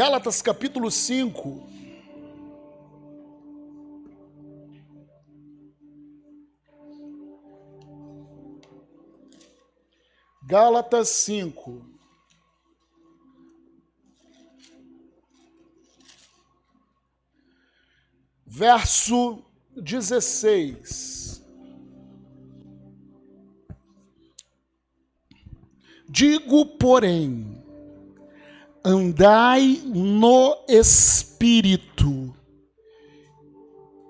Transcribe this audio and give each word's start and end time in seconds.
Gálatas 0.00 0.40
capítulo 0.40 0.90
5. 0.90 1.68
Gálatas 10.42 11.10
5. 11.10 11.84
Verso 18.46 19.44
16. 19.76 21.44
Digo, 26.08 26.64
porém, 26.78 27.62
andai 28.84 29.82
no 29.84 30.56
espírito 30.68 32.34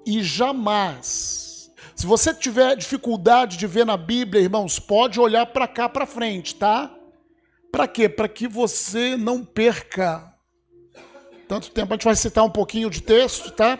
e 0.07 0.23
jamais. 0.23 1.71
Se 1.95 2.07
você 2.07 2.33
tiver 2.33 2.77
dificuldade 2.77 3.57
de 3.57 3.67
ver 3.67 3.85
na 3.85 3.97
Bíblia, 3.97 4.43
irmãos, 4.43 4.79
pode 4.79 5.21
olhar 5.21 5.47
para 5.47 5.69
cá 5.69 5.89
para 5.89 6.07
frente, 6.07 6.55
tá? 6.55 6.95
Para 7.71 7.87
quê? 7.87 8.09
Para 8.09 8.29
que 8.29 8.49
você 8.49 9.17
não 9.17 9.45
perca 9.45 10.31
tanto 11.47 11.71
tempo. 11.73 11.93
A 11.93 11.97
gente 11.97 12.05
vai 12.05 12.15
citar 12.15 12.45
um 12.45 12.51
pouquinho 12.51 12.89
de 12.89 13.03
texto, 13.03 13.51
tá? 13.51 13.79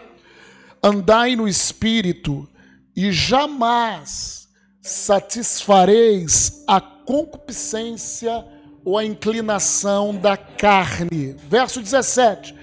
Andai 0.83 1.37
no 1.37 1.47
espírito 1.47 2.49
e 2.97 3.13
jamais 3.13 4.49
satisfareis 4.83 6.65
a 6.67 6.81
concupiscência 6.81 8.45
ou 8.85 8.99
a 8.99 9.05
inclinação 9.05 10.15
da 10.15 10.37
carne. 10.37 11.35
Verso 11.49 11.81
17. 11.81 12.55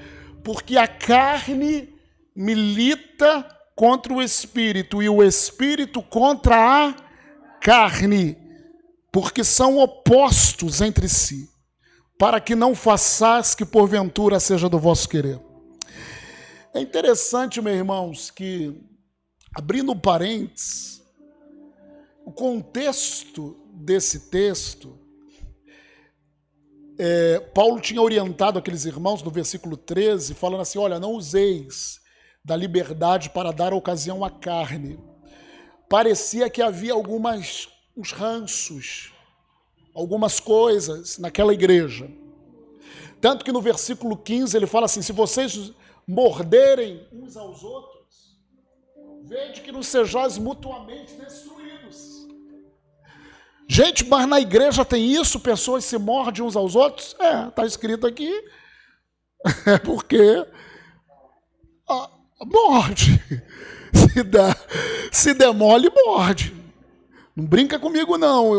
Porque 0.44 0.78
a 0.78 0.88
carne 0.88 1.90
milita 2.36 3.46
contra 3.76 4.14
o 4.14 4.22
espírito 4.22 5.04
e 5.04 5.10
o 5.10 5.24
espírito 5.24 6.02
contra 6.02 6.56
a 6.88 6.96
carne, 7.62 8.38
porque 9.12 9.44
são 9.44 9.78
opostos 9.78 10.82
entre 10.82 11.08
si, 11.08 11.50
para 12.18 12.40
que 12.40 12.56
não 12.56 12.74
façais 12.74 13.54
que 13.54 13.66
porventura 13.66 14.40
seja 14.40 14.68
do 14.70 14.80
vosso 14.80 15.08
querer. 15.08 15.40
É 16.74 16.80
interessante, 16.80 17.62
meus 17.62 17.78
irmãos, 17.78 18.32
que, 18.32 18.80
abrindo 19.56 19.96
parênteses, 19.96 21.02
o 22.26 22.32
contexto 22.32 23.58
desse 23.74 24.30
texto, 24.30 24.98
é, 26.98 27.40
Paulo 27.40 27.80
tinha 27.80 28.02
orientado 28.02 28.58
aqueles 28.58 28.86
irmãos 28.86 29.22
no 29.22 29.30
versículo 29.30 29.78
13, 29.78 30.34
falando 30.34 30.62
assim: 30.62 30.80
olha, 30.80 31.00
não 31.00 31.14
useis 31.14 32.00
da 32.44 32.56
liberdade 32.56 33.30
para 33.30 33.52
dar 33.52 33.74
ocasião 33.74 34.24
à 34.24 34.30
carne. 34.30 35.00
Parecia 35.90 36.50
que 36.50 36.62
havia 36.62 36.94
algumas 36.94 37.70
uns 37.96 38.12
ranços, 38.12 39.12
algumas 39.94 40.40
coisas 40.40 41.18
naquela 41.18 41.54
igreja. 41.54 42.10
Tanto 43.20 43.44
que 43.44 43.52
no 43.52 43.62
versículo 43.62 44.16
15 44.16 44.56
ele 44.56 44.68
fala 44.68 44.86
assim: 44.86 45.02
se 45.02 45.12
vocês 45.12 45.72
morderem 46.08 47.06
uns 47.12 47.36
aos 47.36 47.64
outros, 47.64 48.38
vede 49.24 49.62
que 49.62 49.72
não 49.72 49.84
sejais 49.84 50.38
mutuamente 50.38 51.14
destruídos. 51.14 51.57
Gente, 53.70 54.06
mas 54.06 54.28
na 54.28 54.40
igreja 54.40 54.86
tem 54.86 55.12
isso, 55.12 55.40
pessoas 55.40 55.84
se 55.84 55.98
mordem 55.98 56.44
uns 56.44 56.56
aos 56.56 56.76
outros? 56.76 57.16
É, 57.20 57.48
está 57.48 57.66
escrito 57.66 58.08
aqui. 58.08 58.32
É 59.66 59.78
porque 59.78 60.46
morde. 62.46 63.22
Se, 63.94 64.22
dá, 64.24 64.56
se 65.12 65.34
demole, 65.34 65.90
morde. 66.06 66.54
Não 67.36 67.46
brinca 67.46 67.80
comigo, 67.80 68.18
não, 68.18 68.52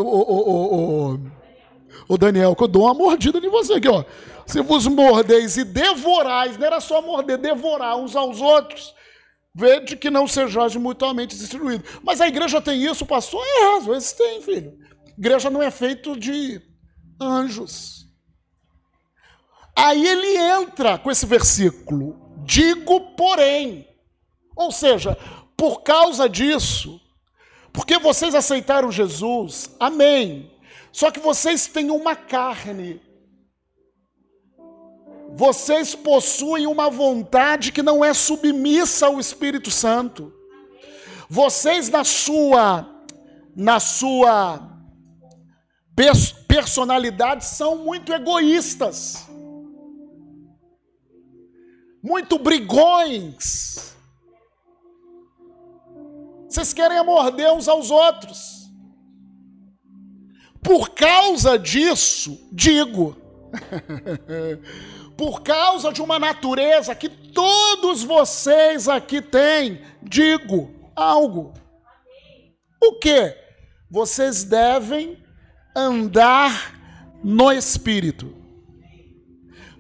o, 2.09 2.19
Daniel, 2.19 2.57
que 2.57 2.63
eu 2.63 2.69
dou 2.69 2.85
uma 2.85 2.95
mordida 2.95 3.39
em 3.39 3.49
você 3.49 3.75
aqui, 3.75 3.89
ó. 3.89 4.05
Se 4.47 4.61
vos 4.63 4.87
mordeis 4.87 5.57
e 5.57 5.65
devorais, 5.65 6.57
não 6.57 6.67
era 6.67 6.81
só 6.81 7.03
morder, 7.03 7.39
devorar 7.39 7.97
uns 7.99 8.17
aos 8.17 8.41
outros, 8.41 8.95
vede 9.55 9.97
que 9.97 10.11
não 10.11 10.27
sejais 10.27 10.75
mutuamente 10.77 11.37
destruídos. 11.37 11.89
Mas 12.03 12.21
a 12.21 12.29
igreja 12.29 12.61
tem 12.61 12.83
isso, 12.83 13.05
pastor? 13.05 13.45
É, 13.45 13.77
às 13.77 13.87
vezes 13.87 14.13
tem, 14.13 14.41
filho. 14.41 14.73
Igreja 15.19 15.51
não 15.51 15.61
é 15.61 15.69
feito 15.69 16.17
de 16.17 16.63
anjos. 17.21 18.07
Aí 19.75 20.07
ele 20.07 20.37
entra 20.37 20.97
com 20.97 21.11
esse 21.11 21.27
versículo: 21.27 22.17
digo, 22.45 23.01
porém. 23.17 23.89
Ou 24.55 24.71
seja, 24.71 25.17
por 25.57 25.83
causa 25.83 26.29
disso, 26.29 27.01
porque 27.73 27.99
vocês 27.99 28.33
aceitaram 28.33 28.93
Jesus, 28.93 29.75
amém. 29.81 30.57
Só 30.93 31.11
que 31.11 31.19
vocês 31.19 31.67
têm 31.67 31.91
uma 31.91 32.15
carne. 32.15 33.01
Vocês 35.31 35.97
possuem 35.97 36.67
uma 36.67 36.89
vontade 36.89 37.73
que 37.73 37.83
não 37.83 38.05
é 38.05 38.15
submissa 38.15 39.07
ao 39.07 39.19
Espírito 39.19 39.71
Santo. 39.71 40.33
Vocês 41.29 41.89
na 41.89 42.05
sua 42.05 42.95
na 43.55 43.81
sua 43.81 44.68
personalidades 46.47 47.49
são 47.49 47.79
muito 47.79 48.13
egoístas, 48.13 49.29
muito 52.03 52.39
brigões. 52.39 53.97
Vocês 56.49 56.73
querem 56.73 57.05
morder 57.05 57.53
uns 57.53 57.69
aos 57.69 57.91
outros. 57.91 58.71
Por 60.63 60.91
causa 60.91 61.59
disso, 61.59 62.49
digo, 62.53 63.17
por 65.17 65.43
causa 65.43 65.93
de 65.93 66.01
uma 66.01 66.19
natureza 66.19 66.95
que 66.95 67.09
todos 67.09 68.05
vocês 68.05 68.89
aqui 68.89 69.21
têm, 69.21 69.83
digo 70.03 70.71
algo. 70.95 71.55
O 72.81 72.99
que? 72.99 73.37
Vocês 73.91 74.45
devem 74.45 75.28
andar 75.75 76.75
no 77.23 77.53
Espírito. 77.53 78.35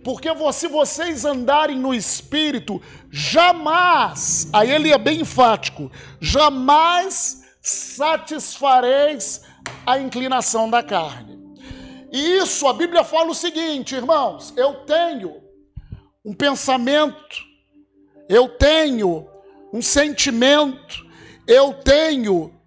Porque 0.02 0.28
se 0.52 0.68
vocês 0.68 1.24
andarem 1.24 1.78
no 1.78 1.92
Espírito, 1.92 2.80
jamais, 3.10 4.48
aí 4.52 4.70
ele 4.70 4.92
é 4.92 4.98
bem 4.98 5.20
enfático, 5.20 5.90
jamais 6.20 7.42
satisfareis 7.60 9.42
a 9.84 9.98
inclinação 9.98 10.70
da 10.70 10.82
carne. 10.82 11.38
E 12.10 12.38
isso 12.38 12.66
a 12.66 12.72
Bíblia 12.72 13.04
fala 13.04 13.30
o 13.30 13.34
seguinte, 13.34 13.94
irmãos: 13.94 14.54
eu 14.56 14.74
tenho 14.86 15.42
um 16.24 16.32
pensamento, 16.32 17.44
eu 18.28 18.48
tenho 18.48 19.28
um 19.72 19.82
sentimento, 19.82 21.06
eu 21.46 21.74
tenho 21.74 22.57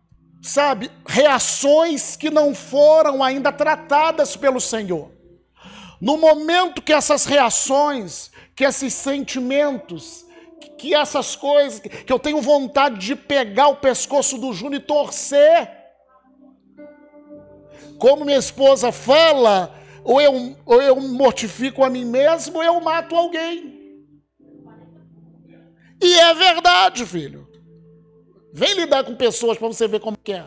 sabe, 0.42 0.92
reações 1.06 2.16
que 2.16 2.30
não 2.30 2.56
foram 2.56 3.24
ainda 3.24 3.52
tratadas 3.52 4.36
pelo 4.36 4.60
Senhor. 4.60 5.12
No 6.02 6.18
momento 6.18 6.82
que 6.82 6.92
essas 6.92 7.26
reações, 7.26 8.32
que 8.56 8.66
esses 8.66 8.94
sentimentos, 8.94 10.26
que 10.78 10.96
essas 10.96 11.36
coisas, 11.36 11.80
que 11.80 12.12
eu 12.12 12.18
tenho 12.18 12.42
vontade 12.42 12.98
de 12.98 13.16
pegar 13.16 13.68
o 13.68 13.76
pescoço 13.76 14.38
do 14.40 14.52
Júnior 14.52 14.82
e 14.82 14.86
torcer, 14.86 15.70
como 18.00 18.26
minha 18.26 18.40
esposa 18.40 18.92
fala, 18.92 19.76
ou 20.04 20.20
eu, 20.20 20.58
ou 20.66 20.82
eu 20.82 21.00
mortifico 21.00 21.84
a 21.84 21.90
mim 21.90 22.04
mesmo, 22.04 22.58
ou 22.58 22.64
eu 22.64 22.82
mato 22.82 23.16
alguém. 23.16 23.80
E 26.02 26.20
é 26.20 26.34
verdade, 26.34 27.06
filho. 27.06 27.51
Vem 28.54 28.74
lidar 28.74 29.04
com 29.04 29.16
pessoas 29.16 29.58
para 29.58 29.68
você 29.68 29.88
ver 29.88 30.00
como 30.00 30.18
que 30.18 30.34
é. 30.34 30.46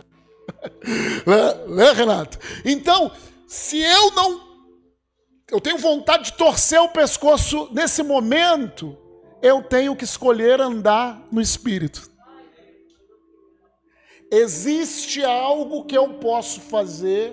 né, 1.26 1.66
né, 1.68 1.92
Renato? 1.92 2.38
Então, 2.64 3.10
se 3.46 3.80
eu 3.80 4.10
não. 4.12 4.54
Eu 5.50 5.60
tenho 5.60 5.78
vontade 5.78 6.24
de 6.24 6.32
torcer 6.32 6.80
o 6.80 6.88
pescoço 6.88 7.68
nesse 7.72 8.02
momento, 8.02 8.96
eu 9.42 9.62
tenho 9.62 9.94
que 9.94 10.04
escolher 10.04 10.60
andar 10.60 11.22
no 11.30 11.40
espírito. 11.40 12.10
Existe 14.30 15.22
algo 15.22 15.84
que 15.84 15.96
eu 15.96 16.14
posso 16.14 16.60
fazer 16.60 17.32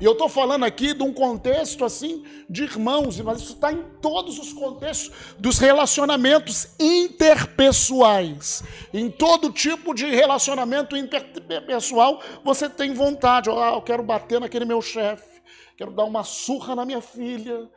e 0.00 0.04
eu 0.04 0.12
estou 0.12 0.28
falando 0.28 0.64
aqui 0.64 0.92
de 0.94 1.02
um 1.02 1.12
contexto 1.12 1.84
assim 1.84 2.24
de 2.48 2.64
irmãos, 2.64 3.20
mas 3.20 3.40
isso 3.40 3.54
está 3.54 3.72
em 3.72 3.82
todos 4.00 4.38
os 4.38 4.52
contextos 4.52 5.34
dos 5.38 5.58
relacionamentos 5.58 6.68
interpessoais. 6.78 8.62
Em 8.92 9.10
todo 9.10 9.52
tipo 9.52 9.94
de 9.94 10.06
relacionamento 10.06 10.96
interpessoal, 10.96 12.22
você 12.44 12.68
tem 12.68 12.92
vontade. 12.92 13.48
Ah, 13.50 13.72
eu 13.74 13.82
quero 13.82 14.02
bater 14.02 14.40
naquele 14.40 14.64
meu 14.64 14.82
chefe, 14.82 15.42
quero 15.76 15.92
dar 15.92 16.04
uma 16.04 16.24
surra 16.24 16.74
na 16.74 16.84
minha 16.84 17.00
filha, 17.00 17.68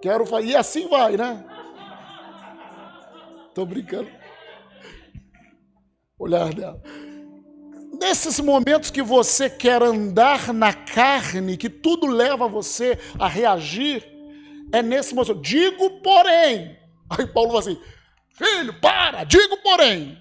Quero. 0.00 0.24
E 0.40 0.54
assim 0.54 0.88
vai, 0.88 1.16
né? 1.16 1.44
Tô 3.54 3.66
brincando. 3.66 4.10
Olhar 6.18 6.52
dela. 6.54 6.80
Nesses 8.00 8.38
momentos 8.38 8.90
que 8.90 9.02
você 9.02 9.48
quer 9.48 9.82
andar 9.82 10.52
na 10.52 10.72
carne, 10.72 11.56
que 11.56 11.68
tudo 11.68 12.06
leva 12.06 12.48
você 12.48 12.98
a 13.18 13.26
reagir, 13.26 14.06
é 14.72 14.82
nesse 14.82 15.14
momento. 15.14 15.40
Digo, 15.40 16.00
porém. 16.00 16.76
Aí 17.10 17.26
Paulo 17.26 17.50
fala 17.50 17.60
assim: 17.60 17.80
Filho, 18.32 18.74
para, 18.80 19.24
digo, 19.24 19.56
porém. 19.58 20.20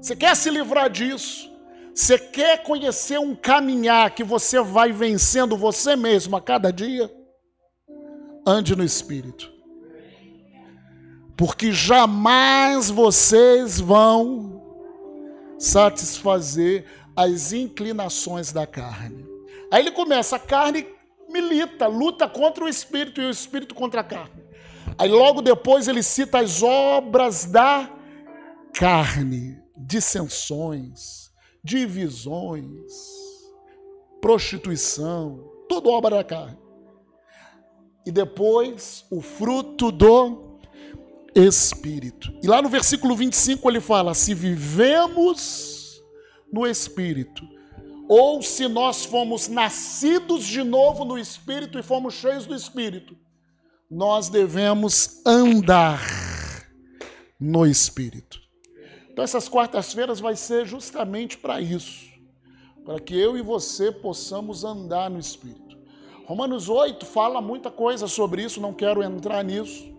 Você 0.00 0.14
quer 0.14 0.34
se 0.36 0.50
livrar 0.50 0.88
disso? 0.88 1.48
Você 1.94 2.16
quer 2.16 2.62
conhecer 2.62 3.18
um 3.18 3.34
caminhar 3.34 4.14
que 4.14 4.22
você 4.22 4.60
vai 4.60 4.92
vencendo 4.92 5.56
você 5.56 5.96
mesmo 5.96 6.36
a 6.36 6.40
cada 6.40 6.72
dia? 6.72 7.12
Ande 8.46 8.76
no 8.76 8.84
Espírito. 8.84 9.52
Porque 11.36 11.72
jamais 11.72 12.88
vocês 12.88 13.80
vão 13.80 14.62
satisfazer 15.58 16.86
as 17.18 17.52
inclinações 17.52 18.52
da 18.52 18.64
carne. 18.64 19.26
Aí 19.72 19.82
ele 19.82 19.90
começa, 19.90 20.36
a 20.36 20.38
carne 20.38 20.86
milita, 21.28 21.88
luta 21.88 22.28
contra 22.28 22.64
o 22.64 22.68
espírito 22.68 23.20
e 23.20 23.26
o 23.26 23.30
espírito 23.30 23.74
contra 23.74 24.02
a 24.02 24.04
carne. 24.04 24.44
Aí 24.96 25.10
logo 25.10 25.42
depois 25.42 25.88
ele 25.88 26.00
cita 26.00 26.38
as 26.38 26.62
obras 26.62 27.44
da 27.44 27.90
carne, 28.72 29.60
dissensões, 29.76 31.32
divisões, 31.62 32.92
prostituição, 34.20 35.44
tudo 35.68 35.90
obra 35.90 36.18
da 36.18 36.24
carne. 36.24 36.58
E 38.06 38.12
depois 38.12 39.04
o 39.10 39.20
fruto 39.20 39.90
do 39.90 40.56
espírito. 41.34 42.32
E 42.44 42.46
lá 42.46 42.62
no 42.62 42.68
versículo 42.68 43.16
25 43.16 43.68
ele 43.68 43.80
fala: 43.80 44.14
se 44.14 44.32
vivemos 44.34 45.77
no 46.52 46.66
Espírito, 46.66 47.42
ou 48.08 48.42
se 48.42 48.66
nós 48.68 49.04
fomos 49.04 49.48
nascidos 49.48 50.46
de 50.46 50.62
novo 50.62 51.04
no 51.04 51.18
Espírito 51.18 51.78
e 51.78 51.82
fomos 51.82 52.14
cheios 52.14 52.46
do 52.46 52.54
Espírito, 52.54 53.16
nós 53.90 54.28
devemos 54.28 55.22
andar 55.26 56.00
no 57.38 57.66
Espírito. 57.66 58.40
Então, 59.10 59.22
essas 59.22 59.48
quartas-feiras 59.48 60.20
vai 60.20 60.36
ser 60.36 60.66
justamente 60.66 61.36
para 61.36 61.60
isso, 61.60 62.06
para 62.84 63.00
que 63.00 63.18
eu 63.18 63.36
e 63.36 63.42
você 63.42 63.92
possamos 63.92 64.64
andar 64.64 65.10
no 65.10 65.18
Espírito. 65.18 65.76
Romanos 66.24 66.68
8 66.68 67.04
fala 67.06 67.40
muita 67.40 67.70
coisa 67.70 68.06
sobre 68.06 68.42
isso, 68.42 68.60
não 68.60 68.72
quero 68.72 69.02
entrar 69.02 69.42
nisso. 69.42 69.96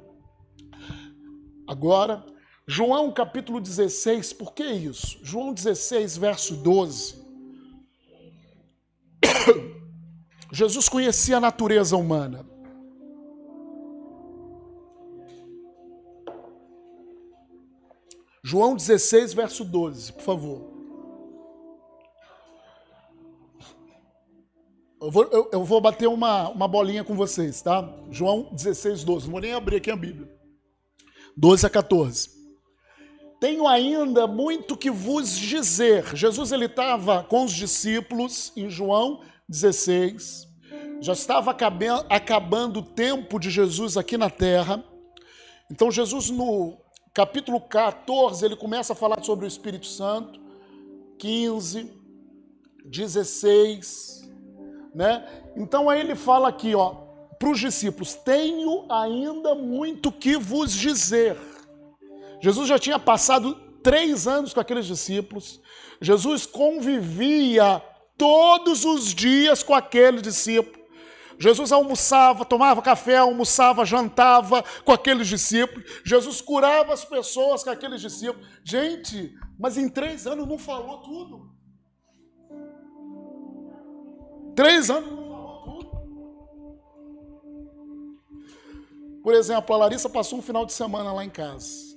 Agora, 1.68 2.26
João 2.72 3.12
capítulo 3.12 3.60
16, 3.60 4.32
por 4.34 4.54
que 4.54 4.64
isso? 4.64 5.18
João 5.24 5.52
16, 5.52 6.18
verso 6.18 6.56
12. 6.56 7.16
Jesus 10.54 10.88
conhecia 10.88 11.38
a 11.38 11.40
natureza 11.40 11.98
humana. 11.98 12.46
João 18.44 18.76
16, 18.76 19.34
verso 19.34 19.66
12, 19.66 20.14
por 20.14 20.22
favor. 20.22 20.72
Eu 25.02 25.10
vou, 25.10 25.24
eu, 25.32 25.50
eu 25.54 25.64
vou 25.64 25.82
bater 25.82 26.08
uma, 26.08 26.50
uma 26.50 26.68
bolinha 26.68 27.04
com 27.04 27.16
vocês, 27.16 27.64
tá? 27.64 27.92
João 28.12 28.48
16, 28.52 29.04
12. 29.04 29.26
Não 29.26 29.32
vou 29.32 29.42
nem 29.42 29.54
abrir 29.54 29.78
aqui 29.78 29.90
a 29.90 29.96
Bíblia. 29.96 30.32
12 31.36 31.66
a 31.66 31.70
14 31.72 32.39
tenho 33.40 33.68
ainda 33.68 34.28
muito 34.28 34.76
que 34.76 34.92
vos 34.92 35.38
dizer. 35.38 36.16
Jesus 36.16 36.52
ele 36.52 36.66
estava 36.66 37.24
com 37.24 37.46
os 37.46 37.54
discípulos 37.54 38.52
em 38.56 38.70
João 38.70 39.22
16. 39.48 40.48
Já 41.00 41.14
estava 41.14 41.56
acabando 42.10 42.80
o 42.80 42.84
tempo 42.84 43.40
de 43.40 43.50
Jesus 43.50 43.96
aqui 43.96 44.18
na 44.18 44.30
terra. 44.30 44.84
Então 45.72 45.90
Jesus 45.90 46.30
no 46.30 46.78
capítulo 47.14 47.62
14, 47.62 48.46
ele 48.46 48.56
começa 48.58 48.92
a 48.92 48.96
falar 48.96 49.24
sobre 49.24 49.46
o 49.46 49.48
Espírito 49.48 49.88
Santo. 49.88 50.40
15, 51.18 51.92
16, 52.86 54.30
né? 54.94 55.26
Então 55.56 55.90
aí 55.90 56.00
ele 56.00 56.16
fala 56.16 56.50
aqui, 56.50 56.76
ó, 56.76 56.96
para 57.38 57.50
os 57.50 57.60
discípulos: 57.60 58.16
"Tenho 58.16 58.86
ainda 58.92 59.56
muito 59.56 60.12
que 60.12 60.36
vos 60.38 60.74
dizer". 60.74 61.38
Jesus 62.42 62.68
já 62.68 62.80
tinha 62.80 63.00
passado 63.00 63.56
três 63.84 64.28
anos 64.28 64.54
com 64.54 64.60
aqueles 64.60 64.86
discípulos. 64.86 65.60
Jesus 66.02 66.46
convivia 66.46 67.82
todos 68.18 68.86
os 68.86 69.14
dias 69.14 69.64
com 69.64 69.74
aqueles 69.74 70.22
discípulos. 70.22 70.80
Jesus 71.40 71.72
almoçava, 71.72 72.44
tomava 72.44 72.82
café, 72.82 73.16
almoçava, 73.18 73.86
jantava 73.86 74.62
com 74.84 74.92
aqueles 74.92 75.28
discípulos. 75.28 75.86
Jesus 76.04 76.42
curava 76.42 76.94
as 76.94 77.06
pessoas 77.06 77.64
com 77.64 77.70
aqueles 77.70 78.02
discípulos. 78.02 78.46
Gente, 78.62 79.34
mas 79.58 79.78
em 79.78 79.88
três 79.88 80.28
anos 80.28 80.46
não 80.46 80.58
falou 80.58 80.98
tudo. 81.02 81.50
Três 84.54 84.90
anos 84.90 85.10
não 85.10 85.30
falou 85.30 85.64
tudo. 85.64 85.90
Por 89.24 89.34
exemplo, 89.34 89.74
a 89.74 89.78
Larissa 89.78 90.10
passou 90.10 90.40
um 90.40 90.42
final 90.42 90.66
de 90.66 90.74
semana 90.74 91.14
lá 91.14 91.24
em 91.24 91.30
casa. 91.30 91.89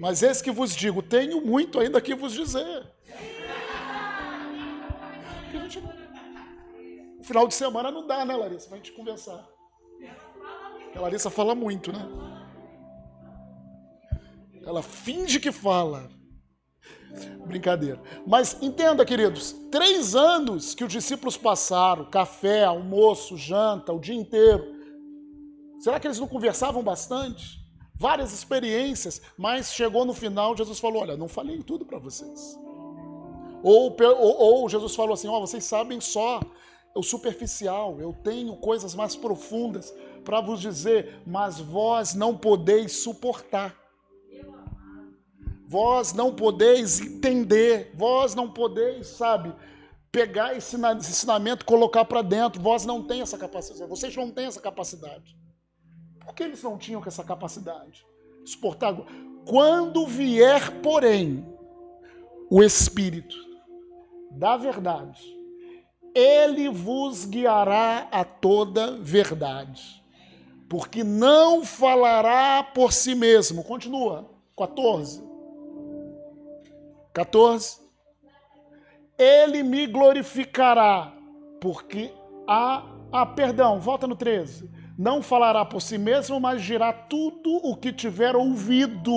Mas 0.00 0.22
esse 0.22 0.42
que 0.42 0.50
vos 0.50 0.74
digo, 0.74 1.02
tenho 1.02 1.44
muito 1.44 1.78
ainda 1.78 2.00
que 2.00 2.14
vos 2.14 2.32
dizer. 2.32 2.90
O 7.18 7.22
final 7.22 7.46
de 7.46 7.54
semana 7.54 7.90
não 7.90 8.06
dá, 8.06 8.24
né, 8.24 8.34
Larissa? 8.34 8.66
Pra 8.66 8.78
gente 8.78 8.92
conversar. 8.92 9.46
A 10.96 11.00
Larissa 11.00 11.28
fala 11.28 11.54
muito, 11.54 11.92
né? 11.92 12.08
Ela 14.64 14.82
finge 14.82 15.38
que 15.38 15.52
fala. 15.52 16.10
Brincadeira. 17.46 18.00
Mas 18.26 18.56
entenda, 18.62 19.04
queridos, 19.04 19.52
três 19.70 20.16
anos 20.16 20.74
que 20.74 20.82
os 20.82 20.90
discípulos 20.90 21.36
passaram, 21.36 22.08
café, 22.08 22.64
almoço, 22.64 23.36
janta, 23.36 23.92
o 23.92 24.00
dia 24.00 24.14
inteiro. 24.14 24.64
Será 25.80 26.00
que 26.00 26.06
eles 26.06 26.18
não 26.18 26.26
conversavam 26.26 26.82
bastante? 26.82 27.59
Várias 28.00 28.32
experiências, 28.32 29.20
mas 29.36 29.74
chegou 29.74 30.06
no 30.06 30.14
final, 30.14 30.56
Jesus 30.56 30.80
falou: 30.80 31.02
Olha, 31.02 31.18
não 31.18 31.28
falei 31.28 31.62
tudo 31.62 31.84
para 31.84 31.98
vocês. 31.98 32.58
Ou, 33.62 33.94
ou, 34.00 34.36
ou, 34.38 34.68
Jesus 34.70 34.96
falou 34.96 35.12
assim: 35.12 35.28
Ó, 35.28 35.36
oh, 35.36 35.46
vocês 35.46 35.64
sabem 35.64 36.00
só 36.00 36.40
o 36.94 37.02
superficial, 37.02 38.00
eu 38.00 38.14
tenho 38.24 38.56
coisas 38.56 38.94
mais 38.94 39.14
profundas 39.14 39.94
para 40.24 40.40
vos 40.40 40.60
dizer, 40.60 41.20
mas 41.26 41.60
vós 41.60 42.14
não 42.14 42.34
podeis 42.36 42.92
suportar. 42.92 43.76
Vós 45.68 46.12
não 46.12 46.34
podeis 46.34 47.00
entender, 47.00 47.92
vós 47.94 48.34
não 48.34 48.50
podeis, 48.50 49.06
sabe, 49.08 49.54
pegar 50.10 50.56
esse 50.56 50.74
ensinamento, 50.76 51.64
colocar 51.64 52.04
para 52.06 52.22
dentro. 52.22 52.60
Vós 52.60 52.84
não 52.84 53.04
têm 53.04 53.20
essa 53.20 53.38
capacidade, 53.38 53.88
vocês 53.88 54.16
não 54.16 54.32
têm 54.32 54.46
essa 54.46 54.60
capacidade. 54.60 55.39
Por 56.30 56.36
que 56.36 56.44
eles 56.44 56.62
não 56.62 56.78
tinham 56.78 57.02
essa 57.04 57.24
capacidade? 57.24 58.06
Suportar. 58.44 58.94
Quando 59.44 60.06
vier, 60.06 60.80
porém, 60.80 61.44
o 62.48 62.62
Espírito 62.62 63.34
da 64.30 64.56
verdade, 64.56 65.20
ele 66.14 66.68
vos 66.68 67.24
guiará 67.24 68.06
a 68.12 68.22
toda 68.22 68.96
verdade, 68.98 70.04
porque 70.68 71.02
não 71.02 71.64
falará 71.64 72.62
por 72.62 72.92
si 72.92 73.16
mesmo. 73.16 73.64
Continua, 73.64 74.30
14. 74.56 75.24
14. 77.12 77.80
Ele 79.18 79.64
me 79.64 79.84
glorificará, 79.88 81.12
porque 81.60 82.14
há. 82.46 82.86
Ah, 83.12 83.26
perdão, 83.26 83.80
volta 83.80 84.06
no 84.06 84.14
13 84.14 84.78
não 85.00 85.22
falará 85.22 85.64
por 85.64 85.80
si 85.80 85.96
mesmo, 85.96 86.38
mas 86.38 86.60
dirá 86.62 86.92
tudo 86.92 87.56
o 87.64 87.74
que 87.74 87.90
tiver 87.90 88.36
ouvido. 88.36 89.10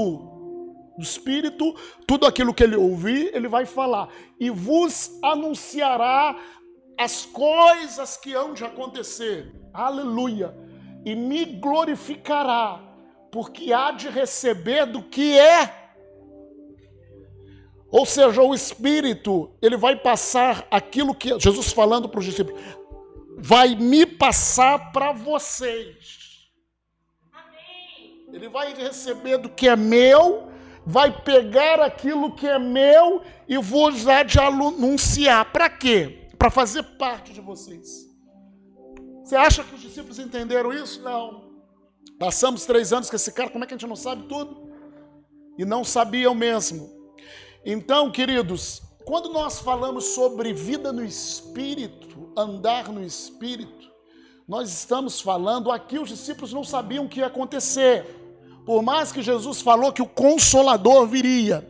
O 0.98 1.02
Espírito, 1.02 1.76
tudo 2.08 2.26
aquilo 2.26 2.54
que 2.54 2.64
ele 2.64 2.78
ouvir, 2.78 3.36
ele 3.36 3.50
vai 3.50 3.66
falar. 3.66 4.08
E 4.40 4.50
vos 4.50 5.20
anunciará 5.22 6.38
as 6.98 7.26
coisas 7.26 8.16
que 8.16 8.34
hão 8.34 8.54
de 8.54 8.64
acontecer. 8.64 9.54
Aleluia. 9.74 10.56
E 11.04 11.16
me 11.16 11.44
glorificará, 11.44 12.80
porque 13.30 13.74
há 13.74 13.92
de 13.92 14.08
receber 14.08 14.86
do 14.86 15.04
que 15.04 15.38
é. 15.38 15.70
Ou 17.92 18.06
seja, 18.06 18.42
o 18.42 18.56
Espírito, 18.56 19.52
ele 19.62 19.76
vai 19.76 19.98
passar 19.98 20.66
aquilo 20.72 21.14
que 21.14 21.38
Jesus 21.38 21.74
falando 21.74 22.08
para 22.08 22.22
os 22.22 22.26
discípulos 22.26 22.64
vai 23.38 23.76
me 23.76 24.06
passar 24.06 24.92
para 24.92 25.12
vocês. 25.12 26.24
Ele 28.32 28.50
vai 28.50 28.74
receber 28.74 29.38
do 29.38 29.50
que 29.50 29.68
é 29.68 29.76
meu, 29.76 30.52
vai 30.86 31.22
pegar 31.24 31.80
aquilo 31.80 32.36
que 32.36 32.48
é 32.48 32.58
meu 32.58 33.22
e 33.48 33.58
vou 33.58 33.90
usar 33.90 34.24
de 34.24 34.40
anunciar. 34.40 35.52
Para 35.52 35.70
quê? 35.70 36.30
Para 36.38 36.50
fazer 36.50 36.84
parte 36.98 37.32
de 37.32 37.40
vocês. 37.40 38.12
Você 39.24 39.36
acha 39.36 39.64
que 39.64 39.76
os 39.76 39.82
discípulos 39.82 40.20
entenderam 40.20 40.74
isso? 40.74 41.02
Não. 41.02 41.54
Passamos 42.18 42.66
três 42.66 42.92
anos 42.92 43.10
com 43.10 43.16
esse 43.16 43.32
cara, 43.32 43.50
como 43.50 43.64
é 43.64 43.68
que 43.68 43.74
a 43.74 43.78
gente 43.78 43.88
não 43.88 43.96
sabe 43.96 44.24
tudo? 44.28 44.72
E 45.58 45.64
não 45.64 45.84
sabiam 45.84 46.34
mesmo. 46.34 46.90
Então, 47.64 48.12
queridos, 48.12 48.82
quando 49.06 49.32
nós 49.32 49.60
falamos 49.60 50.06
sobre 50.06 50.54
vida 50.54 50.92
no 50.92 51.04
espírito, 51.04 52.13
andar 52.38 52.90
no 52.90 53.04
espírito, 53.04 53.92
nós 54.48 54.70
estamos 54.70 55.22
falando 55.22 55.72
aqui, 55.72 55.98
os 55.98 56.10
discípulos 56.10 56.52
não 56.52 56.64
sabiam 56.64 57.06
o 57.06 57.10
que 57.10 57.20
ia 57.20 57.28
acontecer. 57.28 58.06
Por 58.66 58.82
mais 58.82 59.12
que 59.12 59.22
Jesus 59.22 59.62
falou 59.62 59.92
que 59.92 60.02
o 60.02 60.08
consolador 60.08 61.08
viria, 61.08 61.68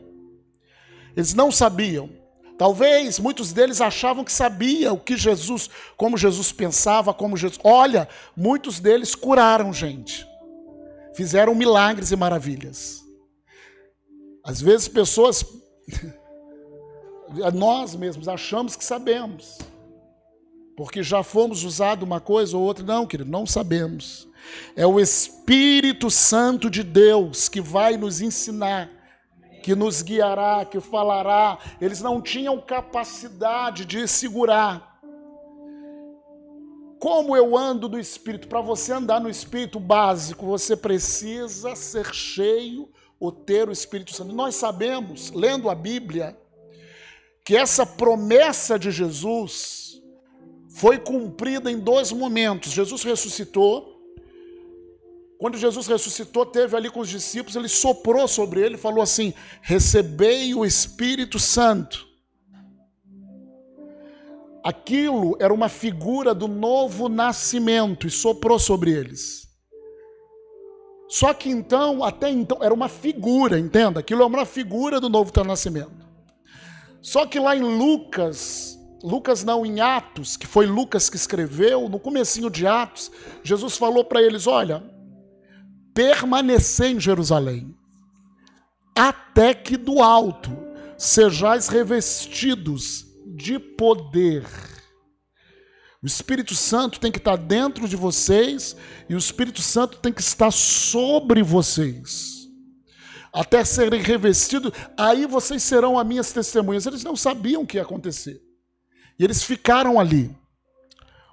eles 1.15 1.33
não 1.33 1.51
sabiam. 1.51 2.09
Talvez 2.57 3.19
muitos 3.19 3.51
deles 3.51 3.81
achavam 3.81 4.23
que 4.23 4.31
sabia 4.31 4.93
o 4.93 4.99
que 4.99 5.17
Jesus, 5.17 5.69
como 5.97 6.17
Jesus 6.17 6.51
pensava, 6.51 7.13
como 7.13 7.37
Jesus. 7.37 7.59
Olha, 7.63 8.07
muitos 8.35 8.79
deles 8.79 9.15
curaram 9.15 9.73
gente. 9.73 10.27
Fizeram 11.15 11.53
milagres 11.53 12.11
e 12.11 12.15
maravilhas. 12.15 13.03
Às 14.43 14.61
vezes 14.61 14.87
pessoas 14.87 15.45
nós 17.53 17.95
mesmos 17.95 18.27
achamos 18.27 18.75
que 18.75 18.83
sabemos. 18.83 19.57
Porque 20.75 21.03
já 21.03 21.21
fomos 21.23 21.63
usados 21.63 22.05
uma 22.05 22.19
coisa 22.19 22.57
ou 22.57 22.63
outra. 22.63 22.83
Não, 22.83 23.05
querido, 23.05 23.29
não 23.29 23.45
sabemos. 23.45 24.27
É 24.75 24.85
o 24.85 24.99
Espírito 24.99 26.09
Santo 26.09 26.69
de 26.69 26.83
Deus 26.83 27.47
que 27.47 27.61
vai 27.61 27.95
nos 27.95 28.21
ensinar, 28.21 28.89
que 29.61 29.75
nos 29.75 30.01
guiará, 30.01 30.65
que 30.65 30.79
falará. 30.79 31.59
Eles 31.79 32.01
não 32.01 32.21
tinham 32.21 32.59
capacidade 32.59 33.85
de 33.85 34.07
segurar. 34.07 34.93
Como 36.99 37.35
eu 37.35 37.57
ando 37.57 37.89
no 37.89 37.99
Espírito? 37.99 38.47
Para 38.47 38.61
você 38.61 38.93
andar 38.93 39.19
no 39.19 39.29
Espírito 39.29 39.79
básico, 39.79 40.45
você 40.45 40.75
precisa 40.75 41.75
ser 41.75 42.13
cheio 42.13 42.89
ou 43.19 43.31
ter 43.31 43.67
o 43.67 43.71
Espírito 43.71 44.13
Santo. 44.13 44.33
Nós 44.33 44.55
sabemos, 44.55 45.29
lendo 45.31 45.69
a 45.69 45.75
Bíblia, 45.75 46.37
que 47.43 47.57
essa 47.57 47.85
promessa 47.85 48.79
de 48.79 48.89
Jesus 48.89 49.82
foi 50.73 50.97
cumprida 50.97 51.71
em 51.71 51.79
dois 51.79 52.11
momentos. 52.11 52.71
Jesus 52.71 53.03
ressuscitou 53.03 53.93
quando 55.43 55.57
Jesus 55.57 55.87
ressuscitou, 55.87 56.45
teve 56.45 56.73
ali 56.73 56.89
com 56.89 57.01
os 57.01 57.09
discípulos, 57.09 57.57
ele 57.57 57.67
soprou 57.67 58.29
sobre 58.29 58.61
ele 58.61 58.75
e 58.75 58.77
falou 58.77 59.01
assim: 59.01 59.33
Recebei 59.61 60.55
o 60.55 60.63
Espírito 60.63 61.37
Santo. 61.37 62.07
Aquilo 64.63 65.35
era 65.41 65.53
uma 65.53 65.67
figura 65.67 66.33
do 66.33 66.47
novo 66.47 67.09
nascimento 67.09 68.07
e 68.07 68.09
soprou 68.09 68.57
sobre 68.57 68.91
eles. 68.91 69.45
Só 71.09 71.33
que 71.33 71.49
então, 71.49 72.05
até 72.05 72.29
então, 72.29 72.59
era 72.61 72.73
uma 72.73 72.87
figura, 72.87 73.59
entenda? 73.59 73.99
Aquilo 73.99 74.23
é 74.23 74.25
uma 74.25 74.45
figura 74.45 75.01
do 75.01 75.09
novo 75.09 75.29
nascimento. 75.43 76.07
Só 77.01 77.25
que 77.25 77.37
lá 77.37 77.53
em 77.53 77.61
Lucas, 77.61 78.72
Lucas 79.03 79.43
não, 79.43 79.65
em 79.65 79.81
Atos, 79.81 80.37
que 80.37 80.47
foi 80.47 80.65
Lucas 80.65 81.09
que 81.09 81.17
escreveu, 81.17 81.89
no 81.89 81.99
comecinho 81.99 82.49
de 82.49 82.65
Atos, 82.65 83.11
Jesus 83.43 83.75
falou 83.75 84.05
para 84.05 84.21
eles: 84.21 84.47
olha, 84.47 84.81
permanecer 85.93 86.91
em 86.91 86.99
Jerusalém, 87.01 87.75
até 88.95 89.53
que 89.53 89.75
do 89.75 90.01
alto 90.01 90.51
sejais 90.97 91.67
revestidos 91.67 93.05
de 93.35 93.59
poder. 93.59 94.45
O 96.01 96.05
Espírito 96.05 96.55
Santo 96.55 96.99
tem 96.99 97.11
que 97.11 97.17
estar 97.17 97.35
dentro 97.35 97.87
de 97.89 97.97
vocês 97.97 98.75
e 99.09 99.15
o 99.15 99.17
Espírito 99.17 99.61
Santo 99.61 99.99
tem 99.99 100.13
que 100.13 100.21
estar 100.21 100.51
sobre 100.51 101.43
vocês. 101.43 102.47
Até 103.33 103.65
serem 103.65 104.01
revestidos, 104.01 104.71
aí 104.97 105.25
vocês 105.25 105.63
serão 105.63 105.97
as 105.97 106.05
minhas 106.05 106.31
testemunhas. 106.31 106.85
Eles 106.85 107.03
não 107.03 107.15
sabiam 107.15 107.63
o 107.63 107.67
que 107.67 107.77
ia 107.77 107.83
acontecer. 107.83 108.42
Eles 109.23 109.43
ficaram 109.43 109.99
ali, 109.99 110.29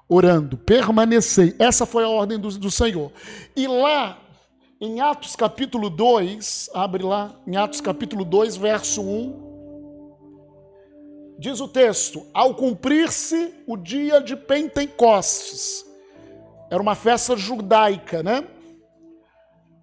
orando, 0.09 0.57
permanecei. 0.57 1.57
Essa 1.59 1.85
foi 1.85 2.05
a 2.05 2.09
ordem 2.09 2.39
do, 2.39 2.49
do 2.51 2.71
Senhor. 2.71 3.11
E 3.57 3.67
lá 3.67 4.17
em 4.81 5.01
Atos 5.01 5.35
capítulo 5.35 5.91
2, 5.91 6.71
abre 6.73 7.03
lá, 7.03 7.35
em 7.47 7.57
Atos 7.57 7.81
capítulo 7.81 8.25
2, 8.25 8.57
verso 8.57 9.03
1. 9.03 9.51
Diz 11.37 11.61
o 11.61 11.67
texto: 11.67 12.25
Ao 12.33 12.55
cumprir-se 12.55 13.53
o 13.67 13.77
dia 13.77 14.21
de 14.21 14.37
Pentecostes, 14.37 15.85
era 16.71 16.81
uma 16.81 16.95
festa 16.95 17.37
judaica, 17.37 18.23
né? 18.23 18.47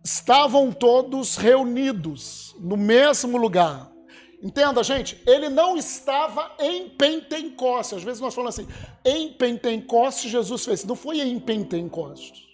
Estavam 0.01 0.71
todos 0.71 1.35
reunidos 1.35 2.55
no 2.57 2.77
mesmo 2.77 3.37
lugar. 3.37 3.91
Entenda, 4.41 4.83
gente, 4.83 5.21
ele 5.25 5.49
não 5.49 5.75
estava 5.75 6.55
em 6.59 6.89
Pentecostes. 6.89 7.97
Às 7.97 8.03
vezes 8.03 8.21
nós 8.21 8.35
falamos 8.35 8.57
assim, 8.57 8.67
em 9.03 9.33
Pentecostes 9.33 10.29
Jesus 10.29 10.63
fez. 10.63 10.83
Não 10.85 10.95
foi 10.95 11.21
em 11.21 11.39
Pentecostes. 11.39 12.45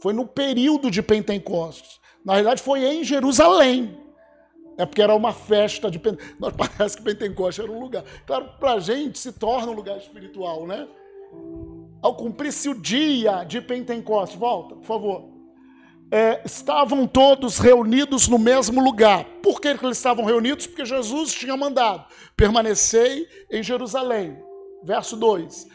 Foi 0.00 0.12
no 0.12 0.26
período 0.26 0.90
de 0.90 1.00
Pentecostes. 1.02 2.00
Na 2.24 2.34
realidade, 2.34 2.62
foi 2.62 2.84
em 2.84 3.02
Jerusalém. 3.02 3.98
É 4.76 4.84
porque 4.84 5.00
era 5.00 5.14
uma 5.14 5.32
festa 5.32 5.90
de 5.90 5.98
Pentecostes. 5.98 6.56
Parece 6.76 6.96
que 6.96 7.02
Pentecostes 7.02 7.64
era 7.64 7.72
um 7.72 7.80
lugar. 7.80 8.04
Claro, 8.26 8.50
para 8.60 8.74
a 8.74 8.80
gente 8.80 9.18
se 9.18 9.32
torna 9.32 9.72
um 9.72 9.74
lugar 9.74 9.96
espiritual, 9.96 10.66
né? 10.66 10.86
Ao 12.02 12.14
cumprir-se 12.14 12.68
o 12.68 12.74
dia 12.74 13.44
de 13.44 13.60
Pentecostes, 13.60 14.38
volta, 14.38 14.74
por 14.74 14.84
favor. 14.84 15.31
É, 16.14 16.42
estavam 16.44 17.06
todos 17.06 17.58
reunidos 17.58 18.28
no 18.28 18.38
mesmo 18.38 18.84
lugar. 18.84 19.24
Por 19.42 19.58
que 19.58 19.68
eles 19.68 19.96
estavam 19.96 20.26
reunidos? 20.26 20.66
Porque 20.66 20.84
Jesus 20.84 21.32
tinha 21.32 21.56
mandado: 21.56 22.04
permanecei 22.36 23.26
em 23.50 23.62
Jerusalém. 23.62 24.36
Verso 24.84 25.16
2. 25.16 25.66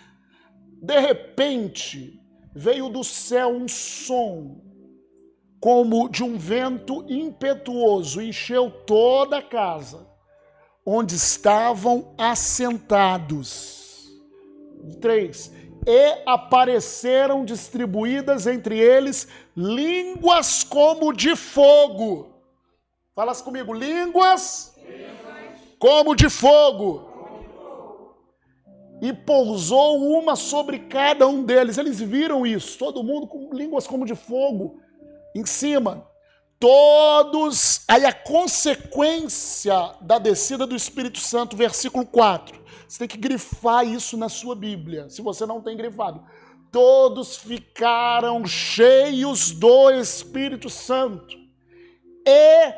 De 0.80 1.00
repente, 1.00 2.22
veio 2.54 2.88
do 2.88 3.04
céu 3.04 3.50
um 3.50 3.68
som, 3.68 4.62
como 5.60 6.08
de 6.08 6.24
um 6.24 6.38
vento 6.38 7.04
impetuoso, 7.10 8.22
encheu 8.22 8.70
toda 8.70 9.40
a 9.40 9.42
casa, 9.42 10.08
onde 10.86 11.16
estavam 11.16 12.14
assentados. 12.16 14.08
Três. 15.02 15.52
E 15.88 16.22
apareceram 16.26 17.46
distribuídas 17.46 18.46
entre 18.46 18.78
eles 18.78 19.28
línguas 19.56 20.64
como 20.64 21.14
de 21.14 21.36
fogo. 21.36 22.28
Falas 23.16 23.42
comigo, 23.42 23.74
línguas, 23.74 24.76
línguas. 24.86 25.60
como 25.80 26.14
de 26.14 26.30
fogo 26.30 27.08
e 29.02 29.14
pousou 29.14 30.20
uma 30.20 30.36
sobre 30.36 30.80
cada 30.80 31.28
um 31.28 31.44
deles. 31.44 31.78
Eles 31.78 32.00
viram 32.00 32.46
isso, 32.46 32.78
todo 32.78 33.04
mundo 33.04 33.28
com 33.28 33.54
línguas 33.54 33.88
como 33.88 34.06
de 34.06 34.16
fogo 34.16 34.80
em 35.36 35.46
cima. 35.46 36.07
Todos, 36.60 37.82
aí 37.88 38.04
a 38.04 38.14
consequência 38.14 39.92
da 40.02 40.18
descida 40.18 40.66
do 40.66 40.76
Espírito 40.76 41.20
Santo, 41.20 41.56
versículo 41.56 42.04
4. 42.04 42.60
Você 42.88 43.00
tem 43.00 43.08
que 43.08 43.18
grifar 43.18 43.86
isso 43.86 44.18
na 44.18 44.28
sua 44.28 44.56
Bíblia, 44.56 45.08
se 45.10 45.22
você 45.22 45.46
não 45.46 45.62
tem 45.62 45.78
grifado. 45.78 46.24
Todos 46.72 47.38
ficaram 47.38 48.46
cheios 48.46 49.52
do 49.52 49.92
Espírito 49.92 50.70
Santo 50.70 51.38
e 52.26 52.74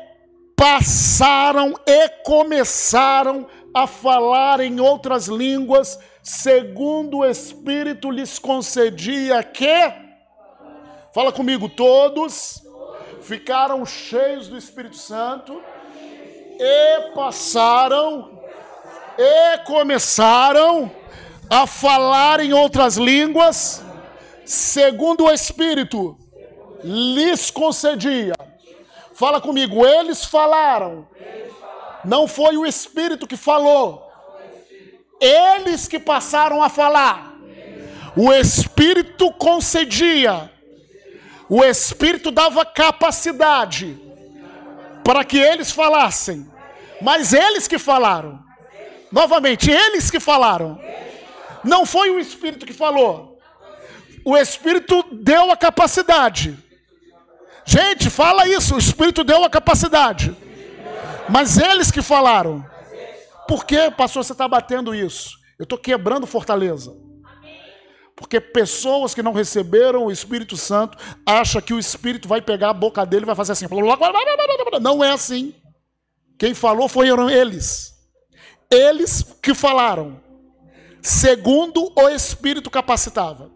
passaram 0.54 1.74
e 1.86 2.08
começaram 2.22 3.46
a 3.72 3.86
falar 3.86 4.60
em 4.60 4.78
outras 4.78 5.26
línguas 5.26 5.98
segundo 6.22 7.18
o 7.18 7.24
Espírito 7.24 8.10
lhes 8.10 8.38
concedia 8.38 9.42
que. 9.42 10.10
Fala 11.14 11.32
comigo, 11.32 11.68
todos 11.68 12.62
ficaram 13.30 13.86
cheios 13.86 14.48
do 14.48 14.58
Espírito 14.58 14.96
Santo 14.96 15.62
e 16.58 17.12
passaram 17.14 18.42
e 19.16 19.58
começaram 19.58 20.90
a 21.48 21.64
falar 21.64 22.40
em 22.40 22.52
outras 22.52 22.96
línguas, 22.96 23.84
segundo 24.44 25.26
o 25.26 25.30
Espírito 25.30 26.18
lhes 26.82 27.52
concedia. 27.52 28.34
Fala 29.14 29.40
comigo, 29.40 29.86
eles 29.86 30.24
falaram. 30.24 31.06
Não 32.04 32.26
foi 32.26 32.56
o 32.56 32.66
Espírito 32.66 33.28
que 33.28 33.36
falou 33.36 34.10
eles 35.20 35.86
que 35.86 36.00
passaram 36.00 36.62
a 36.62 36.68
falar. 36.68 37.36
O 38.16 38.32
Espírito 38.32 39.30
concedia, 39.34 40.50
o 41.50 41.64
Espírito 41.64 42.30
dava 42.30 42.64
capacidade 42.64 43.98
para 45.02 45.24
que 45.24 45.36
eles 45.36 45.72
falassem, 45.72 46.48
mas 47.02 47.32
eles 47.32 47.66
que 47.66 47.76
falaram. 47.76 48.40
Novamente, 49.10 49.68
eles 49.68 50.12
que 50.12 50.20
falaram. 50.20 50.80
Não 51.64 51.84
foi 51.84 52.10
o 52.10 52.20
Espírito 52.20 52.64
que 52.64 52.72
falou. 52.72 53.36
O 54.24 54.36
Espírito 54.36 55.04
deu 55.10 55.50
a 55.50 55.56
capacidade. 55.56 56.56
Gente, 57.64 58.08
fala 58.08 58.46
isso. 58.46 58.76
O 58.76 58.78
Espírito 58.78 59.24
deu 59.24 59.42
a 59.42 59.50
capacidade. 59.50 60.36
Mas 61.28 61.58
eles 61.58 61.90
que 61.90 62.00
falaram. 62.00 62.64
Por 63.48 63.64
que, 63.64 63.90
pastor, 63.90 64.22
você 64.22 64.30
está 64.30 64.46
batendo 64.46 64.94
isso? 64.94 65.36
Eu 65.58 65.64
estou 65.64 65.78
quebrando 65.78 66.28
fortaleza. 66.28 67.09
Porque 68.20 68.38
pessoas 68.38 69.14
que 69.14 69.22
não 69.22 69.32
receberam 69.32 70.04
o 70.04 70.12
Espírito 70.12 70.54
Santo 70.54 70.98
acham 71.24 71.62
que 71.62 71.72
o 71.72 71.78
Espírito 71.78 72.28
vai 72.28 72.42
pegar 72.42 72.68
a 72.68 72.74
boca 72.74 73.06
dele 73.06 73.24
e 73.24 73.26
vai 73.26 73.34
fazer 73.34 73.52
assim. 73.52 73.64
Não 74.82 75.02
é 75.02 75.10
assim. 75.10 75.54
Quem 76.38 76.52
falou 76.52 76.86
foram 76.86 77.30
eles. 77.30 77.94
Eles 78.70 79.22
que 79.42 79.54
falaram, 79.54 80.20
segundo 81.00 81.90
o 81.96 82.08
Espírito 82.10 82.70
capacitava. 82.70 83.50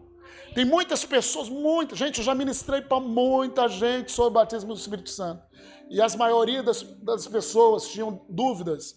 Tem 0.55 0.65
muitas 0.65 1.05
pessoas, 1.05 1.47
muita 1.47 1.95
gente, 1.95 2.17
eu 2.17 2.23
já 2.23 2.33
ministrei 2.33 2.81
para 2.81 2.99
muita 2.99 3.67
gente 3.67 4.11
sobre 4.11 4.31
o 4.31 4.33
batismo 4.33 4.73
do 4.73 4.79
Espírito 4.79 5.11
Santo. 5.11 5.43
E 5.91 6.01
as 6.01 6.15
maioria 6.15 6.63
das, 6.63 6.81
das 7.03 7.27
pessoas 7.27 7.87
tinham 7.89 8.25
dúvidas. 8.27 8.95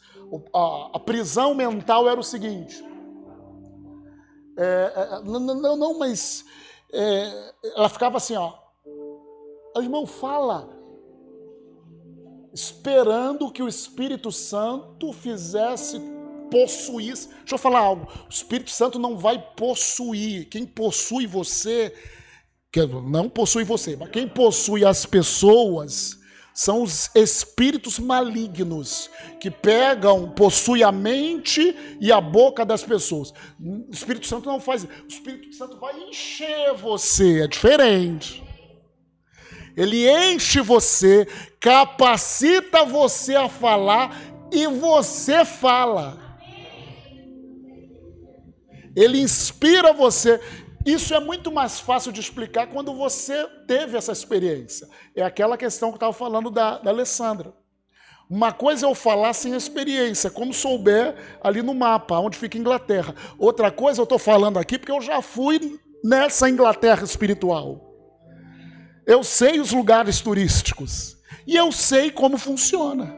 A, 0.55 0.91
a, 0.95 1.01
prisão 1.01 1.55
mental 1.55 2.09
era 2.09 2.19
o 2.19 2.25
seguinte. 2.25 2.83
É, 4.59 4.93
é, 4.97 5.21
não, 5.23 5.39
não, 5.39 5.77
não, 5.77 5.99
mas 5.99 6.45
é, 6.93 7.53
ela 7.77 7.89
ficava 7.89 8.17
assim, 8.17 8.35
ó. 8.35 8.55
O 9.77 9.81
irmão 9.81 10.05
fala, 10.05 10.69
esperando 12.53 13.53
que 13.53 13.63
o 13.63 13.69
Espírito 13.69 14.33
Santo 14.33 15.13
fizesse 15.13 16.01
possuísse. 16.51 17.29
Deixa 17.29 17.55
eu 17.55 17.59
falar 17.59 17.79
algo. 17.79 18.09
O 18.27 18.31
Espírito 18.31 18.71
Santo 18.71 18.99
não 18.99 19.17
vai 19.17 19.41
possuir. 19.55 20.49
Quem 20.49 20.67
possui 20.67 21.27
você, 21.27 21.95
não 23.05 23.29
possui 23.29 23.63
você, 23.63 23.95
mas 23.95 24.11
quem 24.11 24.29
possui 24.29 24.85
as 24.85 25.07
pessoas 25.07 26.18
são 26.59 26.83
os 26.83 27.09
espíritos 27.15 28.01
malignos 28.01 29.09
que 29.39 29.49
pegam, 29.49 30.29
possuem 30.31 30.83
a 30.83 30.91
mente 30.91 31.73
e 32.01 32.11
a 32.11 32.21
boca 32.21 32.67
das 32.67 32.83
pessoas. 32.83 33.33
O 33.61 33.87
Espírito 33.93 34.27
Santo 34.27 34.49
não 34.49 34.59
faz. 34.59 34.83
O 34.83 34.89
Espírito 35.09 35.55
Santo 35.55 35.79
vai 35.79 35.97
encher 36.09 36.75
você, 36.75 37.43
é 37.43 37.47
diferente. 37.47 38.43
Ele 39.77 40.11
enche 40.11 40.61
você, 40.61 41.29
capacita 41.61 42.85
você 42.85 43.37
a 43.37 43.49
falar 43.49 44.21
e 44.51 44.67
você 44.67 45.45
fala. 45.45 46.19
Ele 48.97 49.21
inspira 49.21 49.93
você. 49.93 50.41
Isso 50.85 51.15
é 51.15 51.21
muito 51.21 51.51
mais 51.51 51.81
fácil 51.81 52.13
de 52.13 52.21
explicar 52.21 52.69
quando 52.69 52.95
você 52.95 53.47
teve 53.67 53.97
essa 53.97 54.13
experiência. 54.13 54.89
É 55.15 55.23
aquela 55.23 55.57
questão 55.57 55.91
que 55.91 55.95
eu 55.95 55.97
estava 55.97 56.13
falando 56.13 56.51
da, 56.51 56.79
da 56.79 56.91
Alessandra. 56.91 57.53
Uma 58.31 58.53
coisa 58.53 58.87
é 58.87 58.89
eu 58.89 58.95
falar 58.95 59.33
sem 59.33 59.55
experiência, 59.55 60.31
como 60.31 60.53
souber 60.53 61.15
ali 61.43 61.63
no 61.63 61.75
mapa, 61.75 62.19
onde 62.19 62.37
fica 62.37 62.59
Inglaterra. 62.59 63.15
Outra 63.39 63.71
coisa 63.71 64.01
eu 64.01 64.05
estou 64.05 64.19
falando 64.19 64.59
aqui 64.59 64.79
porque 64.79 64.93
eu 64.93 65.01
já 65.01 65.23
fui 65.23 65.81
nessa 66.05 66.49
Inglaterra 66.49 67.05
espiritual. 67.05 67.85
Eu 69.07 69.25
sei 69.25 69.59
os 69.59 69.73
lugares 69.73 70.21
turísticos. 70.21 71.17
E 71.47 71.57
eu 71.57 71.73
sei 71.73 72.11
como 72.11 72.37
funciona. 72.37 73.11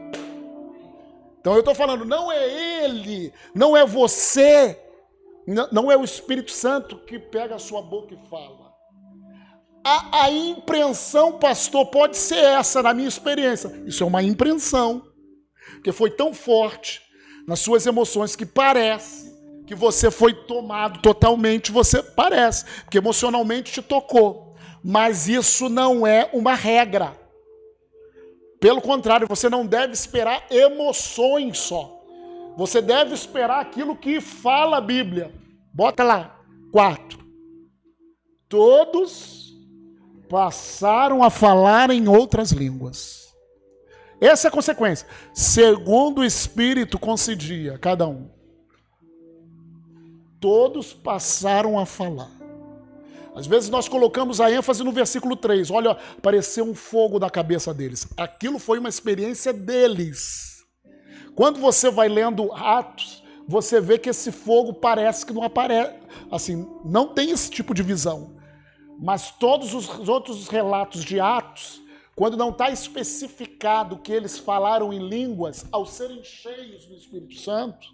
Então 1.41 1.53
eu 1.53 1.59
estou 1.59 1.75
falando, 1.75 2.05
não 2.05 2.31
é 2.31 2.83
ele, 2.85 3.33
não 3.53 3.75
é 3.75 3.85
você, 3.85 4.80
não 5.71 5.91
é 5.91 5.97
o 5.97 6.03
Espírito 6.03 6.51
Santo 6.51 6.97
que 6.97 7.17
pega 7.17 7.55
a 7.55 7.59
sua 7.59 7.81
boca 7.81 8.13
e 8.13 8.29
fala. 8.29 8.71
A, 9.83 10.25
a 10.25 10.31
impressão, 10.31 11.39
pastor, 11.39 11.87
pode 11.87 12.15
ser 12.15 12.43
essa, 12.43 12.83
na 12.83 12.93
minha 12.93 13.07
experiência. 13.07 13.81
Isso 13.85 14.03
é 14.03 14.07
uma 14.07 14.21
impressão, 14.21 15.01
que 15.83 15.91
foi 15.91 16.11
tão 16.11 16.33
forte 16.33 17.01
nas 17.47 17.59
suas 17.59 17.85
emoções 17.87 18.35
que 18.35 18.45
parece 18.45 19.31
que 19.65 19.73
você 19.73 20.11
foi 20.11 20.33
tomado 20.33 21.01
totalmente, 21.01 21.71
você 21.71 22.03
parece, 22.03 22.65
que 22.89 22.97
emocionalmente 22.97 23.71
te 23.71 23.81
tocou. 23.81 24.55
Mas 24.83 25.27
isso 25.27 25.69
não 25.69 26.05
é 26.05 26.29
uma 26.33 26.53
regra. 26.53 27.15
Pelo 28.59 28.81
contrário, 28.81 29.27
você 29.27 29.49
não 29.49 29.65
deve 29.65 29.93
esperar 29.93 30.45
emoções 30.51 31.57
só. 31.57 31.99
Você 32.55 32.81
deve 32.81 33.13
esperar 33.13 33.61
aquilo 33.61 33.95
que 33.95 34.21
fala 34.21 34.77
a 34.77 34.81
Bíblia. 34.81 35.40
Bota 35.73 36.03
lá, 36.03 36.39
quatro. 36.71 37.19
Todos 38.49 39.53
passaram 40.29 41.23
a 41.23 41.29
falar 41.29 41.89
em 41.89 42.07
outras 42.07 42.51
línguas. 42.51 43.33
Essa 44.19 44.47
é 44.47 44.49
a 44.49 44.51
consequência. 44.51 45.07
Segundo 45.33 46.19
o 46.19 46.25
Espírito 46.25 46.99
concedia 46.99 47.77
cada 47.77 48.07
um. 48.07 48.29
Todos 50.39 50.93
passaram 50.93 51.79
a 51.79 51.85
falar. 51.85 52.31
Às 53.35 53.47
vezes 53.47 53.69
nós 53.69 53.87
colocamos 53.87 54.41
a 54.41 54.51
ênfase 54.51 54.83
no 54.83 54.91
versículo 54.91 55.35
3. 55.35 55.71
Olha, 55.71 55.91
apareceu 55.91 56.65
um 56.65 56.75
fogo 56.75 57.17
na 57.17 57.29
cabeça 57.29 57.73
deles. 57.73 58.07
Aquilo 58.17 58.59
foi 58.59 58.77
uma 58.77 58.89
experiência 58.89 59.53
deles. 59.53 60.65
Quando 61.35 61.59
você 61.59 61.89
vai 61.89 62.09
lendo 62.09 62.51
Atos, 62.53 63.20
você 63.47 63.81
vê 63.81 63.97
que 63.97 64.09
esse 64.09 64.31
fogo 64.31 64.73
parece 64.73 65.25
que 65.25 65.33
não 65.33 65.43
aparece. 65.43 65.95
Assim, 66.31 66.67
não 66.85 67.13
tem 67.13 67.31
esse 67.31 67.49
tipo 67.49 67.73
de 67.73 67.83
visão. 67.83 68.35
Mas 68.99 69.31
todos 69.31 69.73
os 69.73 70.07
outros 70.07 70.47
relatos 70.47 71.03
de 71.03 71.19
Atos, 71.19 71.81
quando 72.15 72.37
não 72.37 72.49
está 72.49 72.69
especificado 72.69 73.97
que 73.97 74.11
eles 74.11 74.37
falaram 74.37 74.93
em 74.93 74.99
línguas 74.99 75.65
ao 75.71 75.85
serem 75.85 76.23
cheios 76.23 76.85
do 76.85 76.95
Espírito 76.95 77.35
Santo, 77.35 77.87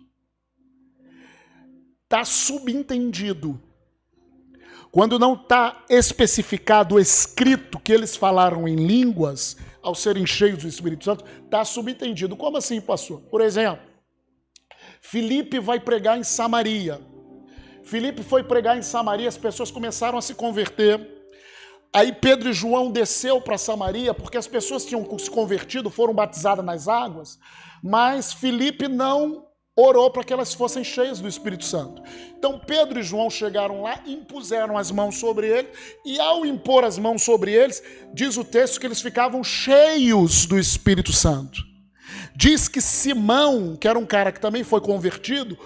está 2.03 2.25
subentendido 2.25 3.61
quando 4.91 5.19
não 5.19 5.33
está 5.33 5.83
especificado, 5.89 6.99
escrito 6.99 7.79
que 7.79 7.91
eles 7.91 8.15
falaram 8.15 8.67
em 8.67 8.75
línguas, 8.75 9.57
ao 9.81 9.93
serem 9.93 10.25
cheios 10.25 10.63
do 10.63 10.67
Espírito 10.67 11.05
Santo, 11.05 11.23
está 11.45 11.63
subentendido. 11.63 12.35
Como 12.35 12.57
assim, 12.57 12.81
pastor? 12.81 13.21
Por 13.29 13.41
exemplo, 13.41 13.85
Filipe 15.01 15.59
vai 15.59 15.79
pregar 15.79 16.17
em 16.17 16.23
Samaria. 16.23 16.99
Filipe 17.83 18.21
foi 18.21 18.43
pregar 18.43 18.77
em 18.77 18.81
Samaria, 18.81 19.29
as 19.29 19.37
pessoas 19.37 19.71
começaram 19.71 20.17
a 20.17 20.21
se 20.21 20.33
converter. 20.33 20.99
Aí 21.93 22.11
Pedro 22.11 22.49
e 22.49 22.53
João 22.53 22.91
desceu 22.91 23.39
para 23.39 23.57
Samaria, 23.57 24.13
porque 24.13 24.37
as 24.37 24.47
pessoas 24.47 24.85
tinham 24.85 25.17
se 25.17 25.31
convertido, 25.31 25.89
foram 25.89 26.13
batizadas 26.13 26.65
nas 26.65 26.87
águas, 26.87 27.39
mas 27.81 28.33
Filipe 28.33 28.87
não 28.87 29.47
orou 29.75 30.09
para 30.09 30.23
que 30.23 30.33
elas 30.33 30.53
fossem 30.53 30.83
cheias 30.83 31.19
do 31.19 31.27
Espírito 31.27 31.63
Santo. 31.63 32.01
Então 32.37 32.59
Pedro 32.59 32.99
e 32.99 33.03
João 33.03 33.29
chegaram 33.29 33.83
lá, 33.83 34.01
impuseram 34.07 34.75
as 34.75 34.91
mãos 34.91 35.17
sobre 35.17 35.47
ele, 35.47 35.69
e 36.03 36.19
ao 36.19 36.45
impor 36.45 36.83
as 36.83 36.97
mãos 36.97 37.23
sobre 37.23 37.53
eles, 37.53 37.81
diz 38.13 38.37
o 38.37 38.43
texto 38.43 38.79
que 38.79 38.87
eles 38.87 39.01
ficavam 39.01 39.43
cheios 39.43 40.45
do 40.45 40.57
Espírito 40.59 41.13
Santo. 41.13 41.61
Diz 42.37 42.67
que 42.67 42.79
Simão, 42.79 43.75
que 43.75 43.87
era 43.87 43.97
um 43.97 44.05
cara 44.05 44.31
que 44.31 44.39
também 44.39 44.63
foi 44.63 44.79
convertido, 44.79 45.57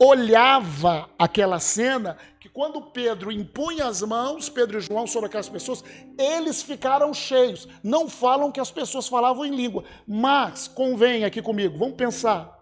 olhava 0.00 1.10
aquela 1.18 1.60
cena 1.60 2.16
que 2.40 2.48
quando 2.48 2.80
Pedro 2.80 3.30
impunha 3.30 3.86
as 3.86 4.00
mãos, 4.00 4.48
Pedro 4.48 4.78
e 4.78 4.80
João, 4.80 5.06
sobre 5.06 5.26
aquelas 5.26 5.48
pessoas, 5.48 5.84
eles 6.18 6.62
ficaram 6.62 7.12
cheios. 7.12 7.68
Não 7.82 8.08
falam 8.08 8.50
que 8.50 8.60
as 8.60 8.70
pessoas 8.70 9.06
falavam 9.06 9.44
em 9.44 9.54
língua, 9.54 9.84
mas 10.06 10.66
convém 10.66 11.24
aqui 11.24 11.42
comigo, 11.42 11.76
vamos 11.76 11.96
pensar 11.96 12.54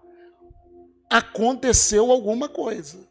aconteceu 1.12 2.10
alguma 2.10 2.48
coisa. 2.48 3.06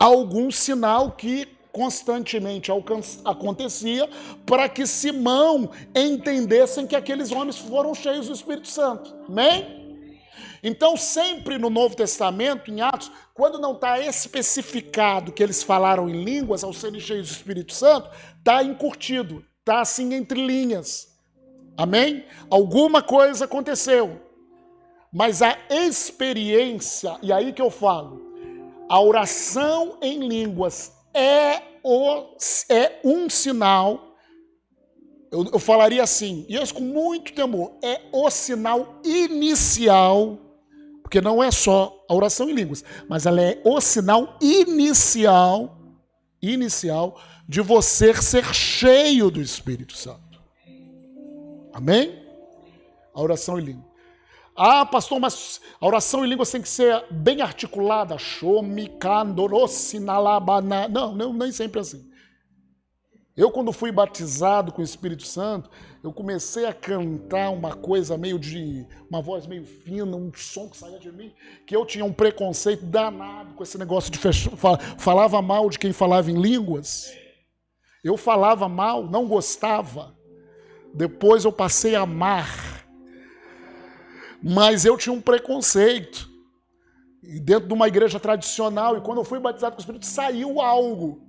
Algum 0.00 0.50
sinal 0.50 1.12
que 1.12 1.46
constantemente 1.74 2.70
acontecia 3.24 4.08
para 4.46 4.68
que 4.68 4.86
Simão 4.86 5.68
entendessem 5.92 6.86
que 6.86 6.94
aqueles 6.94 7.32
homens 7.32 7.58
foram 7.58 7.92
cheios 7.92 8.28
do 8.28 8.32
Espírito 8.32 8.68
Santo. 8.68 9.12
Amém? 9.28 9.82
Então, 10.62 10.96
sempre 10.96 11.58
no 11.58 11.68
Novo 11.68 11.96
Testamento, 11.96 12.70
em 12.70 12.80
Atos, 12.80 13.10
quando 13.34 13.58
não 13.58 13.72
está 13.72 13.98
especificado 13.98 15.32
que 15.32 15.42
eles 15.42 15.64
falaram 15.64 16.08
em 16.08 16.24
línguas 16.24 16.62
ao 16.62 16.72
serem 16.72 17.00
cheios 17.00 17.28
do 17.28 17.32
Espírito 17.32 17.74
Santo, 17.74 18.08
está 18.38 18.62
encurtido, 18.62 19.44
está 19.58 19.80
assim 19.80 20.14
entre 20.14 20.46
linhas. 20.46 21.08
Amém? 21.76 22.24
Alguma 22.48 23.02
coisa 23.02 23.46
aconteceu. 23.46 24.22
Mas 25.12 25.42
a 25.42 25.58
experiência, 25.68 27.18
e 27.20 27.32
aí 27.32 27.52
que 27.52 27.60
eu 27.60 27.70
falo, 27.70 28.22
A 28.88 29.00
oração 29.00 29.96
em 30.02 30.28
línguas 30.28 30.92
é, 31.14 31.62
o, 31.82 32.36
é 32.68 33.00
um 33.04 33.30
sinal, 33.30 34.16
eu, 35.30 35.44
eu 35.52 35.58
falaria 35.58 36.02
assim, 36.02 36.44
e 36.48 36.56
isso 36.56 36.74
com 36.74 36.82
muito 36.82 37.32
temor, 37.32 37.72
é 37.82 38.00
o 38.12 38.28
sinal 38.30 39.00
inicial, 39.04 40.38
porque 41.02 41.20
não 41.20 41.42
é 41.42 41.50
só 41.50 42.04
a 42.08 42.14
oração 42.14 42.50
em 42.50 42.54
línguas, 42.54 42.84
mas 43.08 43.26
ela 43.26 43.40
é 43.40 43.60
o 43.64 43.80
sinal 43.80 44.36
inicial, 44.40 45.78
inicial 46.42 47.20
de 47.48 47.60
você 47.60 48.14
ser 48.14 48.52
cheio 48.54 49.30
do 49.30 49.40
Espírito 49.40 49.96
Santo. 49.96 50.42
Amém? 51.72 52.22
A 53.14 53.20
oração 53.20 53.58
em 53.58 53.64
língua. 53.64 53.93
Ah, 54.56 54.86
pastor, 54.86 55.18
mas 55.18 55.60
a 55.80 55.86
oração 55.86 56.24
em 56.24 56.28
línguas 56.28 56.50
tem 56.50 56.62
que 56.62 56.68
ser 56.68 57.04
bem 57.10 57.40
articulada. 57.40 58.16
Não, 60.90 61.14
não, 61.14 61.32
nem 61.32 61.50
sempre 61.50 61.80
assim. 61.80 62.08
Eu, 63.36 63.50
quando 63.50 63.72
fui 63.72 63.90
batizado 63.90 64.70
com 64.70 64.80
o 64.80 64.84
Espírito 64.84 65.26
Santo, 65.26 65.68
eu 66.04 66.12
comecei 66.12 66.66
a 66.66 66.72
cantar 66.72 67.50
uma 67.50 67.74
coisa 67.74 68.16
meio 68.16 68.38
de. 68.38 68.86
uma 69.10 69.20
voz 69.20 69.44
meio 69.44 69.64
fina, 69.64 70.16
um 70.16 70.30
som 70.32 70.68
que 70.68 70.76
saía 70.76 71.00
de 71.00 71.10
mim, 71.10 71.32
que 71.66 71.74
eu 71.74 71.84
tinha 71.84 72.04
um 72.04 72.12
preconceito 72.12 72.86
danado 72.86 73.54
com 73.54 73.62
esse 73.64 73.76
negócio 73.76 74.12
de 74.12 74.18
fechar. 74.18 74.52
Falava 74.98 75.42
mal 75.42 75.68
de 75.68 75.80
quem 75.80 75.92
falava 75.92 76.30
em 76.30 76.40
línguas. 76.40 77.12
Eu 78.04 78.16
falava 78.16 78.68
mal, 78.68 79.02
não 79.02 79.26
gostava. 79.26 80.14
Depois 80.94 81.44
eu 81.44 81.50
passei 81.50 81.96
a 81.96 82.02
amar. 82.02 82.73
Mas 84.46 84.84
eu 84.84 84.98
tinha 84.98 85.12
um 85.14 85.22
preconceito. 85.22 86.28
E 87.22 87.40
dentro 87.40 87.66
de 87.66 87.72
uma 87.72 87.88
igreja 87.88 88.20
tradicional, 88.20 88.98
e 88.98 89.00
quando 89.00 89.18
eu 89.18 89.24
fui 89.24 89.40
batizado 89.40 89.74
com 89.74 89.78
o 89.78 89.80
Espírito, 89.80 90.04
saiu 90.04 90.60
algo 90.60 91.26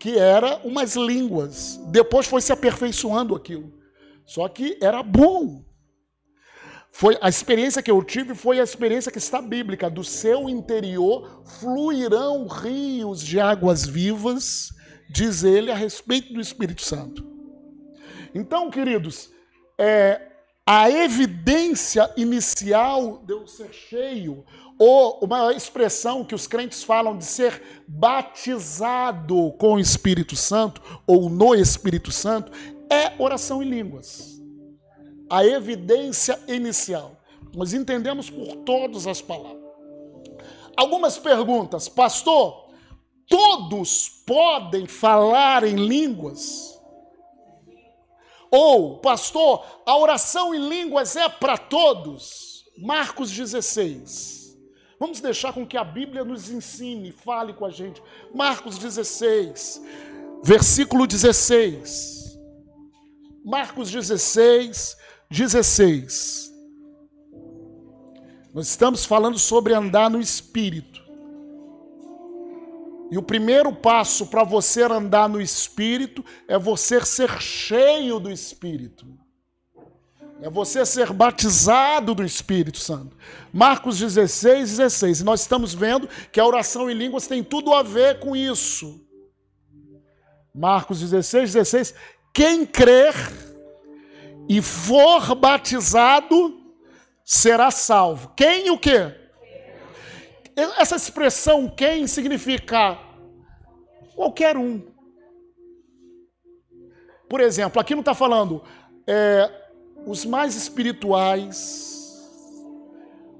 que 0.00 0.18
era 0.18 0.56
umas 0.64 0.96
línguas. 0.96 1.76
Depois 1.92 2.26
foi 2.26 2.40
se 2.40 2.52
aperfeiçoando 2.52 3.36
aquilo. 3.36 3.72
Só 4.24 4.48
que 4.48 4.76
era 4.82 5.00
bom. 5.04 5.64
Foi 6.90 7.16
a 7.20 7.28
experiência 7.28 7.82
que 7.82 7.90
eu 7.90 8.02
tive 8.02 8.34
foi 8.34 8.58
a 8.58 8.64
experiência 8.64 9.12
que 9.12 9.18
está 9.18 9.40
bíblica. 9.40 9.88
Do 9.88 10.02
seu 10.02 10.48
interior 10.48 11.44
fluirão 11.60 12.48
rios 12.48 13.20
de 13.20 13.38
águas 13.38 13.86
vivas, 13.86 14.70
diz 15.08 15.44
ele 15.44 15.70
a 15.70 15.76
respeito 15.76 16.32
do 16.32 16.40
Espírito 16.40 16.82
Santo. 16.82 17.24
Então, 18.34 18.70
queridos, 18.70 19.30
é, 19.78 20.35
a 20.66 20.90
evidência 20.90 22.12
inicial 22.16 23.22
de 23.24 23.32
eu 23.32 23.46
ser 23.46 23.72
cheio, 23.72 24.44
ou 24.78 25.20
uma 25.22 25.52
expressão 25.52 26.24
que 26.24 26.34
os 26.34 26.46
crentes 26.46 26.82
falam 26.82 27.16
de 27.16 27.24
ser 27.24 27.62
batizado 27.86 29.52
com 29.52 29.74
o 29.74 29.80
Espírito 29.80 30.34
Santo, 30.36 30.82
ou 31.06 31.30
no 31.30 31.54
Espírito 31.54 32.10
Santo, 32.10 32.50
é 32.90 33.14
oração 33.18 33.62
em 33.62 33.70
línguas 33.70 34.36
a 35.28 35.44
evidência 35.44 36.38
inicial. 36.48 37.20
Nós 37.54 37.72
entendemos 37.72 38.30
por 38.30 38.56
todas 38.64 39.06
as 39.06 39.20
palavras. 39.20 39.64
Algumas 40.76 41.18
perguntas, 41.18 41.88
pastor, 41.88 42.70
todos 43.28 44.08
podem 44.26 44.86
falar 44.86 45.64
em 45.64 45.74
línguas? 45.74 46.75
Ou, 48.50 48.98
pastor, 48.98 49.64
a 49.84 49.96
oração 49.96 50.54
em 50.54 50.68
línguas 50.68 51.16
é 51.16 51.28
para 51.28 51.58
todos? 51.58 52.64
Marcos 52.78 53.30
16. 53.30 54.56
Vamos 54.98 55.20
deixar 55.20 55.52
com 55.52 55.66
que 55.66 55.76
a 55.76 55.84
Bíblia 55.84 56.24
nos 56.24 56.50
ensine, 56.50 57.12
fale 57.12 57.52
com 57.52 57.66
a 57.66 57.70
gente. 57.70 58.02
Marcos 58.34 58.78
16, 58.78 59.82
versículo 60.42 61.06
16. 61.06 62.38
Marcos 63.44 63.90
16, 63.90 64.96
16. 65.30 66.52
Nós 68.54 68.68
estamos 68.68 69.04
falando 69.04 69.38
sobre 69.38 69.74
andar 69.74 70.08
no 70.08 70.20
espírito. 70.20 70.95
E 73.10 73.16
o 73.16 73.22
primeiro 73.22 73.72
passo 73.72 74.26
para 74.26 74.42
você 74.42 74.82
andar 74.82 75.28
no 75.28 75.40
espírito 75.40 76.24
é 76.48 76.58
você 76.58 77.04
ser 77.04 77.40
cheio 77.40 78.18
do 78.18 78.30
espírito. 78.30 79.06
É 80.40 80.50
você 80.50 80.84
ser 80.84 81.12
batizado 81.12 82.14
do 82.14 82.22
Espírito 82.22 82.78
Santo. 82.78 83.16
Marcos 83.50 83.98
16, 83.98 84.76
16. 84.76 85.20
E 85.20 85.24
nós 85.24 85.40
estamos 85.40 85.72
vendo 85.72 86.08
que 86.30 86.38
a 86.38 86.44
oração 86.44 86.90
em 86.90 86.94
línguas 86.94 87.26
tem 87.26 87.42
tudo 87.42 87.72
a 87.72 87.82
ver 87.82 88.20
com 88.20 88.36
isso. 88.36 89.00
Marcos 90.54 91.00
16, 91.00 91.54
16. 91.54 91.94
Quem 92.34 92.66
crer 92.66 93.14
e 94.48 94.60
for 94.60 95.34
batizado, 95.34 96.60
será 97.24 97.70
salvo. 97.70 98.32
Quem 98.36 98.70
o 98.70 98.78
quê? 98.78 99.14
Essa 100.56 100.96
expressão 100.96 101.68
quem 101.68 102.06
significa 102.06 102.98
qualquer 104.14 104.56
um. 104.56 104.82
Por 107.28 107.40
exemplo, 107.40 107.80
aqui 107.80 107.94
não 107.94 108.00
está 108.00 108.14
falando 108.14 108.62
é, 109.06 109.50
os 110.06 110.24
mais 110.24 110.54
espirituais, 110.54 112.18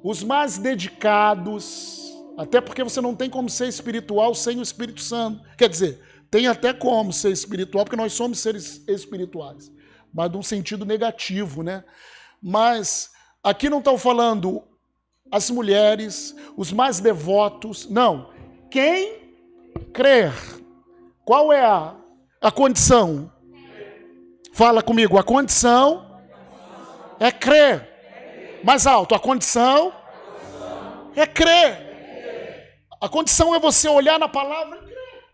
os 0.02 0.22
mais 0.22 0.58
dedicados, 0.58 2.12
até 2.36 2.60
porque 2.60 2.84
você 2.84 3.00
não 3.00 3.14
tem 3.14 3.30
como 3.30 3.48
ser 3.48 3.68
espiritual 3.68 4.34
sem 4.34 4.58
o 4.58 4.62
Espírito 4.62 5.00
Santo. 5.00 5.42
Quer 5.56 5.70
dizer, 5.70 6.02
tem 6.30 6.46
até 6.46 6.74
como 6.74 7.12
ser 7.12 7.30
espiritual, 7.30 7.84
porque 7.84 7.96
nós 7.96 8.12
somos 8.12 8.40
seres 8.40 8.86
espirituais 8.86 9.74
mas 10.16 10.32
num 10.32 10.42
sentido 10.42 10.86
negativo, 10.86 11.62
né? 11.62 11.84
Mas 12.42 13.10
aqui 13.44 13.68
não 13.68 13.80
estão 13.80 13.98
falando 13.98 14.62
as 15.30 15.50
mulheres, 15.50 16.34
os 16.56 16.72
mais 16.72 17.00
devotos, 17.00 17.88
não. 17.88 18.30
Quem 18.70 19.26
crer. 19.92 20.32
Qual 21.24 21.52
é 21.52 21.64
a, 21.64 21.94
a 22.40 22.50
condição? 22.50 23.32
Fala 24.52 24.82
comigo, 24.82 25.18
a 25.18 25.22
condição 25.22 26.20
é 27.18 27.30
crer. 27.30 28.60
Mais 28.64 28.86
alto, 28.86 29.14
a 29.14 29.18
condição 29.18 29.92
é 31.14 31.26
crer. 31.26 31.86
A 33.00 33.08
condição 33.08 33.54
é 33.54 33.58
você 33.58 33.88
olhar 33.88 34.18
na 34.18 34.28
palavra 34.28 34.78
e 34.78 34.80
crer. 34.80 35.24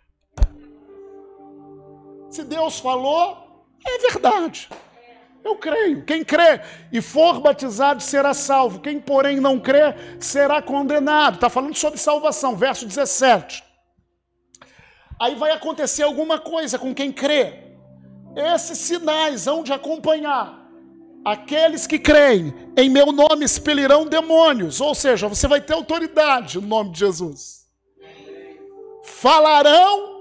Se 2.31 2.44
Deus 2.44 2.78
falou, 2.78 3.66
é 3.87 3.98
verdade. 4.11 4.68
Eu 5.44 5.57
creio. 5.57 6.05
Quem 6.05 6.24
crê 6.24 6.61
e 6.92 7.00
for 7.00 7.40
batizado 7.40 8.02
será 8.02 8.33
salvo. 8.33 8.81
Quem, 8.81 9.00
porém, 9.00 9.40
não 9.40 9.59
crê 9.59 9.94
será 10.20 10.62
condenado. 10.62 11.35
Está 11.35 11.50
falando 11.50 11.76
sobre 11.76 11.98
salvação, 11.98 12.57
verso 12.57 12.87
17. 12.87 13.64
Aí 15.20 15.35
vai 15.35 15.52
acontecer 15.52 16.02
alguma 16.02 16.38
coisa 16.38 16.78
com 16.78 16.94
quem 16.94 17.12
crê. 17.12 17.61
Esses 18.37 18.78
sinais 18.78 19.46
hão 19.46 19.62
de 19.62 19.72
acompanhar. 19.72 20.61
Aqueles 21.24 21.87
que 21.87 21.98
creem 21.98 22.52
em 22.76 22.88
meu 22.88 23.12
nome 23.12 23.44
expelirão 23.44 24.07
demônios. 24.07 24.81
Ou 24.81 24.94
seja, 24.94 25.28
você 25.28 25.46
vai 25.46 25.61
ter 25.61 25.74
autoridade 25.74 26.61
no 26.61 26.66
nome 26.66 26.92
de 26.92 27.00
Jesus. 27.00 27.62
Falarão 29.05 30.12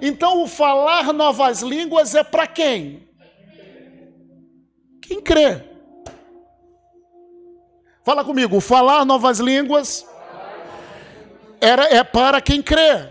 então, 0.00 0.42
o 0.42 0.46
falar 0.46 1.12
novas 1.12 1.60
línguas 1.60 2.14
é 2.14 2.22
para 2.22 2.46
quem? 2.46 3.07
Quem 5.08 5.22
crê. 5.22 5.62
Fala 8.04 8.22
comigo, 8.22 8.60
falar 8.60 9.06
novas 9.06 9.38
línguas 9.38 10.06
era, 11.58 11.84
é 11.84 12.04
para 12.04 12.42
quem 12.42 12.60
crê. 12.60 13.08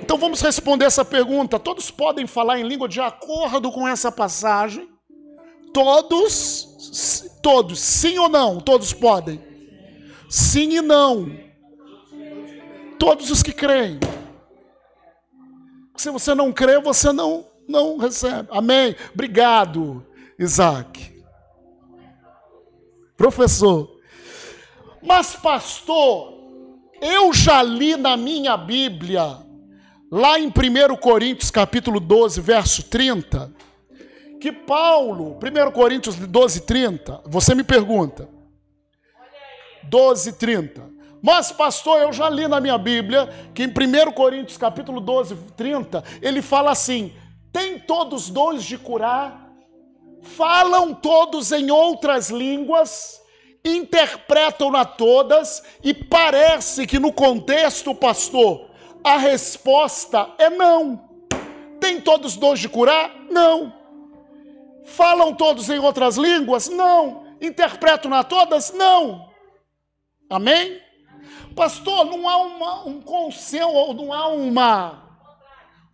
Então 0.00 0.16
vamos 0.16 0.40
responder 0.40 0.86
essa 0.86 1.04
pergunta. 1.04 1.58
Todos 1.58 1.90
podem 1.90 2.26
falar 2.26 2.58
em 2.58 2.66
língua 2.66 2.88
de 2.88 3.02
acordo 3.02 3.70
com 3.70 3.86
essa 3.86 4.10
passagem? 4.10 4.88
Todos, 5.74 7.28
todos, 7.42 7.78
sim 7.78 8.18
ou 8.18 8.30
não? 8.30 8.58
Todos 8.58 8.94
podem. 8.94 9.42
Sim 10.26 10.78
e 10.78 10.80
não. 10.80 11.30
Todos 12.98 13.30
os 13.30 13.42
que 13.42 13.52
creem. 13.52 14.00
Se 15.96 16.08
você 16.08 16.34
não 16.34 16.50
crê, 16.50 16.80
você 16.80 17.12
não, 17.12 17.46
não 17.68 17.98
recebe. 17.98 18.48
Amém? 18.50 18.96
Obrigado, 19.12 20.02
Isaac. 20.40 21.22
Professor. 23.14 24.00
Mas, 25.02 25.36
pastor, 25.36 26.32
eu 26.98 27.30
já 27.34 27.62
li 27.62 27.94
na 27.94 28.16
minha 28.16 28.56
Bíblia, 28.56 29.36
lá 30.10 30.38
em 30.40 30.46
1 30.46 30.96
Coríntios 30.96 31.50
capítulo 31.50 32.00
12, 32.00 32.40
verso 32.40 32.82
30, 32.84 33.52
que 34.40 34.50
Paulo, 34.50 35.38
1 35.38 35.70
Coríntios 35.72 36.16
12, 36.16 36.62
30, 36.62 37.20
você 37.26 37.54
me 37.54 37.62
pergunta. 37.62 38.26
12, 39.82 40.38
30. 40.38 40.88
Mas, 41.20 41.52
pastor, 41.52 42.00
eu 42.00 42.14
já 42.14 42.30
li 42.30 42.48
na 42.48 42.62
minha 42.62 42.78
Bíblia 42.78 43.28
que 43.54 43.64
em 43.64 43.68
1 43.68 44.12
Coríntios 44.12 44.56
capítulo 44.56 45.02
12, 45.02 45.36
30, 45.54 46.02
ele 46.22 46.40
fala 46.40 46.70
assim: 46.70 47.12
tem 47.52 47.78
todos 47.78 48.30
dons 48.30 48.64
de 48.64 48.78
curar, 48.78 49.49
falam 50.22 50.94
todos 50.94 51.52
em 51.52 51.70
outras 51.70 52.30
línguas, 52.30 53.20
interpretam-na 53.64 54.84
todas, 54.84 55.62
e 55.82 55.92
parece 55.92 56.86
que 56.86 56.98
no 56.98 57.12
contexto, 57.12 57.94
pastor, 57.94 58.70
a 59.02 59.16
resposta 59.16 60.30
é 60.38 60.50
não. 60.50 61.08
Tem 61.80 62.00
todos 62.00 62.36
dons 62.36 62.60
de 62.60 62.68
curar? 62.68 63.14
Não. 63.30 63.72
Falam 64.84 65.34
todos 65.34 65.70
em 65.70 65.78
outras 65.78 66.16
línguas? 66.16 66.68
Não. 66.68 67.36
Interpretam-na 67.40 68.22
todas? 68.22 68.72
Não. 68.72 69.30
Amém? 70.28 70.80
Pastor, 71.54 72.04
não 72.04 72.28
há 72.28 72.36
uma, 72.38 72.84
um 72.86 73.00
consenso, 73.00 73.92
não 73.94 74.12
há 74.12 74.28
uma, 74.28 75.20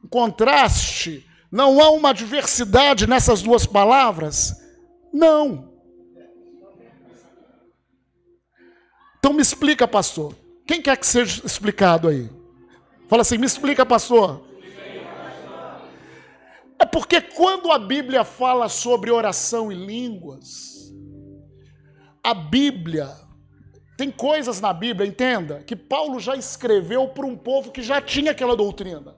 um 0.05 0.09
contraste, 0.09 1.26
não 1.57 1.81
há 1.81 1.91
uma 1.91 2.13
diversidade 2.13 3.07
nessas 3.07 3.41
duas 3.41 3.65
palavras? 3.65 4.55
Não. 5.11 5.73
Então 9.19 9.33
me 9.33 9.41
explica, 9.41 9.89
pastor. 9.89 10.37
Quem 10.67 10.83
quer 10.83 10.99
que 10.99 11.07
seja 11.07 11.41
explicado 11.47 12.09
aí? 12.09 12.29
Fala 13.09 13.23
assim, 13.23 13.39
me 13.39 13.47
explica, 13.47 13.87
pastor. 13.87 14.45
É 16.79 16.85
porque 16.85 17.23
quando 17.23 17.73
a 17.73 17.79
Bíblia 17.79 18.23
fala 18.23 18.69
sobre 18.69 19.11
oração 19.11 19.73
em 19.73 19.87
línguas, 19.87 20.93
a 22.23 22.35
Bíblia 22.35 23.09
tem 23.97 24.11
coisas 24.11 24.61
na 24.61 24.75
Bíblia, 24.75 25.09
entenda, 25.09 25.63
que 25.63 25.75
Paulo 25.75 26.21
já 26.21 26.37
escreveu 26.37 27.09
para 27.09 27.25
um 27.25 27.35
povo 27.35 27.73
que 27.73 27.81
já 27.81 27.99
tinha 27.99 28.33
aquela 28.33 28.55
doutrina. 28.55 29.17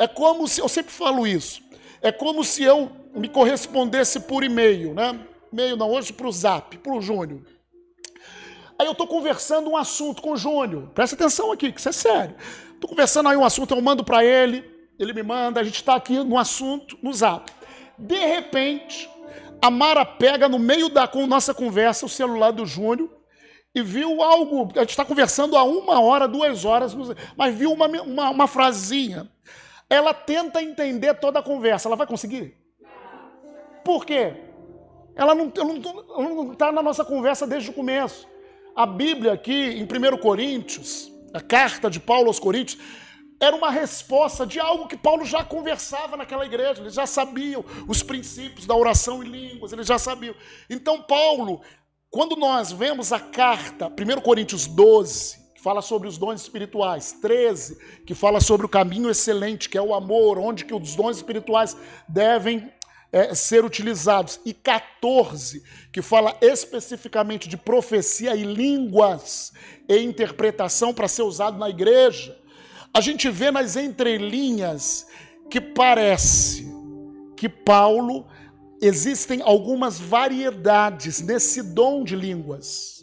É 0.00 0.08
como 0.08 0.48
se, 0.48 0.62
eu 0.62 0.68
sempre 0.68 0.90
falo 0.90 1.26
isso, 1.26 1.62
é 2.00 2.10
como 2.10 2.42
se 2.42 2.62
eu 2.64 2.90
me 3.14 3.28
correspondesse 3.28 4.20
por 4.20 4.42
e-mail, 4.42 4.94
né? 4.94 5.20
E-mail 5.52 5.76
não, 5.76 5.90
hoje 5.90 6.10
para 6.10 6.26
o 6.26 6.32
Zap, 6.32 6.78
para 6.78 6.94
o 6.94 7.02
Júnior. 7.02 7.42
Aí 8.78 8.86
eu 8.86 8.92
estou 8.92 9.06
conversando 9.06 9.68
um 9.68 9.76
assunto 9.76 10.22
com 10.22 10.32
o 10.32 10.36
Júnior, 10.38 10.88
presta 10.94 11.14
atenção 11.14 11.52
aqui, 11.52 11.70
que 11.70 11.78
isso 11.78 11.90
é 11.90 11.92
sério. 11.92 12.34
Estou 12.72 12.88
conversando 12.88 13.28
aí 13.28 13.36
um 13.36 13.44
assunto, 13.44 13.74
eu 13.74 13.82
mando 13.82 14.02
para 14.02 14.24
ele, 14.24 14.64
ele 14.98 15.12
me 15.12 15.22
manda, 15.22 15.60
a 15.60 15.64
gente 15.64 15.74
está 15.74 15.96
aqui 15.96 16.24
no 16.24 16.38
assunto, 16.38 16.98
no 17.02 17.12
Zap. 17.12 17.52
De 17.98 18.18
repente, 18.24 19.06
a 19.60 19.70
Mara 19.70 20.06
pega 20.06 20.48
no 20.48 20.58
meio 20.58 20.88
da 20.88 21.06
nossa 21.28 21.52
conversa 21.52 22.06
o 22.06 22.08
celular 22.08 22.52
do 22.52 22.64
Júnior 22.64 23.10
e 23.74 23.82
viu 23.82 24.22
algo. 24.22 24.72
A 24.76 24.80
gente 24.80 24.90
está 24.90 25.04
conversando 25.04 25.58
há 25.58 25.62
uma 25.62 26.00
hora, 26.00 26.26
duas 26.26 26.64
horas, 26.64 26.96
mas 27.36 27.54
viu 27.54 27.70
uma, 27.70 27.86
uma, 27.86 28.30
uma 28.30 28.46
frasinha. 28.46 29.30
Ela 29.90 30.14
tenta 30.14 30.62
entender 30.62 31.12
toda 31.14 31.40
a 31.40 31.42
conversa. 31.42 31.88
Ela 31.88 31.96
vai 31.96 32.06
conseguir? 32.06 32.56
Por 33.84 34.06
quê? 34.06 34.34
Ela 35.16 35.34
não 35.34 35.48
está 36.52 36.72
na 36.72 36.82
nossa 36.82 37.04
conversa 37.04 37.46
desde 37.46 37.70
o 37.70 37.74
começo. 37.74 38.26
A 38.74 38.86
Bíblia 38.86 39.32
aqui, 39.32 39.52
em 39.52 39.82
1 39.82 40.16
Coríntios, 40.18 41.12
a 41.34 41.40
carta 41.40 41.90
de 41.90 41.98
Paulo 41.98 42.28
aos 42.28 42.38
Coríntios, 42.38 42.80
era 43.40 43.56
uma 43.56 43.70
resposta 43.70 44.46
de 44.46 44.60
algo 44.60 44.86
que 44.86 44.96
Paulo 44.96 45.24
já 45.24 45.42
conversava 45.42 46.16
naquela 46.16 46.46
igreja, 46.46 46.80
eles 46.80 46.94
já 46.94 47.06
sabiam 47.06 47.64
os 47.88 48.02
princípios 48.02 48.66
da 48.66 48.76
oração 48.76 49.24
em 49.24 49.28
línguas, 49.28 49.72
eles 49.72 49.86
já 49.86 49.98
sabiam. 49.98 50.34
Então, 50.68 51.02
Paulo 51.02 51.60
quando 52.10 52.34
nós 52.34 52.72
vemos 52.72 53.12
a 53.12 53.20
carta, 53.20 53.86
1 53.86 54.20
Coríntios 54.20 54.66
12, 54.66 55.38
que 55.60 55.64
fala 55.64 55.82
sobre 55.82 56.08
os 56.08 56.16
dons 56.16 56.40
espirituais, 56.40 57.12
13, 57.20 57.76
que 58.06 58.14
fala 58.14 58.40
sobre 58.40 58.64
o 58.64 58.68
caminho 58.68 59.10
excelente, 59.10 59.68
que 59.68 59.76
é 59.76 59.82
o 59.82 59.92
amor, 59.92 60.38
onde 60.38 60.64
que 60.64 60.72
os 60.72 60.94
dons 60.96 61.18
espirituais 61.18 61.76
devem 62.08 62.72
é, 63.12 63.34
ser 63.34 63.62
utilizados, 63.62 64.40
e 64.42 64.54
14, 64.54 65.62
que 65.92 66.00
fala 66.00 66.34
especificamente 66.40 67.46
de 67.46 67.58
profecia 67.58 68.34
e 68.34 68.42
línguas 68.42 69.52
e 69.86 69.98
interpretação 69.98 70.94
para 70.94 71.06
ser 71.06 71.24
usado 71.24 71.58
na 71.58 71.68
igreja, 71.68 72.34
a 72.94 73.02
gente 73.02 73.28
vê 73.28 73.50
nas 73.50 73.76
entrelinhas 73.76 75.08
que 75.50 75.60
parece 75.60 76.66
que 77.36 77.50
Paulo 77.50 78.26
existem 78.80 79.42
algumas 79.42 80.00
variedades 80.00 81.20
nesse 81.20 81.62
dom 81.62 82.02
de 82.02 82.16
línguas. 82.16 82.99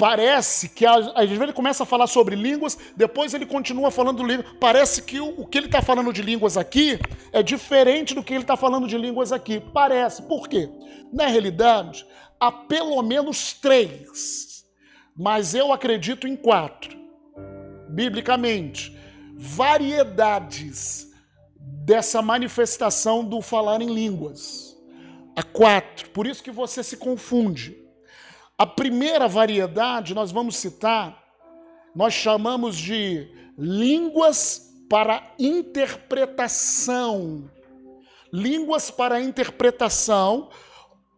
Parece 0.00 0.70
que 0.70 0.86
às 0.86 1.12
vezes 1.14 1.38
ele 1.38 1.52
começa 1.52 1.82
a 1.82 1.86
falar 1.86 2.06
sobre 2.06 2.34
línguas, 2.34 2.78
depois 2.96 3.34
ele 3.34 3.44
continua 3.44 3.90
falando 3.90 4.24
línguas. 4.24 4.46
Parece 4.58 5.02
que 5.02 5.20
o, 5.20 5.42
o 5.42 5.46
que 5.46 5.58
ele 5.58 5.66
está 5.66 5.82
falando 5.82 6.10
de 6.10 6.22
línguas 6.22 6.56
aqui 6.56 6.98
é 7.30 7.42
diferente 7.42 8.14
do 8.14 8.22
que 8.22 8.32
ele 8.32 8.42
está 8.42 8.56
falando 8.56 8.88
de 8.88 8.96
línguas 8.96 9.30
aqui. 9.30 9.60
Parece. 9.60 10.22
Por 10.22 10.48
quê? 10.48 10.70
Na 11.12 11.26
realidade, 11.26 12.06
há 12.40 12.50
pelo 12.50 13.02
menos 13.02 13.52
três, 13.52 14.64
mas 15.14 15.54
eu 15.54 15.70
acredito 15.70 16.26
em 16.26 16.34
quatro, 16.34 16.96
biblicamente, 17.90 18.96
variedades 19.36 21.08
dessa 21.84 22.22
manifestação 22.22 23.22
do 23.22 23.42
falar 23.42 23.82
em 23.82 23.92
línguas. 23.92 24.74
Há 25.36 25.42
quatro, 25.42 26.08
por 26.08 26.26
isso 26.26 26.42
que 26.42 26.50
você 26.50 26.82
se 26.82 26.96
confunde. 26.96 27.79
A 28.60 28.66
primeira 28.66 29.26
variedade, 29.26 30.14
nós 30.14 30.30
vamos 30.30 30.56
citar, 30.56 31.18
nós 31.96 32.12
chamamos 32.12 32.76
de 32.76 33.26
línguas 33.56 34.70
para 34.86 35.32
interpretação. 35.38 37.50
Línguas 38.30 38.90
para 38.90 39.18
interpretação 39.18 40.50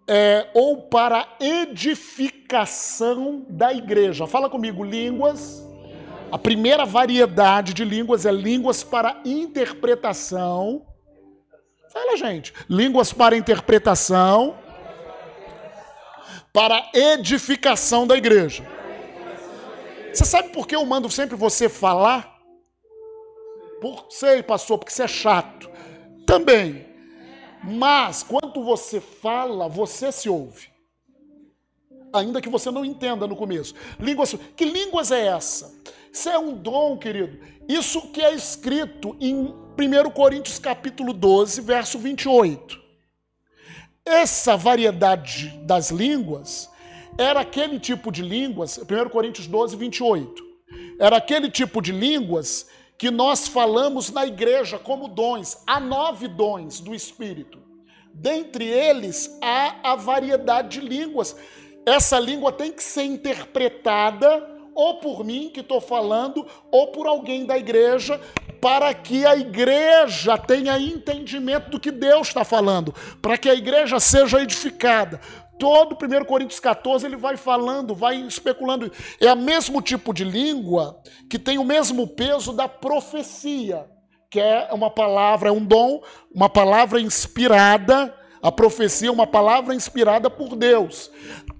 é, 0.07 0.49
ou 0.55 0.83
para 0.83 1.27
edificação 1.41 3.45
da 3.51 3.75
igreja. 3.75 4.25
Fala 4.29 4.49
comigo, 4.49 4.85
línguas 4.85 5.67
a 6.31 6.39
primeira 6.39 6.87
variedade 6.87 7.75
de 7.75 7.85
línguas 7.85 8.25
é 8.25 8.31
línguas 8.31 8.85
para 8.85 9.21
interpretação. 9.25 10.87
Fala, 11.93 12.17
gente. 12.17 12.55
Línguas 12.71 13.13
para 13.13 13.37
interpretação, 13.37 14.55
para 16.53 16.91
edificação 16.93 18.07
da 18.07 18.17
igreja. 18.17 18.69
Você 20.13 20.25
sabe 20.25 20.51
por 20.51 20.67
que 20.67 20.77
eu 20.77 20.85
mando 20.85 21.11
sempre 21.11 21.35
você 21.35 21.69
falar? 21.69 22.39
Por, 23.81 24.07
sei, 24.11 24.43
pastor, 24.43 24.79
porque 24.79 24.93
você 24.93 25.05
é 25.05 25.09
chato. 25.09 25.71
Também. 26.27 26.87
Mas, 27.65 28.23
quando 28.23 28.63
você 28.63 29.01
fala, 29.01 29.69
você 29.69 30.13
se 30.13 30.29
ouve. 30.29 30.69
Ainda 32.13 32.43
que 32.43 32.49
você 32.49 32.71
não 32.71 32.85
entenda 32.85 33.27
no 33.27 33.35
começo. 33.35 33.75
Que 34.55 34.65
línguas 34.67 35.11
é 35.11 35.29
essa? 35.29 35.73
Isso 36.13 36.29
é 36.29 36.39
um 36.39 36.55
dom, 36.55 36.99
querido. 36.99 37.39
Isso 37.67 38.13
que 38.13 38.21
é 38.21 38.35
escrito 38.35 39.17
em 39.19 39.35
1 39.45 40.11
Coríntios 40.11 40.59
capítulo 40.59 41.15
12, 41.15 41.63
verso 41.63 41.99
28. 41.99 42.82
Essa 44.05 44.57
variedade 44.57 45.49
das 45.65 45.91
línguas 45.91 46.69
era 47.17 47.41
aquele 47.41 47.79
tipo 47.79 48.11
de 48.11 48.21
línguas, 48.23 48.79
1 48.79 49.09
Coríntios 49.11 49.47
12, 49.47 49.77
28. 49.77 50.43
Era 50.99 51.19
aquele 51.19 51.49
tipo 51.49 51.81
de 51.81 51.93
línguas 51.93 52.67
que 52.99 53.11
nós 53.11 53.47
falamos 53.47 54.11
na 54.11 54.27
igreja 54.27 54.79
como 54.79 55.07
dons. 55.07 55.63
Há 55.67 55.79
nove 55.79 56.27
dons 56.27 56.81
do 56.81 56.95
Espírito. 56.95 57.61
Dentre 58.13 58.65
eles 58.65 59.39
há 59.41 59.93
a 59.93 59.95
variedade 59.95 60.81
de 60.81 60.87
línguas. 60.87 61.37
Essa 61.87 62.19
língua 62.19 62.51
tem 62.51 62.73
que 62.73 62.83
ser 62.83 63.05
interpretada 63.05 64.52
ou 64.75 64.99
por 65.01 65.25
mim 65.25 65.51
que 65.53 65.61
estou 65.61 65.81
falando, 65.81 66.47
ou 66.71 66.89
por 66.89 67.07
alguém 67.07 67.45
da 67.45 67.57
igreja, 67.59 68.21
para 68.61 68.95
que 68.95 69.27
a 69.27 69.37
igreja 69.37 70.39
tenha 70.39 70.79
entendimento 70.79 71.71
do 71.71 71.81
que 71.81 71.91
Deus 71.91 72.29
está 72.29 72.45
falando, 72.45 72.95
para 73.21 73.37
que 73.37 73.49
a 73.49 73.55
igreja 73.55 73.99
seja 73.99 74.41
edificada. 74.41 75.21
Todo 75.59 75.97
1 75.97 76.25
Coríntios 76.25 76.61
14 76.61 77.07
ele 77.07 77.17
vai 77.17 77.37
falando, 77.37 77.95
vai 77.95 78.17
especulando. 78.17 78.91
É 79.21 79.33
o 79.33 79.37
mesmo 79.37 79.83
tipo 79.83 80.13
de 80.13 80.25
língua 80.25 81.01
que 81.29 81.39
tem 81.39 81.59
o 81.59 81.65
mesmo 81.65 82.07
peso 82.07 82.53
da 82.53 82.69
profecia, 82.69 83.87
que 84.31 84.41
é 84.41 84.71
uma 84.73 84.91
palavra, 84.91 85.49
é 85.49 85.53
um 85.53 85.65
dom, 85.65 86.01
uma 86.35 86.49
palavra 86.49 87.01
inspirada 87.01 88.15
a 88.43 88.51
profecia 88.51 89.09
é 89.09 89.13
uma 89.13 89.27
palavra 89.27 89.73
inspirada 89.73 90.29
por 90.29 90.57
Deus. 90.57 91.11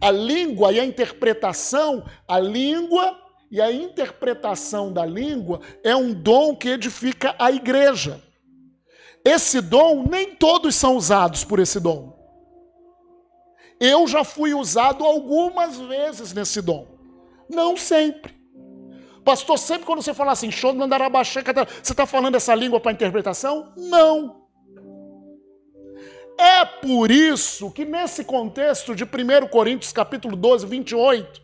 A 0.01 0.11
língua 0.11 0.73
e 0.73 0.81
a 0.81 0.85
interpretação, 0.85 2.05
a 2.27 2.41
língua 2.41 3.17
e 3.49 3.61
a 3.61 3.71
interpretação 3.71 4.93
da 4.93 5.07
língua 5.07 5.61
é 5.85 5.95
um 5.95 6.13
dom 6.13 6.57
que 6.57 6.71
edifica 6.71 7.37
a 7.39 7.53
igreja. 7.53 8.21
Esse 9.25 9.61
dom, 9.61 10.03
nem 10.11 10.35
todos 10.35 10.75
são 10.75 10.97
usados 10.97 11.45
por 11.45 11.61
esse 11.61 11.79
dom. 11.79 12.21
Eu 13.79 14.09
já 14.09 14.25
fui 14.25 14.53
usado 14.53 15.05
algumas 15.05 15.79
vezes 15.79 16.33
nesse 16.33 16.61
dom. 16.61 16.89
Não 17.49 17.77
sempre. 17.77 18.35
Pastor, 19.25 19.57
sempre 19.57 19.87
quando 19.87 20.03
você 20.03 20.13
fala 20.13 20.33
assim, 20.33 20.51
show 20.51 20.75
você 20.75 21.93
está 21.93 22.07
falando 22.07 22.35
essa 22.35 22.55
língua 22.57 22.81
para 22.81 22.91
interpretação? 22.91 23.73
Não. 23.77 24.42
É 26.39 26.65
por 26.65 27.11
isso 27.11 27.71
que 27.71 27.85
nesse 27.85 28.25
contexto 28.25 28.95
de 28.95 29.05
1 29.05 29.49
Coríntios 29.49 29.93
capítulo 29.93 30.37
12, 30.37 30.67
28, 30.67 31.43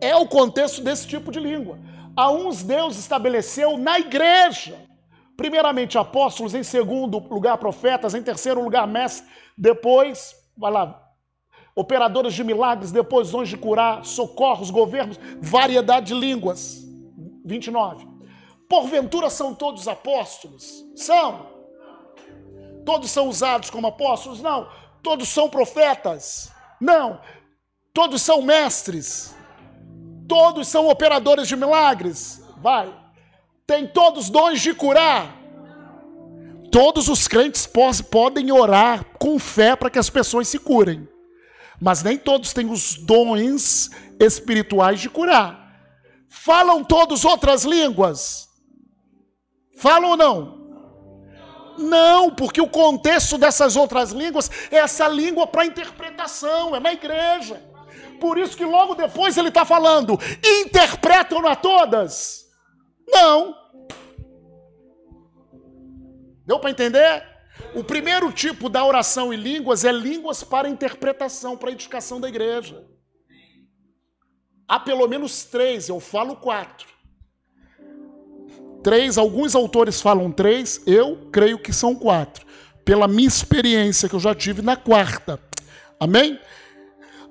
é 0.00 0.16
o 0.16 0.26
contexto 0.26 0.82
desse 0.82 1.06
tipo 1.06 1.30
de 1.30 1.38
língua. 1.38 1.78
A 2.16 2.30
uns 2.30 2.62
Deus 2.62 2.98
estabeleceu 2.98 3.76
na 3.76 3.98
igreja. 3.98 4.76
Primeiramente 5.36 5.96
apóstolos, 5.96 6.54
em 6.54 6.62
segundo 6.62 7.18
lugar 7.18 7.58
profetas, 7.58 8.14
em 8.14 8.22
terceiro 8.22 8.62
lugar 8.62 8.86
mestres, 8.86 9.28
depois, 9.56 10.34
vai 10.56 10.72
lá, 10.72 11.02
operadores 11.74 12.34
de 12.34 12.44
milagres, 12.44 12.92
depois 12.92 13.30
dons 13.30 13.48
de 13.48 13.56
curar, 13.56 14.04
socorros, 14.04 14.70
governos, 14.70 15.18
variedade 15.40 16.08
de 16.08 16.14
línguas. 16.14 16.82
29. 17.44 18.06
Porventura 18.68 19.30
são 19.30 19.54
todos 19.54 19.88
apóstolos? 19.88 20.84
São. 20.94 21.49
Todos 22.90 23.12
são 23.12 23.28
usados 23.28 23.70
como 23.70 23.86
apóstolos? 23.86 24.42
Não. 24.42 24.68
Todos 25.00 25.28
são 25.28 25.48
profetas? 25.48 26.50
Não. 26.80 27.20
Todos 27.94 28.20
são 28.20 28.42
mestres? 28.42 29.32
Todos 30.26 30.66
são 30.66 30.88
operadores 30.88 31.46
de 31.46 31.54
milagres? 31.54 32.42
Vai. 32.56 32.92
Tem 33.64 33.86
todos 33.86 34.28
dons 34.28 34.60
de 34.60 34.74
curar? 34.74 35.36
Todos 36.72 37.06
os 37.06 37.28
crentes 37.28 37.64
podem 38.10 38.50
orar 38.50 39.04
com 39.20 39.38
fé 39.38 39.76
para 39.76 39.88
que 39.88 39.98
as 39.98 40.10
pessoas 40.10 40.48
se 40.48 40.58
curem. 40.58 41.08
Mas 41.80 42.02
nem 42.02 42.18
todos 42.18 42.52
têm 42.52 42.68
os 42.68 42.96
dons 42.96 43.88
espirituais 44.18 44.98
de 44.98 45.08
curar. 45.08 45.80
Falam 46.28 46.82
todos 46.82 47.24
outras 47.24 47.62
línguas? 47.62 48.48
Falam 49.76 50.10
ou 50.10 50.16
não? 50.16 50.59
Não, 51.78 52.30
porque 52.30 52.60
o 52.60 52.68
contexto 52.68 53.38
dessas 53.38 53.76
outras 53.76 54.12
línguas 54.12 54.50
é 54.70 54.76
essa 54.76 55.08
língua 55.08 55.46
para 55.46 55.66
interpretação, 55.66 56.74
é 56.74 56.80
na 56.80 56.92
igreja. 56.92 57.62
Por 58.20 58.38
isso 58.38 58.56
que 58.56 58.64
logo 58.64 58.94
depois 58.94 59.36
ele 59.36 59.48
está 59.48 59.64
falando, 59.64 60.18
interpretam 60.62 61.46
a 61.46 61.56
todas? 61.56 62.46
Não. 63.08 63.54
Deu 66.46 66.58
para 66.58 66.70
entender? 66.70 67.26
O 67.74 67.84
primeiro 67.84 68.32
tipo 68.32 68.68
da 68.68 68.84
oração 68.84 69.32
em 69.32 69.36
línguas 69.36 69.84
é 69.84 69.92
línguas 69.92 70.42
para 70.42 70.68
interpretação, 70.68 71.56
para 71.56 71.70
edificação 71.70 72.20
da 72.20 72.28
igreja. 72.28 72.84
Há 74.66 74.78
pelo 74.78 75.06
menos 75.08 75.44
três, 75.44 75.88
eu 75.88 75.98
falo 75.98 76.36
quatro. 76.36 76.88
Três, 78.82 79.18
alguns 79.18 79.54
autores 79.54 80.00
falam 80.00 80.32
três, 80.32 80.80
eu 80.86 81.28
creio 81.30 81.58
que 81.58 81.72
são 81.72 81.94
quatro, 81.94 82.46
pela 82.84 83.06
minha 83.06 83.28
experiência 83.28 84.08
que 84.08 84.14
eu 84.14 84.20
já 84.20 84.34
tive 84.34 84.62
na 84.62 84.74
quarta. 84.74 85.38
Amém? 85.98 86.38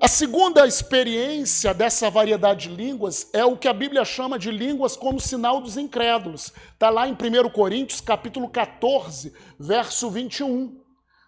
A 0.00 0.08
segunda 0.08 0.66
experiência 0.66 1.74
dessa 1.74 2.08
variedade 2.08 2.68
de 2.68 2.74
línguas 2.74 3.28
é 3.34 3.44
o 3.44 3.56
que 3.56 3.68
a 3.68 3.72
Bíblia 3.72 4.04
chama 4.04 4.38
de 4.38 4.50
línguas 4.50 4.96
como 4.96 5.20
sinal 5.20 5.60
dos 5.60 5.76
incrédulos. 5.76 6.52
Está 6.72 6.88
lá 6.88 7.06
em 7.06 7.12
1 7.12 7.50
Coríntios, 7.50 8.00
capítulo 8.00 8.48
14, 8.48 9.34
verso 9.58 10.08
21. 10.08 10.80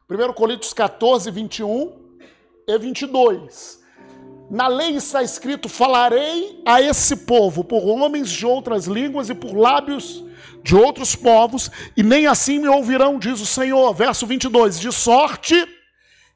1 0.09 0.33
Coríntios 0.33 0.73
14, 0.73 1.31
21 1.31 2.19
e 2.67 2.79
22. 2.79 3.82
Na 4.51 4.69
lei 4.69 4.97
está 4.97 5.23
escrito: 5.23 5.69
Falarei 5.69 6.63
a 6.67 6.81
esse 6.81 7.17
povo 7.17 7.65
por 7.65 7.85
homens 7.87 8.31
de 8.31 8.45
outras 8.47 8.87
línguas 8.87 9.31
e 9.31 9.35
por 9.35 9.55
lábios 9.55 10.25
de 10.63 10.77
outros 10.77 11.17
povos, 11.17 11.71
e 11.97 12.03
nem 12.03 12.27
assim 12.27 12.59
me 12.59 12.69
ouvirão, 12.69 13.19
diz 13.19 13.41
o 13.41 13.47
Senhor. 13.47 13.93
Verso 13.95 14.27
22. 14.27 14.79
De 14.79 14.93
sorte 14.93 15.55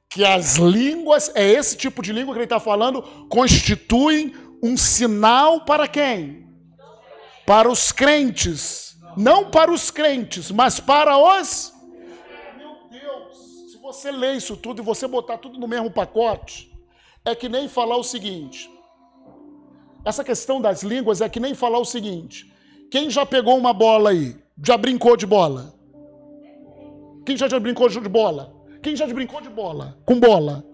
que 0.08 0.24
as 0.24 0.56
línguas, 0.56 1.30
é 1.34 1.46
esse 1.46 1.76
tipo 1.76 2.02
de 2.02 2.12
língua 2.12 2.32
que 2.32 2.38
ele 2.38 2.44
está 2.44 2.60
falando, 2.60 3.02
constituem 3.28 4.34
um 4.62 4.76
sinal 4.76 5.64
para 5.64 5.86
quem? 5.86 6.46
Para 7.46 7.68
os 7.68 7.92
crentes. 7.92 8.96
Não 9.16 9.50
para 9.50 9.70
os 9.70 9.90
crentes, 9.90 10.50
mas 10.50 10.78
para 10.78 11.16
os. 11.16 11.72
Meu 12.58 12.76
Deus, 12.90 13.72
se 13.72 13.78
você 13.78 14.10
ler 14.10 14.36
isso 14.36 14.56
tudo 14.56 14.82
e 14.82 14.84
você 14.84 15.06
botar 15.06 15.38
tudo 15.38 15.58
no 15.58 15.66
mesmo 15.66 15.90
pacote, 15.90 16.70
é 17.26 17.34
que 17.34 17.48
nem 17.48 17.68
falar 17.68 17.96
o 17.96 18.04
seguinte. 18.04 18.70
Essa 20.04 20.22
questão 20.22 20.60
das 20.60 20.84
línguas 20.84 21.20
é 21.20 21.28
que 21.28 21.40
nem 21.40 21.54
falar 21.54 21.80
o 21.80 21.84
seguinte. 21.84 22.50
Quem 22.88 23.10
já 23.10 23.26
pegou 23.26 23.58
uma 23.58 23.72
bola 23.72 24.10
aí? 24.10 24.36
Já 24.64 24.78
brincou 24.78 25.16
de 25.16 25.26
bola? 25.26 25.74
Quem 27.26 27.36
já, 27.36 27.48
já 27.48 27.58
brincou 27.58 27.88
de 27.88 27.98
bola? 28.08 28.54
Quem 28.80 28.94
já 28.94 29.04
brincou 29.08 29.40
de 29.40 29.48
bola? 29.48 29.98
Com 30.06 30.20
bola. 30.20 30.64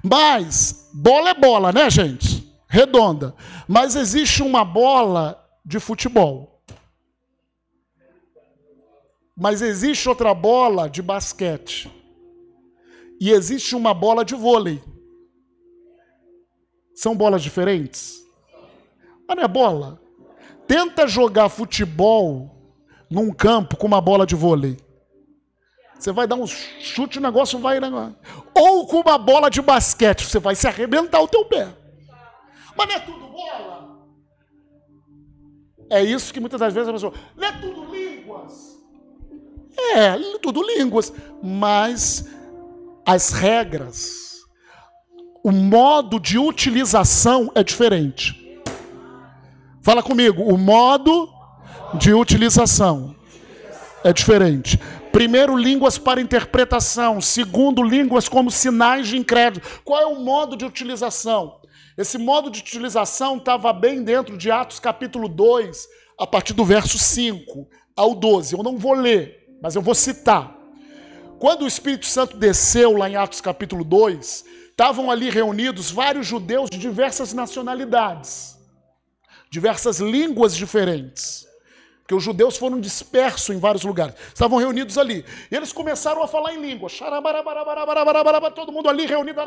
Mas, 0.00 0.88
bola 0.94 1.30
é 1.30 1.34
bola, 1.34 1.72
né, 1.72 1.90
gente? 1.90 2.48
Redonda. 2.68 3.34
Mas 3.66 3.96
existe 3.96 4.40
uma 4.40 4.64
bola 4.64 5.44
de 5.64 5.80
futebol. 5.80 6.62
Mas 9.36 9.60
existe 9.60 10.08
outra 10.08 10.32
bola 10.32 10.88
de 10.88 11.02
basquete. 11.02 11.90
E 13.20 13.30
existe 13.30 13.74
uma 13.74 13.92
bola 13.92 14.24
de 14.24 14.36
vôlei. 14.36 14.80
São 16.94 17.16
bolas 17.16 17.42
diferentes? 17.42 18.22
Mas 19.26 19.36
não 19.36 19.44
é 19.44 19.48
bola. 19.48 20.00
Tenta 20.66 21.06
jogar 21.06 21.48
futebol 21.48 22.50
num 23.10 23.32
campo 23.32 23.76
com 23.76 23.86
uma 23.86 24.00
bola 24.00 24.26
de 24.26 24.34
vôlei. 24.34 24.78
Você 25.98 26.10
vai 26.10 26.26
dar 26.26 26.34
um 26.34 26.46
chute, 26.46 27.18
o 27.18 27.22
negócio 27.22 27.58
vai. 27.58 27.78
Né? 27.78 28.14
Ou 28.54 28.86
com 28.86 29.00
uma 29.00 29.16
bola 29.16 29.48
de 29.48 29.62
basquete, 29.62 30.26
você 30.26 30.38
vai 30.38 30.54
se 30.54 30.66
arrebentar 30.66 31.20
o 31.20 31.28
teu 31.28 31.44
pé. 31.44 31.68
Mas 32.76 32.88
não 32.88 32.94
é 32.94 32.98
tudo 32.98 33.28
bola? 33.28 34.02
É 35.90 36.02
isso 36.02 36.32
que 36.32 36.40
muitas 36.40 36.58
das 36.58 36.72
vezes 36.72 36.88
a 36.88 36.92
pessoa. 36.92 37.12
Não 37.36 37.46
é 37.46 37.52
tudo 37.52 37.94
línguas? 37.94 38.78
É, 39.94 40.18
tudo 40.40 40.62
línguas. 40.62 41.12
Mas 41.42 42.26
as 43.04 43.30
regras, 43.30 44.31
o 45.42 45.50
modo 45.50 46.20
de 46.20 46.38
utilização 46.38 47.50
é 47.54 47.64
diferente. 47.64 48.60
Fala 49.80 50.02
comigo, 50.02 50.42
o 50.42 50.56
modo 50.56 51.28
de 51.94 52.14
utilização 52.14 53.16
é 54.04 54.12
diferente. 54.12 54.78
Primeiro, 55.10 55.56
línguas 55.56 55.98
para 55.98 56.20
interpretação. 56.20 57.20
Segundo, 57.20 57.82
línguas 57.82 58.28
como 58.28 58.50
sinais 58.50 59.08
de 59.08 59.18
incrédulo. 59.18 59.64
Qual 59.84 60.00
é 60.00 60.06
o 60.06 60.20
modo 60.20 60.56
de 60.56 60.64
utilização? 60.64 61.60
Esse 61.98 62.16
modo 62.16 62.50
de 62.50 62.60
utilização 62.60 63.36
estava 63.36 63.72
bem 63.72 64.02
dentro 64.02 64.38
de 64.38 64.50
Atos 64.50 64.80
capítulo 64.80 65.28
2, 65.28 65.86
a 66.18 66.26
partir 66.26 66.54
do 66.54 66.64
verso 66.64 66.98
5 66.98 67.68
ao 67.94 68.14
12. 68.14 68.54
Eu 68.54 68.62
não 68.62 68.78
vou 68.78 68.94
ler, 68.94 69.56
mas 69.60 69.74
eu 69.74 69.82
vou 69.82 69.94
citar. 69.94 70.56
Quando 71.38 71.62
o 71.62 71.68
Espírito 71.68 72.06
Santo 72.06 72.36
desceu 72.36 72.96
lá 72.96 73.10
em 73.10 73.16
Atos 73.16 73.40
capítulo 73.40 73.84
2, 73.84 74.44
estavam 74.82 75.12
ali 75.12 75.30
reunidos 75.30 75.92
vários 75.92 76.26
judeus 76.26 76.68
de 76.68 76.76
diversas 76.76 77.32
nacionalidades, 77.32 78.58
diversas 79.48 80.00
línguas 80.00 80.56
diferentes 80.56 81.46
porque 82.00 82.16
os 82.16 82.22
judeus 82.24 82.56
foram 82.56 82.80
dispersos 82.80 83.54
em 83.54 83.60
vários 83.60 83.84
lugares. 83.84 84.16
Estavam 84.26 84.58
reunidos 84.58 84.98
ali. 84.98 85.24
E 85.48 85.54
eles 85.54 85.72
começaram 85.72 86.20
a 86.20 86.26
falar 86.26 86.52
em 86.52 86.60
língua. 86.60 86.88
Todo 88.56 88.72
mundo 88.72 88.88
ali 88.88 89.06
reunido. 89.06 89.40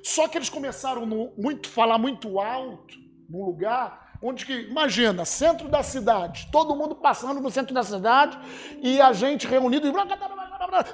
Só 0.00 0.28
que 0.28 0.38
eles 0.38 0.48
começaram 0.48 1.02
a 1.02 1.68
falar 1.68 1.98
muito 1.98 2.38
alto, 2.38 2.94
num 3.28 3.44
lugar 3.44 4.14
onde 4.22 4.46
que, 4.46 4.52
imagina, 4.52 5.24
centro 5.24 5.68
da 5.68 5.82
cidade, 5.82 6.48
todo 6.52 6.74
mundo 6.74 6.94
passando 6.94 7.40
no 7.40 7.50
centro 7.50 7.74
da 7.74 7.82
cidade 7.82 8.38
e 8.80 9.00
a 9.00 9.12
gente 9.12 9.46
reunido 9.46 9.86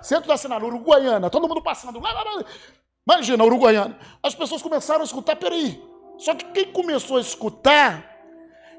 centro 0.02 0.28
da 0.28 0.36
cidade, 0.36 0.64
Uruguaiana, 0.64 1.30
todo 1.30 1.46
mundo 1.46 1.62
passando. 1.62 2.00
Imagina, 3.06 3.44
Uruguaiana. 3.44 3.98
As 4.22 4.34
pessoas 4.34 4.62
começaram 4.62 5.02
a 5.02 5.04
escutar, 5.04 5.36
peraí. 5.36 5.82
Só 6.18 6.34
que 6.34 6.44
quem 6.52 6.72
começou 6.72 7.18
a 7.18 7.20
escutar 7.20 8.10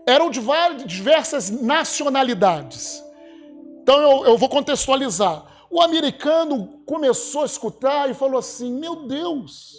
eram 0.07 0.29
de 0.29 0.39
várias, 0.39 0.85
diversas 0.85 1.49
nacionalidades. 1.49 3.03
Então 3.81 3.99
eu, 3.99 4.25
eu 4.25 4.37
vou 4.37 4.49
contextualizar. 4.49 5.45
O 5.69 5.81
americano 5.81 6.81
começou 6.85 7.43
a 7.43 7.45
escutar 7.45 8.09
e 8.09 8.13
falou 8.13 8.39
assim: 8.39 8.73
Meu 8.73 9.07
Deus, 9.07 9.73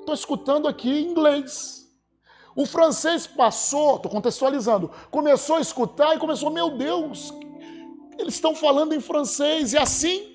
estou 0.00 0.14
escutando 0.14 0.66
aqui 0.66 0.88
inglês. 1.00 1.80
O 2.56 2.66
francês 2.66 3.26
passou, 3.26 3.96
estou 3.96 4.10
contextualizando, 4.10 4.90
começou 5.10 5.56
a 5.56 5.60
escutar 5.60 6.14
e 6.14 6.18
começou: 6.18 6.50
Meu 6.50 6.70
Deus, 6.70 7.34
eles 8.18 8.34
estão 8.34 8.54
falando 8.54 8.94
em 8.94 9.00
francês. 9.00 9.74
E 9.74 9.78
assim 9.78 10.30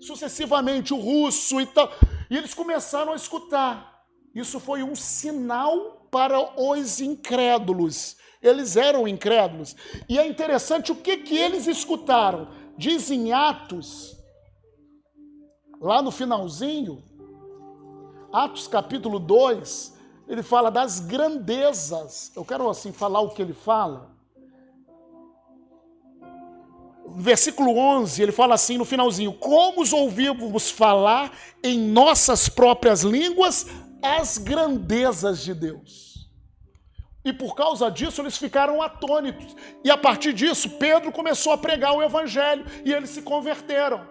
sucessivamente, 0.00 0.92
o 0.92 0.98
russo 0.98 1.60
e 1.60 1.66
tal. 1.66 1.90
E 2.34 2.36
eles 2.36 2.52
começaram 2.52 3.12
a 3.12 3.14
escutar. 3.14 4.02
Isso 4.34 4.58
foi 4.58 4.82
um 4.82 4.96
sinal 4.96 6.08
para 6.10 6.60
os 6.60 6.98
incrédulos. 6.98 8.16
Eles 8.42 8.76
eram 8.76 9.06
incrédulos. 9.06 9.76
E 10.08 10.18
é 10.18 10.26
interessante 10.26 10.90
o 10.90 10.96
que, 10.96 11.18
que 11.18 11.36
eles 11.36 11.68
escutaram. 11.68 12.48
Diz 12.76 13.08
em 13.08 13.32
Atos, 13.32 14.16
lá 15.80 16.02
no 16.02 16.10
finalzinho, 16.10 17.04
Atos 18.32 18.66
capítulo 18.66 19.20
2, 19.20 19.96
ele 20.26 20.42
fala 20.42 20.72
das 20.72 20.98
grandezas. 20.98 22.32
Eu 22.34 22.44
quero 22.44 22.68
assim 22.68 22.90
falar 22.90 23.20
o 23.20 23.30
que 23.30 23.42
ele 23.42 23.54
fala. 23.54 24.12
Versículo 27.06 27.76
11, 27.76 28.22
ele 28.22 28.32
fala 28.32 28.54
assim 28.54 28.78
no 28.78 28.84
finalzinho: 28.84 29.32
Como 29.32 29.82
os 29.82 29.92
ouvimos 29.92 30.70
falar 30.70 31.32
em 31.62 31.78
nossas 31.78 32.48
próprias 32.48 33.02
línguas 33.02 33.66
as 34.02 34.36
grandezas 34.36 35.42
de 35.42 35.54
Deus. 35.54 36.28
E 37.24 37.32
por 37.32 37.54
causa 37.54 37.90
disso 37.90 38.20
eles 38.20 38.36
ficaram 38.36 38.82
atônitos. 38.82 39.56
E 39.82 39.90
a 39.90 39.96
partir 39.96 40.34
disso, 40.34 40.68
Pedro 40.70 41.10
começou 41.10 41.52
a 41.52 41.58
pregar 41.58 41.94
o 41.94 42.02
evangelho 42.02 42.66
e 42.84 42.92
eles 42.92 43.10
se 43.10 43.22
converteram. 43.22 44.06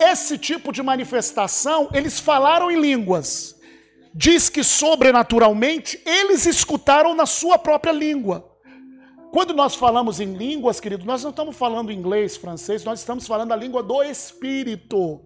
Esse 0.00 0.38
tipo 0.38 0.72
de 0.72 0.80
manifestação, 0.80 1.90
eles 1.92 2.20
falaram 2.20 2.70
em 2.70 2.80
línguas. 2.80 3.56
Diz 4.14 4.48
que 4.48 4.62
sobrenaturalmente 4.62 6.00
eles 6.06 6.46
escutaram 6.46 7.16
na 7.16 7.26
sua 7.26 7.58
própria 7.58 7.92
língua. 7.92 8.47
Quando 9.32 9.52
nós 9.52 9.74
falamos 9.74 10.20
em 10.20 10.34
línguas, 10.34 10.80
querido, 10.80 11.04
nós 11.04 11.22
não 11.22 11.30
estamos 11.30 11.56
falando 11.56 11.92
inglês, 11.92 12.36
francês, 12.36 12.84
nós 12.84 13.00
estamos 13.00 13.26
falando 13.26 13.52
a 13.52 13.56
língua 13.56 13.82
do 13.82 14.02
Espírito. 14.02 15.20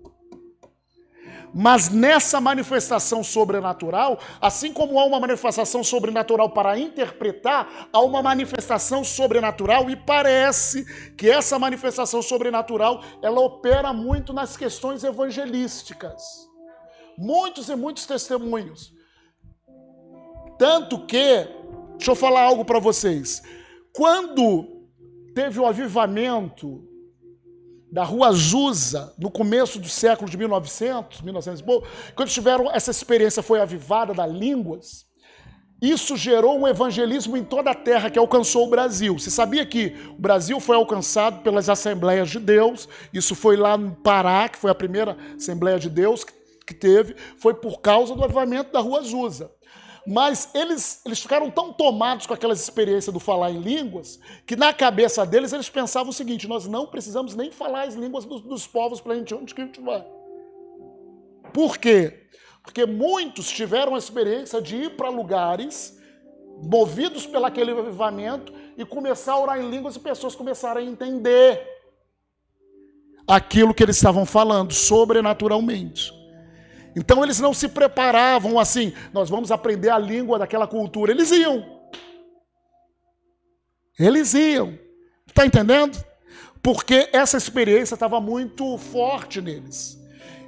Mas 1.54 1.90
nessa 1.90 2.40
manifestação 2.40 3.22
sobrenatural, 3.22 4.18
assim 4.40 4.72
como 4.72 4.98
há 4.98 5.04
uma 5.04 5.20
manifestação 5.20 5.84
sobrenatural 5.84 6.48
para 6.50 6.78
interpretar, 6.78 7.88
há 7.92 8.00
uma 8.00 8.22
manifestação 8.22 9.04
sobrenatural 9.04 9.90
e 9.90 9.94
parece 9.94 10.84
que 11.14 11.28
essa 11.28 11.58
manifestação 11.58 12.22
sobrenatural, 12.22 13.02
ela 13.20 13.40
opera 13.40 13.92
muito 13.92 14.32
nas 14.32 14.56
questões 14.56 15.04
evangelísticas. 15.04 16.22
Muitos 17.18 17.68
e 17.68 17.76
muitos 17.76 18.06
testemunhos. 18.06 18.90
Tanto 20.58 21.04
que, 21.06 21.46
deixa 21.98 22.10
eu 22.10 22.14
falar 22.16 22.42
algo 22.42 22.64
para 22.64 22.78
vocês. 22.78 23.42
Quando 23.92 24.88
teve 25.34 25.60
o 25.60 25.66
avivamento 25.66 26.82
da 27.90 28.04
Rua 28.04 28.28
Azusa, 28.28 29.14
no 29.18 29.30
começo 29.30 29.78
do 29.78 29.88
século 29.88 30.30
de 30.30 30.38
1900, 30.38 31.20
1900 31.20 31.60
e 31.60 31.64
pouco, 31.64 31.86
quando 32.14 32.30
tiveram 32.30 32.70
essa 32.70 32.90
experiência 32.90 33.42
foi 33.42 33.60
avivada 33.60 34.14
das 34.14 34.32
línguas, 34.32 35.04
isso 35.80 36.16
gerou 36.16 36.58
um 36.58 36.66
evangelismo 36.66 37.36
em 37.36 37.44
toda 37.44 37.72
a 37.72 37.74
terra 37.74 38.08
que 38.08 38.18
alcançou 38.18 38.66
o 38.66 38.70
Brasil. 38.70 39.18
Você 39.18 39.30
sabia 39.30 39.66
que 39.66 39.94
o 40.16 40.20
Brasil 40.20 40.58
foi 40.58 40.76
alcançado 40.76 41.42
pelas 41.42 41.68
Assembleias 41.68 42.30
de 42.30 42.38
Deus? 42.38 42.88
Isso 43.12 43.34
foi 43.34 43.56
lá 43.56 43.76
no 43.76 43.90
Pará, 43.96 44.48
que 44.48 44.58
foi 44.58 44.70
a 44.70 44.74
primeira 44.74 45.16
Assembleia 45.36 45.78
de 45.78 45.90
Deus 45.90 46.24
que 46.64 46.72
teve, 46.72 47.16
foi 47.36 47.54
por 47.54 47.80
causa 47.80 48.14
do 48.14 48.22
avivamento 48.22 48.72
da 48.72 48.78
Rua 48.78 49.00
Azusa. 49.00 49.50
Mas 50.06 50.52
eles, 50.54 51.00
eles 51.06 51.20
ficaram 51.20 51.50
tão 51.50 51.72
tomados 51.72 52.26
com 52.26 52.34
aquela 52.34 52.54
experiência 52.54 53.12
do 53.12 53.20
falar 53.20 53.52
em 53.52 53.60
línguas, 53.60 54.18
que 54.44 54.56
na 54.56 54.72
cabeça 54.72 55.24
deles 55.24 55.52
eles 55.52 55.68
pensavam 55.68 56.10
o 56.10 56.14
seguinte: 56.14 56.48
nós 56.48 56.66
não 56.66 56.86
precisamos 56.86 57.36
nem 57.36 57.50
falar 57.50 57.86
as 57.86 57.94
línguas 57.94 58.24
dos, 58.24 58.40
dos 58.40 58.66
povos 58.66 59.00
para 59.00 59.12
a 59.14 59.16
gente 59.16 59.34
onde 59.34 59.54
que 59.54 59.60
a 59.60 59.64
gente 59.64 59.80
vai. 59.80 60.04
Por 61.52 61.78
quê? 61.78 62.26
Porque 62.62 62.86
muitos 62.86 63.48
tiveram 63.50 63.94
a 63.94 63.98
experiência 63.98 64.60
de 64.60 64.76
ir 64.76 64.96
para 64.96 65.08
lugares 65.08 65.98
movidos 66.62 67.26
pelo 67.26 67.46
aquele 67.46 67.72
avivamento 67.72 68.52
e 68.76 68.84
começar 68.84 69.32
a 69.32 69.40
orar 69.40 69.60
em 69.60 69.70
línguas 69.70 69.96
e 69.96 70.00
pessoas 70.00 70.34
começaram 70.34 70.80
a 70.80 70.84
entender 70.84 71.60
aquilo 73.26 73.74
que 73.74 73.82
eles 73.82 73.96
estavam 73.96 74.26
falando 74.26 74.72
sobrenaturalmente. 74.72 76.21
Então 76.94 77.22
eles 77.24 77.40
não 77.40 77.54
se 77.54 77.68
preparavam 77.68 78.58
assim, 78.58 78.92
nós 79.12 79.30
vamos 79.30 79.50
aprender 79.50 79.88
a 79.88 79.98
língua 79.98 80.38
daquela 80.38 80.66
cultura. 80.66 81.12
Eles 81.12 81.30
iam. 81.30 81.80
Eles 83.98 84.34
iam. 84.34 84.78
Está 85.26 85.46
entendendo? 85.46 86.02
Porque 86.62 87.08
essa 87.12 87.36
experiência 87.36 87.94
estava 87.94 88.20
muito 88.20 88.76
forte 88.78 89.40
neles. 89.40 89.98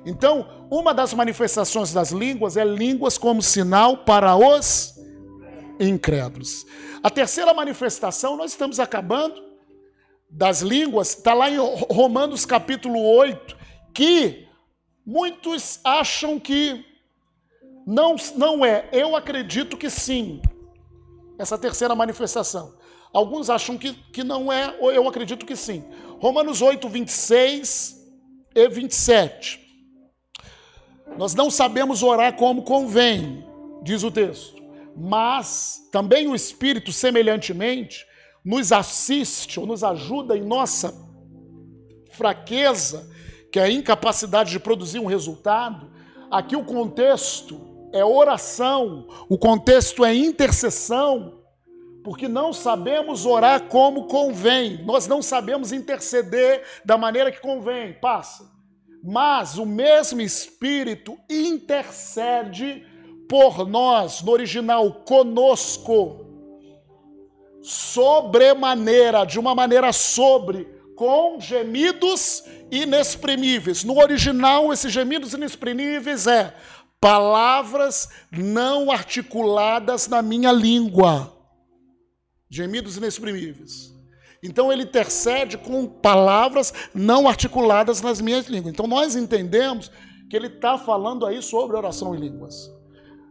Então, 0.07 0.67
uma 0.71 0.93
das 0.93 1.15
manifestações 1.15 1.93
das 1.93 2.11
línguas 2.11 2.57
é 2.57 2.65
línguas 2.65 3.17
como 3.17 3.43
sinal 3.43 3.99
para 3.99 4.37
os 4.37 4.95
incrédulos. 5.81 6.67
A 7.03 7.11
terceira 7.11 7.55
manifestação, 7.55 8.37
nós 8.37 8.53
estamos 8.53 8.79
acabando, 8.79 9.43
das 10.31 10.61
línguas, 10.61 11.17
está 11.17 11.33
lá 11.33 11.49
em 11.49 11.59
Romanos 11.59 12.45
capítulo 12.45 13.01
8, 13.01 13.57
que 13.95 14.47
Muitos 15.05 15.81
acham 15.85 16.41
que 16.41 16.85
não, 17.87 18.17
não 18.37 18.65
é. 18.65 18.89
Eu 18.93 19.15
acredito 19.15 19.77
que 19.77 19.91
sim. 19.91 20.41
Essa 21.39 21.59
terceira 21.59 21.95
manifestação. 21.95 22.75
Alguns 23.13 23.51
acham 23.51 23.77
que, 23.77 23.93
que 23.93 24.25
não 24.25 24.53
é, 24.53 24.77
ou 24.81 24.91
eu 24.91 25.07
acredito 25.07 25.47
que 25.47 25.55
sim. 25.55 25.85
Romanos 26.19 26.63
8, 26.63 26.89
26 26.89 28.03
e 28.55 28.69
27. 28.69 29.61
Nós 31.17 31.35
não 31.35 31.51
sabemos 31.51 32.03
orar 32.03 32.35
como 32.35 32.63
convém, 32.63 33.47
diz 33.83 34.03
o 34.03 34.11
texto. 34.11 34.63
Mas 34.97 35.89
também 35.93 36.29
o 36.29 36.35
Espírito, 36.35 36.93
semelhantemente, 36.93 38.07
nos 38.45 38.73
assiste 38.73 39.61
ou 39.61 39.67
nos 39.67 39.85
ajuda 39.85 40.37
em 40.37 40.43
nossa 40.43 40.93
fraqueza 42.11 43.11
que 43.55 43.61
é 43.61 43.63
a 43.63 43.71
incapacidade 43.71 44.51
de 44.51 44.59
produzir 44.59 44.99
um 44.99 45.07
resultado, 45.07 45.89
aqui 46.29 46.57
o 46.57 46.65
contexto 46.65 47.89
é 47.93 48.05
oração, 48.05 49.07
o 49.29 49.39
contexto 49.39 50.05
é 50.05 50.13
intercessão, 50.13 51.39
porque 52.03 52.27
não 52.27 52.53
sabemos 52.53 53.25
orar 53.25 53.69
como 53.69 54.09
convém, 54.09 54.85
nós 54.85 55.07
não 55.07 55.23
sabemos 55.23 55.71
interceder 55.71 56.65
da 56.85 56.99
maneira 56.99 57.31
que 57.31 57.41
convém, 57.41 57.93
passa. 57.93 58.51
Mas 59.05 59.57
o 59.57 59.65
mesmo 59.65 60.21
Espírito 60.21 61.17
intercede 61.31 62.85
por 63.29 63.65
nós, 63.69 64.21
no 64.21 64.33
original, 64.33 64.93
conosco, 65.05 66.27
sobremaneira, 67.63 69.25
de 69.25 69.39
uma 69.39 69.55
maneira 69.55 69.93
sobre, 69.93 70.74
com 70.95 71.41
gemidos 71.41 72.45
inexprimíveis. 72.71 73.85
No 73.85 73.99
original, 73.99 74.73
esses 74.73 74.93
gemidos 74.93 75.33
inexprimíveis 75.33 76.27
é 76.27 76.55
palavras 77.01 78.09
não 78.33 78.91
articuladas 78.91 80.09
na 80.09 80.23
minha 80.23 80.53
língua. 80.53 81.33
Gemidos 82.49 82.97
inexprimíveis. 82.97 83.93
Então 84.43 84.73
ele 84.73 84.85
intercede 84.85 85.57
com 85.57 85.87
palavras 85.87 86.73
não 86.95 87.27
articuladas 87.27 88.01
nas 88.01 88.21
minhas 88.21 88.47
línguas. 88.47 88.73
Então 88.73 88.87
nós 88.87 89.17
entendemos 89.17 89.91
que 90.29 90.37
ele 90.37 90.49
está 90.49 90.79
falando 90.79 91.27
aí 91.27 91.43
sobre 91.43 91.77
oração 91.77 92.15
em 92.15 92.19
línguas. 92.21 92.71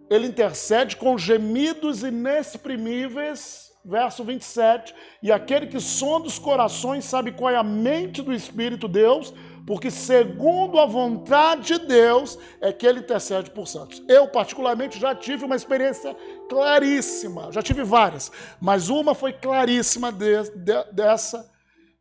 Ele 0.09 0.28
intercede 0.28 0.95
com 0.97 1.18
gemidos 1.18 2.03
inexprimíveis 2.03 3.72
verso 3.86 4.23
27, 4.23 4.93
e 5.21 5.31
aquele 5.31 5.67
que 5.67 5.79
sonda 5.79 6.27
os 6.27 6.39
corações 6.39 7.03
sabe 7.03 7.31
qual 7.31 7.51
é 7.51 7.57
a 7.57 7.63
mente 7.63 8.21
do 8.21 8.34
Espírito 8.34 8.88
Deus, 8.88 9.34
porque 9.65 9.89
segundo 9.89 10.79
a 10.79 10.86
vontade 10.86 11.77
de 11.77 11.86
Deus 11.86 12.38
é 12.61 12.71
que 12.71 12.86
ele 12.86 12.99
intercede 12.99 13.49
por 13.49 13.67
santos. 13.67 14.03
Eu, 14.07 14.27
particularmente, 14.27 14.99
já 14.99 15.15
tive 15.15 15.45
uma 15.45 15.55
experiência 15.55 16.15
claríssima, 16.49 17.51
já 17.51 17.61
tive 17.61 17.84
várias, 17.84 18.31
mas 18.59 18.89
uma 18.89 19.13
foi 19.13 19.34
claríssima 19.34 20.11
de, 20.11 20.43
de, 20.55 20.84
dessa, 20.91 21.49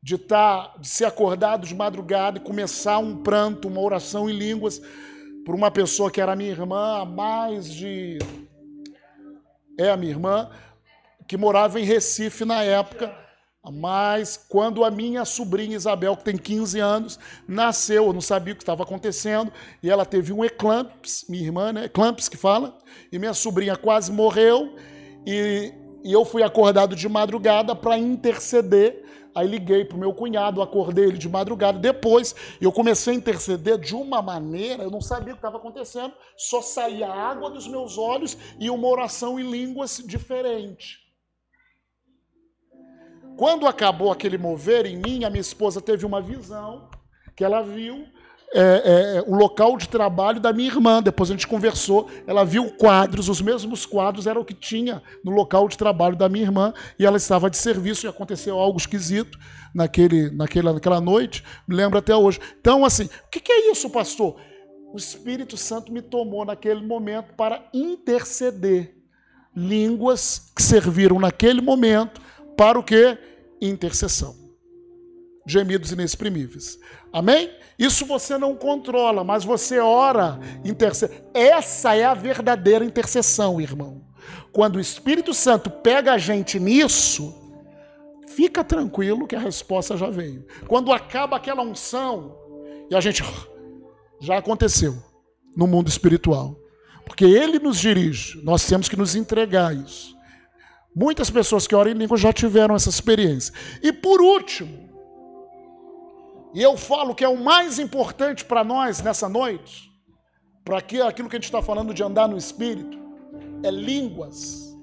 de, 0.02 0.18
tá, 0.18 0.74
de 0.78 0.88
ser 0.88 1.04
acordado 1.04 1.66
de 1.66 1.74
madrugada 1.74 2.38
e 2.38 2.42
começar 2.42 2.98
um 2.98 3.22
pranto, 3.22 3.68
uma 3.68 3.80
oração 3.80 4.28
em 4.28 4.32
línguas, 4.32 4.80
por 5.44 5.54
uma 5.54 5.70
pessoa 5.70 6.10
que 6.10 6.20
era 6.20 6.36
minha 6.36 6.50
irmã 6.50 7.00
há 7.00 7.04
mais 7.04 7.72
de. 7.72 8.18
É 9.78 9.90
a 9.90 9.96
minha 9.96 10.12
irmã, 10.12 10.50
que 11.32 11.36
morava 11.38 11.80
em 11.80 11.84
Recife 11.84 12.44
na 12.44 12.62
época, 12.62 13.10
mas 13.72 14.36
quando 14.36 14.84
a 14.84 14.90
minha 14.90 15.24
sobrinha 15.24 15.74
Isabel, 15.74 16.14
que 16.14 16.24
tem 16.24 16.36
15 16.36 16.78
anos, 16.78 17.18
nasceu, 17.48 18.04
eu 18.04 18.12
não 18.12 18.20
sabia 18.20 18.52
o 18.52 18.56
que 18.58 18.62
estava 18.62 18.82
acontecendo, 18.82 19.50
e 19.82 19.88
ela 19.88 20.04
teve 20.04 20.30
um 20.30 20.44
eclampse, 20.44 21.24
minha 21.30 21.42
irmã, 21.42 21.72
né? 21.72 21.90
Que 22.30 22.36
fala, 22.36 22.76
e 23.10 23.18
minha 23.18 23.32
sobrinha 23.32 23.76
quase 23.76 24.12
morreu, 24.12 24.76
e 25.26 25.72
E 26.04 26.12
eu 26.12 26.22
fui 26.22 26.42
acordado 26.42 26.94
de 26.94 27.08
madrugada 27.08 27.74
para 27.74 27.96
interceder. 27.96 29.02
Aí 29.34 29.48
liguei 29.48 29.86
para 29.86 29.96
o 29.96 30.00
meu 30.00 30.12
cunhado, 30.12 30.60
acordei 30.60 31.06
ele 31.06 31.16
de 31.16 31.28
madrugada. 31.28 31.78
Depois 31.78 32.34
eu 32.60 32.70
comecei 32.70 33.14
a 33.14 33.16
interceder 33.16 33.78
de 33.78 33.94
uma 33.94 34.20
maneira, 34.20 34.82
eu 34.82 34.90
não 34.90 35.00
sabia 35.00 35.32
o 35.32 35.36
que 35.36 35.38
estava 35.38 35.56
acontecendo, 35.56 36.12
só 36.36 36.60
saía 36.60 37.08
água 37.08 37.48
dos 37.48 37.66
meus 37.66 37.96
olhos 37.96 38.36
e 38.58 38.68
uma 38.68 38.86
oração 38.86 39.40
em 39.40 39.50
línguas 39.50 40.02
diferente. 40.04 41.01
Quando 43.36 43.66
acabou 43.66 44.10
aquele 44.12 44.38
mover 44.38 44.86
em 44.86 44.96
mim, 44.96 45.24
a 45.24 45.30
minha 45.30 45.40
esposa 45.40 45.80
teve 45.80 46.04
uma 46.04 46.20
visão 46.20 46.88
que 47.34 47.44
ela 47.44 47.62
viu 47.62 48.06
é, 48.54 48.60
é, 48.60 49.16
é, 49.16 49.24
o 49.26 49.34
local 49.34 49.78
de 49.78 49.88
trabalho 49.88 50.38
da 50.38 50.52
minha 50.52 50.68
irmã. 50.68 51.02
Depois 51.02 51.30
a 51.30 51.32
gente 51.32 51.46
conversou, 51.46 52.08
ela 52.26 52.44
viu 52.44 52.70
quadros, 52.72 53.28
os 53.28 53.40
mesmos 53.40 53.86
quadros 53.86 54.26
eram 54.26 54.42
o 54.42 54.44
que 54.44 54.52
tinha 54.52 55.02
no 55.24 55.32
local 55.32 55.66
de 55.68 55.78
trabalho 55.78 56.16
da 56.16 56.28
minha 56.28 56.44
irmã, 56.44 56.74
e 56.98 57.06
ela 57.06 57.16
estava 57.16 57.48
de 57.48 57.56
serviço 57.56 58.06
e 58.06 58.08
aconteceu 58.08 58.58
algo 58.58 58.78
esquisito 58.78 59.38
naquele, 59.74 60.30
naquela, 60.30 60.74
naquela 60.74 61.00
noite, 61.00 61.42
me 61.66 61.74
lembro 61.74 61.98
até 61.98 62.14
hoje. 62.14 62.38
Então, 62.60 62.84
assim, 62.84 63.06
o 63.06 63.30
que 63.30 63.50
é 63.50 63.70
isso, 63.70 63.88
pastor? 63.88 64.38
O 64.92 64.98
Espírito 64.98 65.56
Santo 65.56 65.90
me 65.90 66.02
tomou 66.02 66.44
naquele 66.44 66.86
momento 66.86 67.32
para 67.34 67.66
interceder. 67.72 68.94
Línguas 69.56 70.50
que 70.54 70.62
serviram 70.62 71.18
naquele 71.18 71.60
momento 71.60 72.21
para 72.56 72.78
o 72.78 72.82
que? 72.82 73.18
Intercessão. 73.60 74.34
Gemidos 75.46 75.92
inexprimíveis. 75.92 76.78
Amém? 77.12 77.50
Isso 77.78 78.06
você 78.06 78.38
não 78.38 78.54
controla, 78.54 79.24
mas 79.24 79.44
você 79.44 79.78
ora, 79.80 80.38
intercede. 80.64 81.22
Essa 81.34 81.96
é 81.96 82.04
a 82.04 82.14
verdadeira 82.14 82.84
intercessão, 82.84 83.60
irmão. 83.60 84.02
Quando 84.52 84.76
o 84.76 84.80
Espírito 84.80 85.34
Santo 85.34 85.70
pega 85.70 86.12
a 86.12 86.18
gente 86.18 86.60
nisso, 86.60 87.34
fica 88.28 88.62
tranquilo 88.62 89.26
que 89.26 89.34
a 89.34 89.40
resposta 89.40 89.96
já 89.96 90.10
veio. 90.10 90.46
Quando 90.68 90.92
acaba 90.92 91.36
aquela 91.36 91.62
unção, 91.62 92.36
e 92.90 92.94
a 92.94 93.00
gente 93.00 93.24
já 94.20 94.38
aconteceu 94.38 94.96
no 95.56 95.66
mundo 95.66 95.88
espiritual. 95.88 96.56
Porque 97.04 97.24
ele 97.24 97.58
nos 97.58 97.78
dirige, 97.78 98.40
nós 98.44 98.66
temos 98.66 98.88
que 98.88 98.96
nos 98.96 99.14
entregar 99.16 99.70
a 99.70 99.74
isso. 99.74 100.16
Muitas 100.94 101.30
pessoas 101.30 101.66
que 101.66 101.74
oram 101.74 101.90
em 101.90 101.94
língua 101.94 102.16
já 102.16 102.32
tiveram 102.32 102.74
essa 102.74 102.90
experiência. 102.90 103.52
E 103.82 103.92
por 103.92 104.20
último, 104.20 104.90
e 106.54 106.60
eu 106.60 106.76
falo 106.76 107.14
que 107.14 107.24
é 107.24 107.28
o 107.28 107.42
mais 107.42 107.78
importante 107.78 108.44
para 108.44 108.62
nós 108.62 109.00
nessa 109.00 109.28
noite, 109.28 109.90
para 110.64 110.78
aquilo 110.78 111.28
que 111.28 111.36
a 111.36 111.38
gente 111.38 111.44
está 111.44 111.62
falando 111.62 111.94
de 111.94 112.02
andar 112.02 112.28
no 112.28 112.36
Espírito, 112.36 112.98
é 113.62 113.70
línguas 113.70 114.76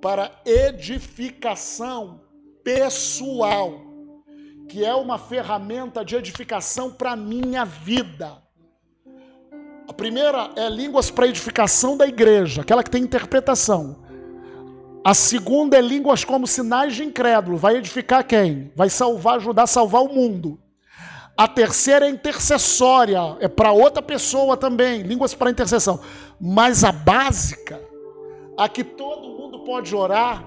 para 0.00 0.30
edificação 0.44 2.22
pessoal, 2.62 3.82
que 4.68 4.84
é 4.84 4.94
uma 4.94 5.18
ferramenta 5.18 6.02
de 6.04 6.16
edificação 6.16 6.90
para 6.90 7.12
a 7.12 7.16
minha 7.16 7.64
vida. 7.64 8.42
A 9.86 9.92
primeira 9.92 10.50
é 10.56 10.68
línguas 10.70 11.10
para 11.10 11.26
edificação 11.26 11.96
da 11.96 12.06
igreja, 12.06 12.62
aquela 12.62 12.82
que 12.82 12.90
tem 12.90 13.02
interpretação. 13.02 14.03
A 15.04 15.12
segunda 15.12 15.76
é 15.76 15.82
línguas 15.82 16.24
como 16.24 16.46
sinais 16.46 16.94
de 16.94 17.04
incrédulo. 17.04 17.58
Vai 17.58 17.76
edificar 17.76 18.26
quem? 18.26 18.72
Vai 18.74 18.88
salvar, 18.88 19.36
ajudar 19.36 19.64
a 19.64 19.66
salvar 19.66 20.00
o 20.00 20.08
mundo. 20.08 20.58
A 21.36 21.46
terceira 21.46 22.06
é 22.06 22.08
intercessória, 22.08 23.36
é 23.38 23.46
para 23.46 23.70
outra 23.70 24.00
pessoa 24.00 24.56
também, 24.56 25.02
línguas 25.02 25.34
para 25.34 25.50
intercessão. 25.50 26.00
Mas 26.40 26.84
a 26.84 26.92
básica, 26.92 27.82
a 28.56 28.66
que 28.66 28.82
todo 28.82 29.36
mundo 29.36 29.62
pode 29.64 29.94
orar, 29.94 30.42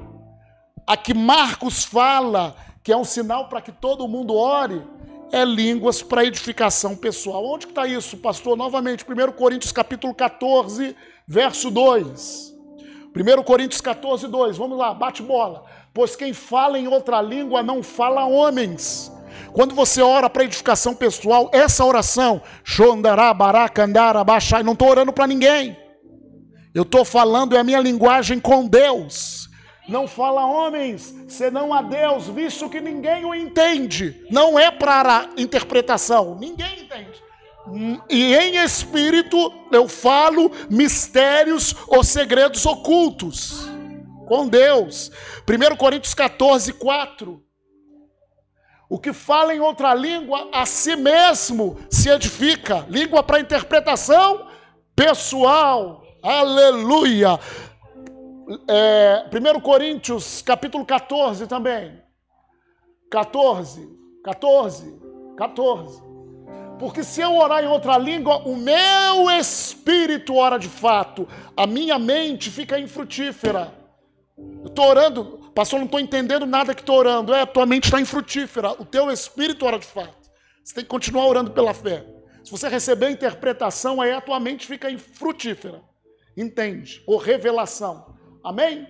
a 0.88 0.98
que 0.98 1.14
Marcos 1.14 1.84
fala, 1.84 2.56
que 2.82 2.92
é 2.92 2.98
um 2.98 3.04
sinal 3.04 3.50
para 3.50 3.62
que 3.62 3.72
todo 3.72 4.08
mundo 4.08 4.34
ore, 4.34 4.82
é 5.32 5.46
línguas 5.46 6.02
para 6.02 6.26
edificação 6.26 6.96
pessoal. 6.96 7.46
Onde 7.46 7.68
está 7.68 7.86
isso, 7.86 8.18
pastor? 8.18 8.58
Novamente, 8.58 9.06
1 9.08 9.34
Coríntios 9.34 9.72
capítulo 9.72 10.16
14, 10.16 10.96
verso 11.28 11.70
2. 11.70 12.57
1 13.22 13.44
Coríntios 13.44 13.82
14, 13.82 14.28
2, 14.28 14.58
vamos 14.58 14.78
lá, 14.78 14.94
bate 14.94 15.24
bola. 15.24 15.66
Pois 15.94 16.16
quem 16.16 16.34
fala 16.34 16.78
em 16.78 16.88
outra 16.88 17.22
língua 17.22 17.64
não 17.64 17.82
fala 17.82 18.26
homens. 18.26 19.12
Quando 19.54 19.74
você 19.74 20.02
ora 20.02 20.30
para 20.30 20.44
edificação 20.44 20.94
pessoal, 20.94 21.50
essa 21.52 21.84
oração, 21.84 22.42
Shondará, 22.64 23.34
Baracandara, 23.34 24.24
Baixai, 24.24 24.64
não 24.64 24.74
estou 24.74 24.90
orando 24.90 25.14
para 25.14 25.28
ninguém. 25.28 25.78
Eu 26.74 26.84
estou 26.84 27.04
falando, 27.04 27.56
é 27.56 27.60
a 27.60 27.64
minha 27.64 27.80
linguagem 27.80 28.40
com 28.40 28.68
Deus. 28.68 29.50
Não 29.88 30.08
fala 30.08 30.46
homens, 30.46 31.16
senão 31.28 31.74
a 31.74 31.82
Deus, 31.82 32.28
visto 32.28 32.70
que 32.70 32.82
ninguém 32.82 33.26
o 33.26 33.34
entende. 33.34 34.26
Não 34.30 34.60
é 34.60 34.70
para 34.70 35.30
interpretação, 35.38 36.36
ninguém 36.36 36.82
entende 36.82 37.27
e 38.10 38.36
em 38.36 38.58
espírito 38.64 39.54
eu 39.72 39.88
falo 39.88 40.52
mistérios 40.70 41.76
ou 41.88 42.04
segredos 42.04 42.66
ocultos 42.66 43.68
com 44.28 44.48
Deus. 44.48 45.12
1 45.48 45.76
Coríntios 45.76 46.14
14, 46.14 46.74
4. 46.74 47.42
O 48.90 49.00
que 49.00 49.12
fala 49.12 49.54
em 49.54 49.60
outra 49.60 49.94
língua, 49.94 50.50
a 50.54 50.66
si 50.66 50.96
mesmo 50.96 51.78
se 51.90 52.10
edifica. 52.10 52.86
Língua 52.90 53.24
para 53.24 53.40
interpretação 53.40 54.48
pessoal. 54.96 56.04
Aleluia. 56.24 57.40
É, 58.70 59.26
1 59.34 59.60
Coríntios, 59.60 60.42
capítulo 60.42 60.86
14 60.86 61.48
também. 61.48 62.02
14, 63.12 63.88
14, 64.24 65.00
14. 65.38 66.07
Porque 66.80 67.04
se 67.04 67.22
eu 67.22 67.36
orar 67.36 67.64
em 67.64 67.68
outra 67.68 67.98
língua, 67.98 68.38
o 68.48 68.56
meu 68.56 69.32
espírito 69.32 70.36
ora 70.36 70.60
de 70.60 70.70
fato, 70.70 71.28
a 71.56 71.66
minha 71.66 71.98
mente 71.98 72.52
fica 72.52 72.80
infrutífera. 72.80 73.74
Eu 74.38 74.68
estou 74.68 74.86
orando, 74.86 75.52
pastor, 75.56 75.80
não 75.80 75.86
estou 75.86 76.00
entendendo 76.00 76.46
nada 76.46 76.76
que 76.76 76.82
estou 76.82 76.98
orando. 76.98 77.34
É, 77.34 77.46
tua 77.46 77.66
mente 77.66 77.86
está 77.86 78.00
infrutífera, 78.00 78.72
o 78.74 78.86
teu 78.86 79.10
espírito 79.12 79.66
ora 79.66 79.80
de 79.80 79.88
fato. 79.88 80.30
Você 80.64 80.76
tem 80.76 80.84
que 80.84 80.90
continuar 80.90 81.26
orando 81.26 81.52
pela 81.52 81.74
fé. 81.74 82.06
Se 82.44 82.52
você 82.52 82.70
receber 82.70 83.08
a 83.08 83.12
interpretação, 83.12 84.00
aí 84.00 84.12
a 84.12 84.22
tua 84.22 84.40
mente 84.40 84.68
fica 84.68 84.92
infrutífera. 84.92 85.82
Entende? 86.36 87.04
Ou 87.08 87.18
revelação. 87.18 88.16
Amém? 88.44 88.88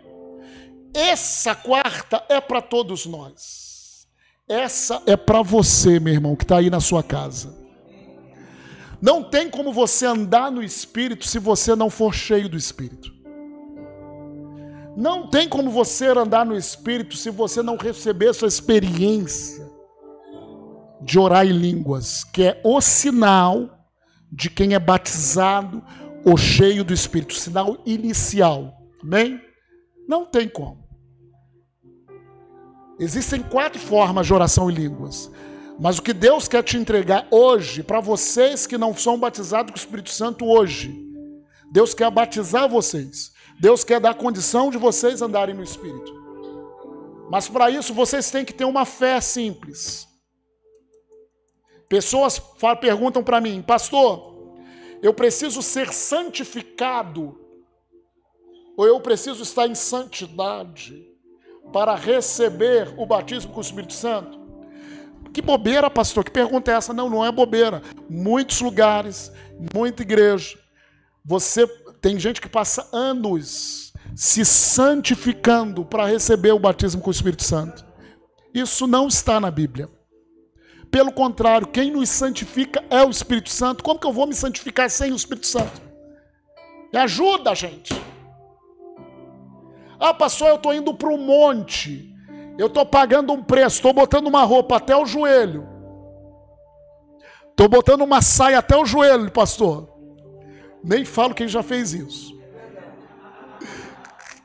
Essa 0.93 1.55
quarta 1.55 2.23
é 2.27 2.41
para 2.41 2.61
todos 2.61 3.05
nós. 3.05 4.07
Essa 4.47 5.01
é 5.05 5.15
para 5.17 5.41
você, 5.41 5.99
meu 5.99 6.13
irmão, 6.13 6.35
que 6.35 6.43
está 6.43 6.57
aí 6.57 6.69
na 6.69 6.79
sua 6.79 7.01
casa. 7.01 7.57
Não 9.01 9.23
tem 9.23 9.49
como 9.49 9.71
você 9.71 10.05
andar 10.05 10.51
no 10.51 10.63
Espírito 10.63 11.25
se 11.27 11.37
você 11.39 11.75
não 11.75 11.89
for 11.89 12.13
cheio 12.13 12.49
do 12.49 12.57
Espírito. 12.57 13.11
Não 14.95 15.29
tem 15.29 15.47
como 15.47 15.69
você 15.69 16.07
andar 16.07 16.45
no 16.45 16.57
Espírito 16.57 17.15
se 17.15 17.29
você 17.29 17.61
não 17.61 17.77
receber 17.77 18.29
essa 18.29 18.47
experiência 18.47 19.69
de 21.01 21.19
orar 21.19 21.45
em 21.45 21.51
línguas, 21.51 22.23
que 22.23 22.43
é 22.43 22.61
o 22.63 22.81
sinal 22.81 23.69
de 24.31 24.49
quem 24.49 24.73
é 24.73 24.79
batizado 24.79 25.83
ou 26.25 26.35
cheio 26.35 26.83
do 26.83 26.93
Espírito, 26.93 27.35
sinal 27.35 27.77
inicial. 27.85 28.81
Amém? 29.01 29.39
Não 30.07 30.25
tem 30.25 30.49
como. 30.49 30.87
Existem 32.99 33.43
quatro 33.43 33.79
formas 33.79 34.25
de 34.25 34.33
oração 34.33 34.71
em 34.71 34.73
línguas. 34.73 35.31
Mas 35.80 35.99
o 35.99 36.01
que 36.01 36.13
Deus 36.13 36.47
quer 36.47 36.63
te 36.63 36.75
entregar 36.75 37.28
hoje, 37.30 37.84
para 37.84 37.99
vocês 37.99 38.65
que 38.65 38.78
não 38.78 38.95
são 38.95 39.17
batizados 39.19 39.71
com 39.71 39.78
o 39.78 39.80
Espírito 39.80 40.09
Santo 40.09 40.45
hoje, 40.45 41.07
Deus 41.71 41.93
quer 41.93 42.09
batizar 42.09 42.67
vocês. 42.67 43.32
Deus 43.59 43.84
quer 43.84 43.99
dar 43.99 44.15
condição 44.15 44.71
de 44.71 44.78
vocês 44.78 45.21
andarem 45.21 45.55
no 45.55 45.63
Espírito. 45.63 46.15
Mas 47.30 47.47
para 47.47 47.69
isso 47.69 47.93
vocês 47.93 48.32
têm 48.32 48.45
que 48.45 48.53
ter 48.53 48.65
uma 48.65 48.86
fé 48.86 49.19
simples. 49.21 50.07
Pessoas 51.89 52.41
perguntam 52.80 53.23
para 53.23 53.39
mim, 53.39 53.61
pastor, 53.61 54.55
eu 55.01 55.13
preciso 55.13 55.61
ser 55.61 55.93
santificado, 55.93 57.39
ou 58.75 58.86
eu 58.86 58.99
preciso 58.99 59.43
estar 59.43 59.67
em 59.67 59.75
santidade 59.75 61.05
para 61.71 61.95
receber 61.95 62.93
o 62.97 63.05
batismo 63.05 63.51
com 63.51 63.59
o 63.59 63.63
Espírito 63.63 63.93
Santo? 63.93 64.46
Que 65.38 65.41
bobeira, 65.43 65.88
pastor? 65.88 66.23
Que 66.23 66.31
pergunta 66.31 66.71
é 66.71 66.73
essa? 66.73 66.91
Não, 66.91 67.11
não 67.11 67.23
é 67.23 67.31
bobeira. 67.31 67.83
Muitos 68.09 68.59
lugares, 68.59 69.31
muita 69.71 70.01
igreja, 70.01 70.57
você 71.23 71.67
tem 72.01 72.19
gente 72.19 72.41
que 72.41 72.49
passa 72.49 72.89
anos 72.91 73.93
se 74.15 74.43
santificando 74.43 75.85
para 75.85 76.07
receber 76.07 76.53
o 76.53 76.59
batismo 76.59 77.03
com 77.03 77.11
o 77.11 77.13
Espírito 77.13 77.43
Santo. 77.43 77.85
Isso 78.51 78.88
não 78.88 79.07
está 79.07 79.39
na 79.39 79.51
Bíblia. 79.51 79.88
Pelo 80.89 81.11
contrário, 81.11 81.67
quem 81.67 81.91
nos 81.91 82.09
santifica 82.09 82.83
é 82.89 83.03
o 83.03 83.11
Espírito 83.11 83.51
Santo. 83.51 83.83
Como 83.83 83.99
que 83.99 84.07
eu 84.07 84.13
vou 84.13 84.25
me 84.25 84.33
santificar 84.33 84.89
sem 84.89 85.11
o 85.11 85.15
Espírito 85.15 85.45
Santo? 85.45 85.79
Me 86.91 86.97
ajuda, 86.97 87.53
gente. 87.53 87.93
Ah, 89.99 90.15
pastor, 90.15 90.47
eu 90.47 90.55
estou 90.55 90.73
indo 90.73 90.95
para 90.95 91.13
o 91.13 91.17
monte. 91.19 92.16
Eu 92.58 92.68
estou 92.68 92.86
pagando 92.86 93.32
um 93.34 93.43
preço, 93.43 93.78
estou 93.78 93.93
botando 93.93 94.28
uma 94.28 94.43
roupa 94.43 94.78
até 94.78 94.95
o 94.95 95.05
joelho. 95.05 95.68
Estou 97.49 97.70
botando 97.70 98.01
uma 98.01 98.22
saia 98.22 98.60
até 98.60 98.76
o 98.76 98.86
joelho, 98.86 99.32
pastor. 99.32 99.89
Nem 100.84 101.05
falo 101.05 101.34
quem 101.34 101.47
já 101.47 101.62
fez 101.62 101.93
isso. 101.93 102.38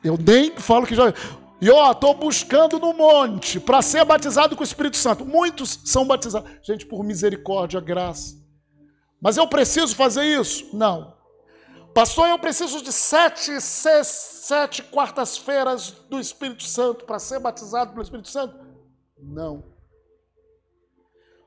Eu 0.03 0.17
nem 0.17 0.51
falo 0.57 0.85
que 0.85 0.95
já. 0.95 1.13
E 1.61 1.69
ó, 1.69 1.91
estou 1.91 2.13
buscando 2.13 2.77
no 2.77 2.93
monte 2.93 3.59
para 3.59 3.81
ser 3.81 4.03
batizado 4.03 4.55
com 4.55 4.61
o 4.61 4.65
Espírito 4.65 4.97
Santo. 4.97 5.25
Muitos 5.25 5.79
são 5.85 6.05
batizados. 6.05 6.51
Gente, 6.61 6.85
por 6.85 7.03
misericórdia, 7.03 7.79
graça. 7.79 8.35
Mas 9.21 9.37
eu 9.37 9.47
preciso 9.47 9.95
fazer 9.95 10.25
isso? 10.25 10.75
Não. 10.75 11.12
Pastor, 11.93 12.27
eu 12.27 12.39
preciso 12.39 12.81
de 12.81 12.91
sete, 12.91 13.61
seis, 13.61 14.07
sete 14.07 14.81
quartas-feiras 14.83 15.91
do 16.09 16.19
Espírito 16.19 16.63
Santo 16.63 17.05
para 17.05 17.19
ser 17.19 17.39
batizado 17.39 17.91
pelo 17.91 18.01
Espírito 18.01 18.29
Santo? 18.29 18.57
Não. 19.17 19.63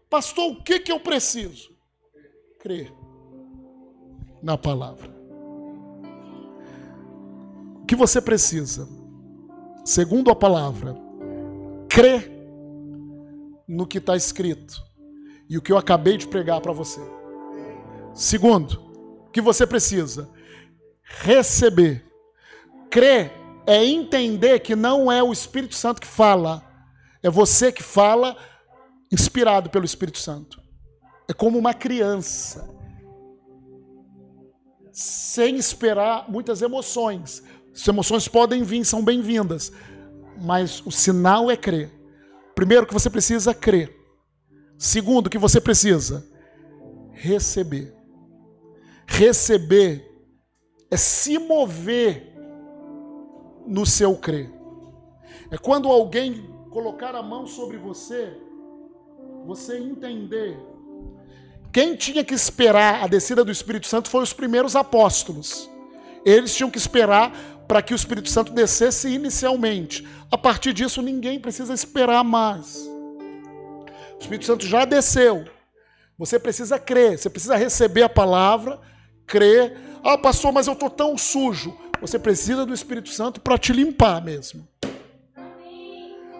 Pastor, 0.08 0.52
o 0.52 0.62
que, 0.62 0.78
que 0.78 0.92
eu 0.92 1.00
preciso? 1.00 1.76
Crer 2.60 2.92
na 4.42 4.56
palavra. 4.56 5.10
O 7.82 7.86
que 7.86 7.96
você 7.96 8.20
precisa? 8.20 8.88
segundo 9.86 10.32
a 10.32 10.34
palavra, 10.34 10.96
crê 11.88 12.28
no 13.68 13.86
que 13.86 13.98
está 13.98 14.16
escrito 14.16 14.84
e 15.48 15.56
o 15.56 15.62
que 15.62 15.70
eu 15.70 15.78
acabei 15.78 16.16
de 16.16 16.26
pregar 16.26 16.60
para 16.60 16.72
você. 16.72 17.00
Segundo, 18.12 18.80
o 19.28 19.30
que 19.30 19.40
você 19.40 19.64
precisa? 19.64 20.28
Receber. 21.06 22.04
Crer 22.90 23.32
é 23.66 23.84
entender 23.84 24.60
que 24.60 24.76
não 24.76 25.10
é 25.10 25.22
o 25.22 25.32
Espírito 25.32 25.74
Santo 25.74 26.00
que 26.00 26.06
fala, 26.06 26.62
é 27.22 27.30
você 27.30 27.72
que 27.72 27.82
fala, 27.82 28.36
inspirado 29.10 29.70
pelo 29.70 29.84
Espírito 29.84 30.18
Santo. 30.18 30.60
É 31.28 31.32
como 31.32 31.58
uma 31.58 31.74
criança, 31.74 32.68
sem 34.92 35.56
esperar 35.56 36.30
muitas 36.30 36.62
emoções, 36.62 37.42
as 37.74 37.86
emoções 37.86 38.26
podem 38.26 38.62
vir, 38.62 38.84
são 38.84 39.04
bem-vindas, 39.04 39.70
mas 40.40 40.84
o 40.86 40.90
sinal 40.90 41.50
é 41.50 41.56
crer. 41.56 41.92
Primeiro 42.54 42.86
que 42.86 42.94
você 42.94 43.10
precisa 43.10 43.52
crer. 43.52 43.94
Segundo 44.78 45.28
que 45.28 45.36
você 45.36 45.60
precisa 45.60 46.26
receber. 47.12 47.94
Receber 49.06 50.15
é 50.90 50.96
se 50.96 51.38
mover 51.38 52.32
no 53.66 53.84
seu 53.84 54.16
crer. 54.16 54.50
É 55.50 55.58
quando 55.58 55.88
alguém 55.88 56.48
colocar 56.70 57.14
a 57.14 57.22
mão 57.22 57.46
sobre 57.46 57.76
você, 57.76 58.36
você 59.46 59.78
entender. 59.78 60.58
Quem 61.72 61.94
tinha 61.94 62.24
que 62.24 62.34
esperar 62.34 63.02
a 63.02 63.06
descida 63.06 63.44
do 63.44 63.52
Espírito 63.52 63.86
Santo 63.86 64.08
foi 64.08 64.22
os 64.22 64.32
primeiros 64.32 64.74
apóstolos. 64.74 65.70
Eles 66.24 66.54
tinham 66.54 66.70
que 66.70 66.78
esperar 66.78 67.32
para 67.68 67.82
que 67.82 67.92
o 67.92 67.96
Espírito 67.96 68.28
Santo 68.30 68.52
descesse 68.52 69.08
inicialmente. 69.08 70.06
A 70.30 70.38
partir 70.38 70.72
disso, 70.72 71.02
ninguém 71.02 71.38
precisa 71.38 71.74
esperar 71.74 72.24
mais. 72.24 72.88
O 74.16 74.20
Espírito 74.20 74.46
Santo 74.46 74.66
já 74.66 74.84
desceu. 74.84 75.44
Você 76.18 76.38
precisa 76.38 76.78
crer, 76.78 77.18
você 77.18 77.28
precisa 77.28 77.56
receber 77.56 78.02
a 78.02 78.08
palavra, 78.08 78.80
crer. 79.26 79.76
Ah, 80.08 80.16
pastor, 80.16 80.52
mas 80.52 80.68
eu 80.68 80.74
estou 80.74 80.88
tão 80.88 81.18
sujo. 81.18 81.76
Você 82.00 82.16
precisa 82.16 82.64
do 82.64 82.72
Espírito 82.72 83.08
Santo 83.08 83.40
para 83.40 83.58
te 83.58 83.72
limpar 83.72 84.22
mesmo. 84.22 84.66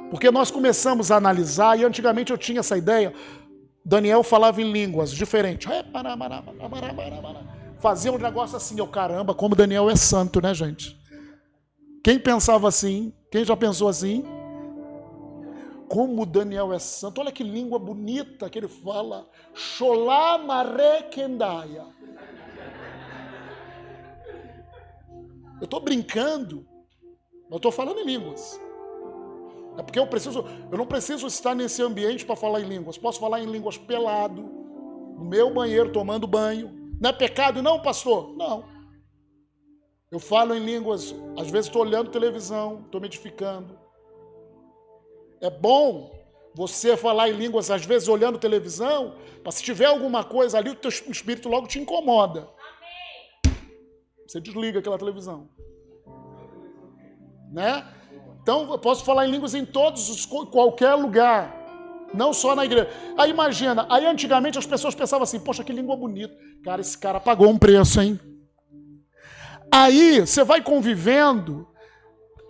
Porque 0.09 0.31
nós 0.31 0.53
começamos 0.53 1.11
a 1.11 1.17
analisar, 1.17 1.77
e 1.77 1.85
antigamente 1.85 2.31
eu 2.31 2.39
tinha 2.39 2.61
essa 2.61 2.79
ideia. 2.79 3.13
Daniel 3.85 4.23
falava 4.23 4.63
em 4.63 4.71
línguas 4.71 5.11
diferentes. 5.11 5.69
Fazia 7.81 8.13
um 8.13 8.19
negócio 8.19 8.57
assim, 8.57 8.79
eu 8.79 8.87
caramba, 8.87 9.35
como 9.35 9.57
Daniel 9.57 9.91
é 9.91 9.97
santo, 9.97 10.41
né, 10.41 10.55
gente? 10.55 10.97
Quem 12.05 12.21
pensava 12.21 12.69
assim? 12.69 13.13
Quem 13.33 13.45
já 13.45 13.57
pensou 13.57 13.89
assim? 13.89 14.25
Como 15.89 16.25
Daniel 16.25 16.73
é 16.73 16.79
santo. 16.79 17.21
Olha 17.21 17.33
que 17.33 17.43
língua 17.43 17.81
bonita 17.81 18.49
que 18.49 18.61
ele 18.61 18.69
fala. 18.69 19.29
Sholamaré 19.55 21.03
Kendaya. 21.03 21.97
Eu 25.61 25.65
estou 25.65 25.81
brincando, 25.81 26.67
eu 27.51 27.57
estou 27.57 27.73
falando 27.73 28.01
em 28.01 28.05
línguas. 28.05 28.61
É 29.79 29.83
porque 29.83 29.99
eu 29.99 30.07
preciso, 30.07 30.45
eu 30.71 30.79
não 30.79 30.87
preciso 30.87 31.27
estar 31.27 31.55
nesse 31.55 31.83
ambiente 31.83 32.25
para 32.25 32.37
falar 32.37 32.61
em 32.61 32.65
línguas. 32.65 32.97
Posso 32.97 33.21
falar 33.21 33.41
em 33.41 33.47
línguas 33.47 33.77
pelado, 33.77 34.43
no 34.43 35.25
meu 35.25 35.53
banheiro 35.53 35.93
tomando 35.93 36.27
banho. 36.27 36.73
Não 37.01 37.11
é 37.11 37.13
pecado, 37.13 37.63
não, 37.63 37.81
pastor? 37.81 38.35
Não. 38.37 38.65
Eu 40.11 40.19
falo 40.19 40.55
em 40.55 40.65
línguas, 40.65 41.15
às 41.39 41.51
vezes 41.51 41.67
estou 41.67 41.83
olhando 41.83 42.11
televisão, 42.11 42.83
estou 42.85 43.01
me 43.01 43.07
edificando. 43.07 43.79
É 45.41 45.51
bom 45.51 46.11
você 46.55 46.97
falar 46.97 47.29
em 47.29 47.33
línguas, 47.33 47.71
às 47.71 47.85
vezes 47.85 48.09
olhando 48.09 48.39
televisão, 48.39 49.17
para 49.43 49.53
se 49.53 49.63
tiver 49.63 49.85
alguma 49.85 50.25
coisa 50.25 50.57
ali, 50.57 50.71
o 50.71 50.75
teu 50.75 50.89
espírito 50.89 51.51
logo 51.51 51.67
te 51.67 51.79
incomoda. 51.79 52.49
Você 54.27 54.41
desliga 54.41 54.81
aquela 54.81 54.99
televisão. 54.99 55.49
Né? 57.53 57.87
Então, 58.43 58.71
eu 58.71 58.79
posso 58.79 59.05
falar 59.05 59.27
em 59.27 59.31
línguas 59.31 59.55
em 59.55 59.65
todos 59.65 60.09
os 60.09 60.27
qualquer 60.27 60.95
lugar, 60.95 61.55
não 62.13 62.33
só 62.33 62.55
na 62.55 62.65
igreja. 62.65 62.89
Aí 63.19 63.31
imagina, 63.31 63.87
aí 63.91 64.07
antigamente 64.07 64.59
as 64.59 64.67
pessoas 64.67 64.95
pensavam 64.95 65.25
assim: 65.25 65.41
"Poxa, 65.41 65.65
que 65.65 65.73
língua 65.73 65.97
bonita". 65.97 66.35
Cara, 66.65 66.81
esse 66.81 66.97
cara 66.97 67.19
pagou 67.19 67.49
um 67.49 67.59
preço, 67.59 68.01
hein? 68.01 68.21
Aí 69.73 70.21
você 70.21 70.45
vai 70.45 70.63
convivendo, 70.63 71.67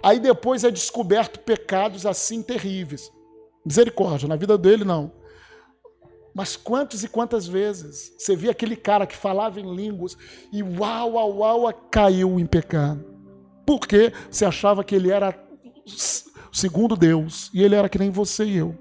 aí 0.03 0.18
depois 0.18 0.64
é 0.64 0.70
descoberto 0.70 1.41
pecados 1.41 2.05
assim 2.05 2.43
terríveis. 2.43 3.11
Misericórdia, 3.64 4.29
na 4.29 4.37
vida 4.37 4.57
dele 4.59 4.85
não. 4.85 5.12
Mas 6.37 6.55
quantas 6.55 7.03
e 7.03 7.09
quantas 7.09 7.47
vezes 7.47 8.12
você 8.18 8.37
via 8.37 8.51
aquele 8.51 8.76
cara 8.76 9.07
que 9.07 9.16
falava 9.16 9.59
em 9.59 9.74
línguas 9.74 10.18
e 10.53 10.62
uau, 10.62 11.12
uau, 11.12 11.39
uau, 11.39 11.72
caiu 11.91 12.39
em 12.39 12.45
pecado? 12.45 13.03
Porque 13.64 14.12
você 14.30 14.45
achava 14.45 14.84
que 14.84 14.95
ele 14.95 15.11
era 15.11 15.34
segundo 16.53 16.95
Deus 16.95 17.51
e 17.55 17.62
ele 17.62 17.74
era 17.74 17.89
que 17.89 17.99
nem 17.99 18.11
você 18.11 18.45
e 18.45 18.59
eu. 18.59 18.76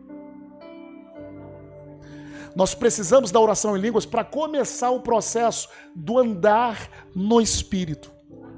Nós 2.53 2.75
precisamos 2.75 3.31
da 3.31 3.39
oração 3.39 3.77
em 3.77 3.79
línguas 3.79 4.05
para 4.05 4.25
começar 4.25 4.89
o 4.89 4.99
processo 4.99 5.69
do 5.95 6.19
andar 6.19 6.89
no 7.15 7.39
Espírito 7.39 8.11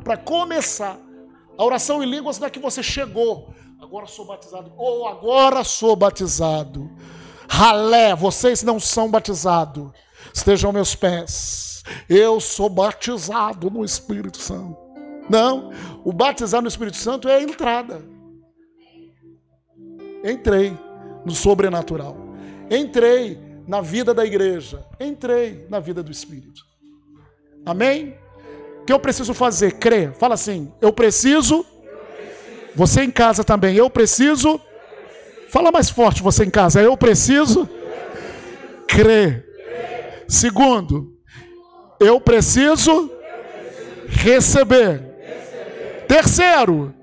para 0.04 0.18
começar. 0.18 1.00
A 1.56 1.64
oração 1.64 2.02
em 2.02 2.10
línguas 2.10 2.40
não 2.40 2.48
é 2.48 2.50
que 2.50 2.58
você 2.60 2.82
chegou, 2.82 3.54
agora 3.80 4.08
sou 4.08 4.26
batizado, 4.26 4.74
ou 4.76 5.08
agora 5.08 5.64
sou 5.64 5.96
batizado. 5.96 6.90
Ralé, 7.50 8.16
vocês 8.16 8.64
não 8.64 8.80
são 8.80 9.10
batizados, 9.10 9.92
estejam 10.34 10.72
meus 10.72 10.96
pés. 10.96 11.84
Eu 12.10 12.40
sou 12.40 12.70
batizado 12.70 13.70
no 13.70 13.84
Espírito 13.84 14.38
Santo. 14.38 14.78
Não, 15.30 15.72
o 16.04 16.12
batizar 16.12 16.62
no 16.62 16.68
Espírito 16.68 16.98
Santo 16.98 17.28
é 17.28 17.38
a 17.38 17.42
entrada. 17.42 18.02
Entrei 20.24 20.78
no 21.26 21.32
sobrenatural. 21.32 22.18
Entrei 22.70 23.40
na 23.68 23.82
vida 23.82 24.14
da 24.14 24.26
igreja. 24.26 24.86
Entrei 25.00 25.66
na 25.70 25.80
vida 25.80 26.04
do 26.04 26.12
Espírito. 26.12 26.62
Amém? 27.66 28.18
que 28.88 28.94
eu 28.94 29.00
preciso 29.00 29.34
fazer? 29.34 29.74
Crer. 29.74 30.14
Fala 30.14 30.34
assim: 30.34 30.72
eu 30.82 30.94
preciso. 30.94 31.66
Você 32.74 33.02
em 33.02 33.12
casa 33.12 33.44
também, 33.44 33.76
eu 33.76 33.90
preciso. 33.90 34.60
Fala 35.50 35.72
mais 35.72 35.90
forte 35.90 36.22
você 36.22 36.44
em 36.44 36.50
casa, 36.50 36.82
eu 36.82 36.96
preciso 36.98 37.70
crer. 38.88 39.46
Segundo, 40.28 41.18
eu 42.00 42.20
preciso 42.20 43.12
receber. 44.08 45.02
Terceiro, 46.08 46.94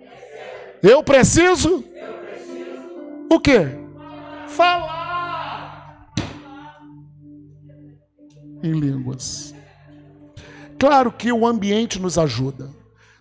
eu 0.83 1.03
preciso 1.03 1.85
o 3.31 3.41
quê? 3.41 3.67
Falar 4.49 4.95
em 8.63 8.73
línguas. 8.73 9.55
Claro 10.79 11.13
que 11.13 11.33
o 11.33 11.47
ambiente 11.47 11.99
nos 11.99 12.19
ajuda. 12.19 12.71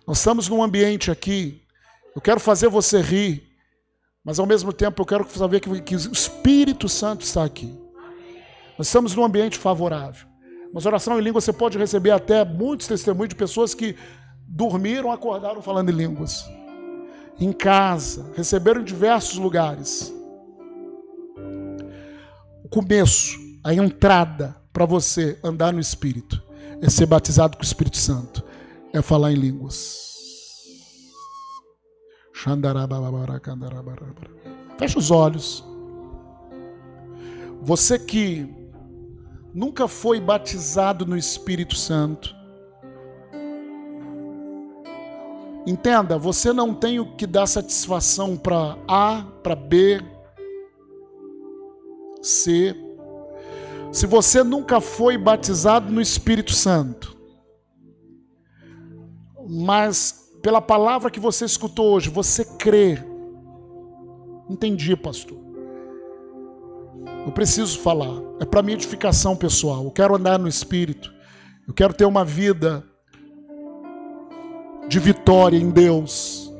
Nós 0.06 0.18
estamos 0.18 0.48
num 0.48 0.62
ambiente 0.62 1.10
aqui, 1.10 1.62
eu 2.14 2.20
quero 2.20 2.38
fazer 2.38 2.68
você 2.68 3.00
rir, 3.00 3.53
mas 4.24 4.38
ao 4.38 4.46
mesmo 4.46 4.72
tempo 4.72 5.02
eu 5.02 5.06
quero 5.06 5.28
saber 5.28 5.60
que, 5.60 5.82
que 5.82 5.94
o 5.94 6.12
Espírito 6.12 6.88
Santo 6.88 7.22
está 7.22 7.44
aqui. 7.44 7.78
Nós 8.78 8.86
estamos 8.86 9.14
num 9.14 9.24
ambiente 9.24 9.58
favorável. 9.58 10.26
Mas 10.72 10.86
oração 10.86 11.18
em 11.18 11.22
língua 11.22 11.40
você 11.40 11.52
pode 11.52 11.78
receber 11.78 12.10
até 12.10 12.44
muitos 12.44 12.88
testemunhos 12.88 13.28
de 13.28 13.36
pessoas 13.36 13.74
que 13.74 13.94
dormiram, 14.48 15.12
acordaram 15.12 15.62
falando 15.62 15.90
em 15.90 15.94
línguas. 15.94 16.44
em 17.38 17.52
casa, 17.52 18.30
receberam 18.36 18.80
em 18.80 18.84
diversos 18.84 19.38
lugares. 19.38 20.14
O 22.62 22.68
começo, 22.68 23.36
a 23.62 23.74
entrada 23.74 24.56
para 24.72 24.86
você 24.86 25.38
andar 25.42 25.72
no 25.72 25.80
Espírito 25.80 26.40
é 26.80 26.88
ser 26.88 27.06
batizado 27.06 27.56
com 27.56 27.62
o 27.62 27.66
Espírito 27.66 27.96
Santo, 27.96 28.44
é 28.92 29.02
falar 29.02 29.32
em 29.32 29.36
línguas. 29.36 30.13
Fecha 34.76 34.98
os 34.98 35.10
olhos. 35.10 35.64
Você 37.62 37.98
que 37.98 38.52
nunca 39.54 39.86
foi 39.86 40.20
batizado 40.20 41.06
no 41.06 41.16
Espírito 41.16 41.76
Santo, 41.76 42.34
entenda, 45.64 46.18
você 46.18 46.52
não 46.52 46.74
tem 46.74 46.98
o 46.98 47.14
que 47.14 47.26
dar 47.26 47.46
satisfação 47.46 48.36
para 48.36 48.76
A, 48.88 49.22
para 49.42 49.54
B, 49.54 50.02
C. 52.20 52.74
Se 53.92 54.06
você 54.06 54.42
nunca 54.42 54.80
foi 54.80 55.16
batizado 55.16 55.90
no 55.92 56.00
Espírito 56.00 56.52
Santo, 56.52 57.16
mas 59.48 60.23
pela 60.44 60.60
palavra 60.60 61.10
que 61.10 61.18
você 61.18 61.46
escutou 61.46 61.94
hoje, 61.94 62.10
você 62.10 62.44
crê. 62.44 62.98
Entendi, 64.50 64.94
pastor. 64.94 65.38
Eu 67.24 67.32
preciso 67.32 67.78
falar. 67.78 68.20
É 68.38 68.44
para 68.44 68.62
minha 68.62 68.76
edificação 68.76 69.34
pessoal. 69.34 69.84
Eu 69.84 69.90
quero 69.90 70.14
andar 70.14 70.38
no 70.38 70.46
Espírito. 70.46 71.10
Eu 71.66 71.72
quero 71.72 71.94
ter 71.94 72.04
uma 72.04 72.26
vida 72.26 72.84
de 74.86 74.98
vitória 74.98 75.56
em 75.56 75.70
Deus. 75.70 76.52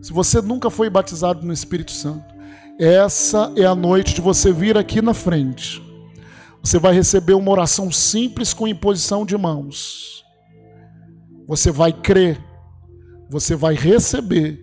Se 0.00 0.12
você 0.12 0.42
nunca 0.42 0.68
foi 0.68 0.90
batizado 0.90 1.46
no 1.46 1.52
Espírito 1.52 1.92
Santo, 1.92 2.34
essa 2.80 3.52
é 3.54 3.64
a 3.64 3.76
noite 3.76 4.12
de 4.12 4.20
você 4.20 4.52
vir 4.52 4.76
aqui 4.76 5.00
na 5.00 5.14
frente. 5.14 5.80
Você 6.60 6.80
vai 6.80 6.92
receber 6.92 7.34
uma 7.34 7.52
oração 7.52 7.92
simples 7.92 8.52
com 8.52 8.66
imposição 8.66 9.24
de 9.24 9.38
mãos. 9.38 10.24
Você 11.46 11.70
vai 11.70 11.92
crer, 11.92 12.50
você 13.32 13.56
vai 13.56 13.74
receber 13.74 14.60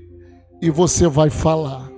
e 0.61 0.69
você 0.69 1.07
vai 1.07 1.31
falar. 1.31 1.89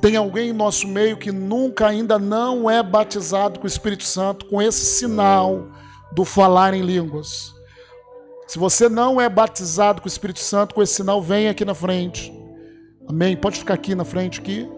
Tem 0.00 0.16
alguém 0.16 0.50
em 0.50 0.52
nosso 0.52 0.88
meio 0.88 1.16
que 1.16 1.30
nunca 1.30 1.86
ainda 1.86 2.18
não 2.18 2.68
é 2.68 2.82
batizado 2.82 3.60
com 3.60 3.64
o 3.64 3.68
Espírito 3.68 4.02
Santo, 4.02 4.46
com 4.46 4.60
esse 4.60 4.84
sinal 4.84 5.68
do 6.12 6.24
falar 6.24 6.74
em 6.74 6.82
línguas. 6.82 7.54
Se 8.48 8.58
você 8.58 8.88
não 8.88 9.20
é 9.20 9.28
batizado 9.28 10.02
com 10.02 10.06
o 10.06 10.10
Espírito 10.10 10.40
Santo, 10.40 10.74
com 10.74 10.82
esse 10.82 10.94
sinal, 10.94 11.22
vem 11.22 11.48
aqui 11.48 11.64
na 11.64 11.74
frente. 11.74 12.32
Amém? 13.08 13.36
Pode 13.36 13.60
ficar 13.60 13.74
aqui 13.74 13.94
na 13.94 14.04
frente 14.04 14.40
aqui. 14.40 14.68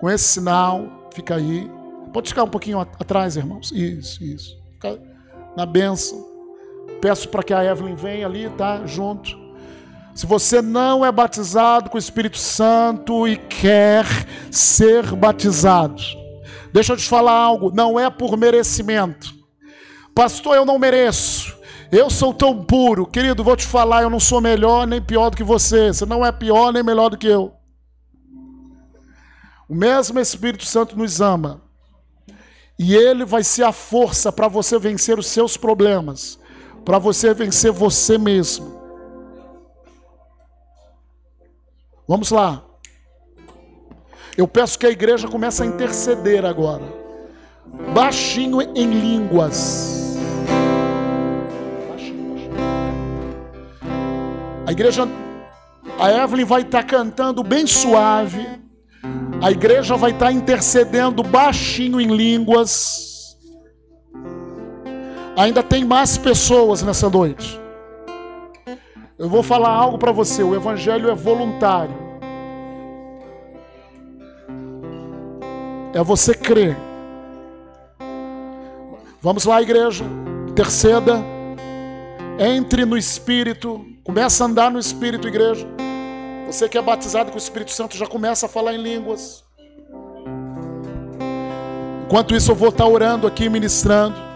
Com 0.00 0.08
esse 0.08 0.24
sinal, 0.24 1.08
fica 1.12 1.34
aí. 1.34 1.68
Pode 2.12 2.28
ficar 2.28 2.44
um 2.44 2.48
pouquinho 2.48 2.78
atrás, 2.80 3.36
irmãos. 3.36 3.72
Isso, 3.72 4.22
isso. 4.22 4.56
Fica 4.74 5.00
na 5.56 5.66
benção. 5.66 6.31
Peço 7.02 7.28
para 7.28 7.42
que 7.42 7.52
a 7.52 7.64
Evelyn 7.64 7.96
venha 7.96 8.26
ali, 8.26 8.48
tá? 8.50 8.86
Junto. 8.86 9.36
Se 10.14 10.24
você 10.24 10.62
não 10.62 11.04
é 11.04 11.10
batizado 11.10 11.90
com 11.90 11.96
o 11.96 11.98
Espírito 11.98 12.38
Santo 12.38 13.26
e 13.26 13.36
quer 13.36 14.06
ser 14.52 15.12
batizado, 15.16 16.00
deixa 16.72 16.92
eu 16.92 16.96
te 16.96 17.08
falar 17.08 17.32
algo, 17.32 17.72
não 17.74 17.98
é 17.98 18.08
por 18.08 18.36
merecimento. 18.36 19.34
Pastor, 20.14 20.54
eu 20.54 20.64
não 20.64 20.78
mereço. 20.78 21.60
Eu 21.90 22.08
sou 22.08 22.32
tão 22.32 22.64
puro. 22.64 23.04
Querido, 23.04 23.42
vou 23.42 23.56
te 23.56 23.66
falar, 23.66 24.02
eu 24.02 24.10
não 24.10 24.20
sou 24.20 24.40
melhor 24.40 24.86
nem 24.86 25.02
pior 25.02 25.28
do 25.30 25.36
que 25.36 25.42
você. 25.42 25.88
Você 25.92 26.06
não 26.06 26.24
é 26.24 26.30
pior 26.30 26.72
nem 26.72 26.84
melhor 26.84 27.08
do 27.08 27.18
que 27.18 27.26
eu. 27.26 27.52
O 29.68 29.74
mesmo 29.74 30.20
Espírito 30.20 30.66
Santo 30.66 30.96
nos 30.96 31.20
ama. 31.20 31.62
E 32.78 32.94
ele 32.94 33.24
vai 33.24 33.42
ser 33.42 33.64
a 33.64 33.72
força 33.72 34.30
para 34.30 34.46
você 34.46 34.78
vencer 34.78 35.18
os 35.18 35.26
seus 35.26 35.56
problemas, 35.56 36.38
para 36.84 36.98
você 36.98 37.32
vencer 37.32 37.70
você 37.72 38.18
mesmo. 38.18 38.72
Vamos 42.06 42.30
lá. 42.30 42.62
Eu 44.36 44.48
peço 44.48 44.78
que 44.78 44.86
a 44.86 44.90
igreja 44.90 45.28
comece 45.28 45.62
a 45.62 45.66
interceder 45.66 46.44
agora. 46.44 46.82
Baixinho 47.94 48.60
em 48.62 48.90
línguas. 48.90 50.16
Baixinho, 51.88 52.28
baixinho. 52.30 52.52
A 54.66 54.72
igreja, 54.72 55.08
a 55.98 56.10
Evelyn 56.10 56.44
vai 56.44 56.62
estar 56.62 56.82
tá 56.82 56.88
cantando 56.88 57.42
bem 57.42 57.66
suave. 57.66 58.46
A 59.42 59.50
igreja 59.50 59.96
vai 59.96 60.12
estar 60.12 60.26
tá 60.26 60.32
intercedendo 60.32 61.22
baixinho 61.22 62.00
em 62.00 62.08
línguas. 62.08 63.11
Ainda 65.36 65.62
tem 65.62 65.84
mais 65.84 66.18
pessoas 66.18 66.82
nessa 66.82 67.08
noite. 67.08 67.58
Eu 69.18 69.28
vou 69.28 69.42
falar 69.42 69.70
algo 69.70 69.98
para 69.98 70.12
você: 70.12 70.42
o 70.42 70.54
evangelho 70.54 71.10
é 71.10 71.14
voluntário. 71.14 71.94
É 75.94 76.02
você 76.02 76.34
crer. 76.34 76.76
Vamos 79.20 79.44
lá, 79.44 79.62
igreja. 79.62 80.04
Terceira. 80.54 81.22
Entre 82.38 82.84
no 82.84 82.96
Espírito. 82.96 83.84
Começa 84.04 84.42
a 84.42 84.46
andar 84.46 84.70
no 84.70 84.78
Espírito, 84.78 85.28
igreja. 85.28 85.66
Você 86.46 86.68
que 86.68 86.76
é 86.76 86.82
batizado 86.82 87.30
com 87.30 87.36
o 87.36 87.38
Espírito 87.38 87.70
Santo 87.70 87.96
já 87.96 88.06
começa 88.06 88.46
a 88.46 88.48
falar 88.48 88.74
em 88.74 88.82
línguas. 88.82 89.44
Enquanto 92.06 92.34
isso, 92.34 92.50
eu 92.50 92.56
vou 92.56 92.68
estar 92.68 92.86
orando 92.86 93.26
aqui, 93.26 93.48
ministrando. 93.48 94.31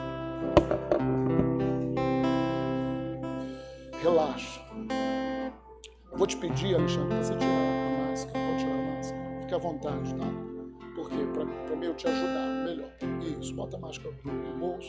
Vou 6.17 6.27
te 6.27 6.37
pedir, 6.37 6.75
Alexandre, 6.75 7.09
para 7.09 7.23
você 7.23 7.35
tirar 7.35 7.53
a 7.53 8.09
máscara. 8.11 8.39
Pode 8.47 8.59
tirar 8.59 8.75
a 8.75 8.97
máscara. 8.97 9.41
Fique 9.41 9.55
à 9.55 9.59
vontade, 9.59 10.15
tá? 10.15 10.27
Porque 10.95 11.17
para 11.67 11.77
mim 11.77 11.87
eu 11.87 11.95
te 11.95 12.09
ajudar 12.09 12.65
melhor. 12.65 12.89
Isso, 13.41 13.55
bota 13.55 13.77
a 13.77 13.81
máscara 13.81 14.15
no 14.25 14.59
bolso. 14.59 14.89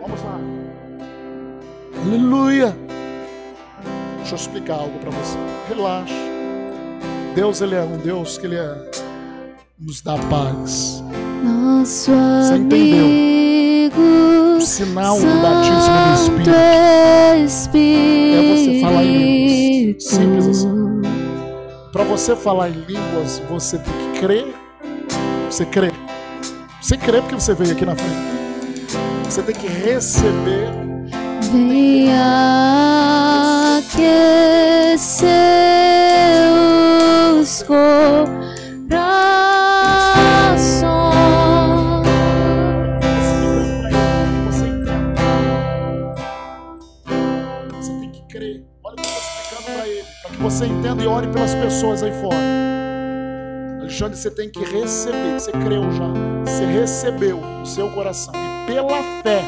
Vamos 0.00 0.22
lá. 0.22 0.40
Aleluia. 2.04 2.76
Deixa 4.18 4.34
eu 4.34 4.36
explicar 4.36 4.74
algo 4.74 4.98
para 4.98 5.10
você. 5.10 5.38
Relaxa. 5.68 6.14
Deus, 7.34 7.60
Ele 7.60 7.74
é 7.74 7.82
um 7.82 7.96
Deus 7.98 8.38
que 8.38 8.46
Ele 8.46 8.56
é, 8.56 8.90
nos 9.78 10.00
dá 10.02 10.18
paz. 10.28 11.02
Nosso 11.42 12.10
você 12.10 12.56
entendeu? 12.56 13.06
O 14.56 14.60
sinal 14.60 15.18
do 15.18 15.26
batismo 15.42 15.94
no 16.08 16.14
Espírito 16.14 16.50
é 16.50 17.46
você 18.56 18.80
falar 18.80 19.04
em 19.04 19.16
línguas. 19.16 19.51
Simples 19.98 20.46
assim. 20.46 21.02
Para 21.92 22.04
você 22.04 22.34
falar 22.34 22.70
em 22.70 22.84
línguas, 22.88 23.40
você 23.48 23.78
tem 23.78 23.92
que 23.92 24.20
crer. 24.20 24.54
Você 25.50 25.66
crê. 25.66 25.92
Você 26.80 26.96
crê 26.96 27.20
porque 27.20 27.34
você 27.34 27.54
veio 27.54 27.72
aqui 27.72 27.84
na 27.84 27.94
frente. 27.94 28.16
Você 29.24 29.42
tem 29.42 29.54
que 29.54 29.66
receber. 29.66 30.68
Venha 31.52 32.72
aquecer 33.78 35.28
os 37.40 37.62
você 37.62 38.41
e 51.02 51.06
ore 51.06 51.26
pelas 51.28 51.54
pessoas 51.54 52.02
aí 52.02 52.12
fora. 52.12 52.36
Alexandre, 53.80 54.16
você 54.16 54.30
tem 54.30 54.48
que 54.48 54.60
receber. 54.60 55.38
Você 55.38 55.50
creu 55.50 55.90
já. 55.92 56.06
Você 56.44 56.64
recebeu 56.64 57.38
no 57.38 57.66
seu 57.66 57.90
coração. 57.90 58.32
E 58.34 58.66
pela 58.66 59.02
fé, 59.22 59.42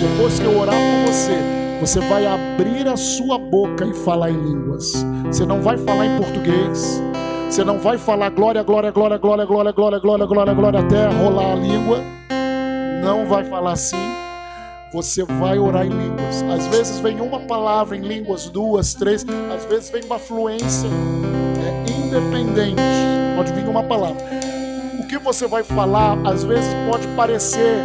depois 0.00 0.38
que 0.38 0.44
eu 0.44 0.58
orar 0.58 0.74
por 0.74 1.12
você, 1.12 1.36
você 1.80 2.00
vai 2.00 2.26
abrir 2.26 2.86
a 2.86 2.96
sua 2.96 3.38
boca 3.38 3.84
e 3.84 3.94
falar 3.94 4.30
em 4.30 4.40
línguas. 4.40 5.04
Você 5.26 5.44
não 5.44 5.60
vai 5.60 5.76
falar 5.78 6.06
em 6.06 6.16
português. 6.16 7.02
Você 7.50 7.64
não 7.64 7.78
vai 7.78 7.98
falar 7.98 8.30
glória, 8.30 8.62
glória, 8.62 8.90
glória, 8.90 9.18
glória, 9.18 9.44
glória, 9.44 9.72
glória, 9.72 9.98
glória, 9.98 10.26
glória, 10.26 10.54
glória 10.54 10.80
até 10.80 11.08
rolar 11.08 11.52
a 11.52 11.54
língua. 11.56 11.98
Não 13.02 13.26
vai 13.26 13.44
falar 13.44 13.72
assim 13.72 14.21
você 14.92 15.24
vai 15.24 15.58
orar 15.58 15.86
em 15.86 15.90
línguas. 15.90 16.42
Às 16.42 16.66
vezes 16.66 16.98
vem 16.98 17.20
uma 17.20 17.40
palavra 17.40 17.96
em 17.96 18.02
línguas, 18.02 18.48
duas, 18.48 18.94
três, 18.94 19.24
às 19.54 19.64
vezes 19.64 19.90
vem 19.90 20.04
uma 20.04 20.18
fluência 20.18 20.88
é, 20.88 21.90
independente. 21.90 22.82
Pode 23.34 23.52
vir 23.52 23.66
uma 23.66 23.82
palavra. 23.82 24.22
O 25.00 25.06
que 25.06 25.18
você 25.18 25.46
vai 25.46 25.62
falar, 25.62 26.18
às 26.26 26.44
vezes 26.44 26.70
pode 26.90 27.06
parecer 27.08 27.78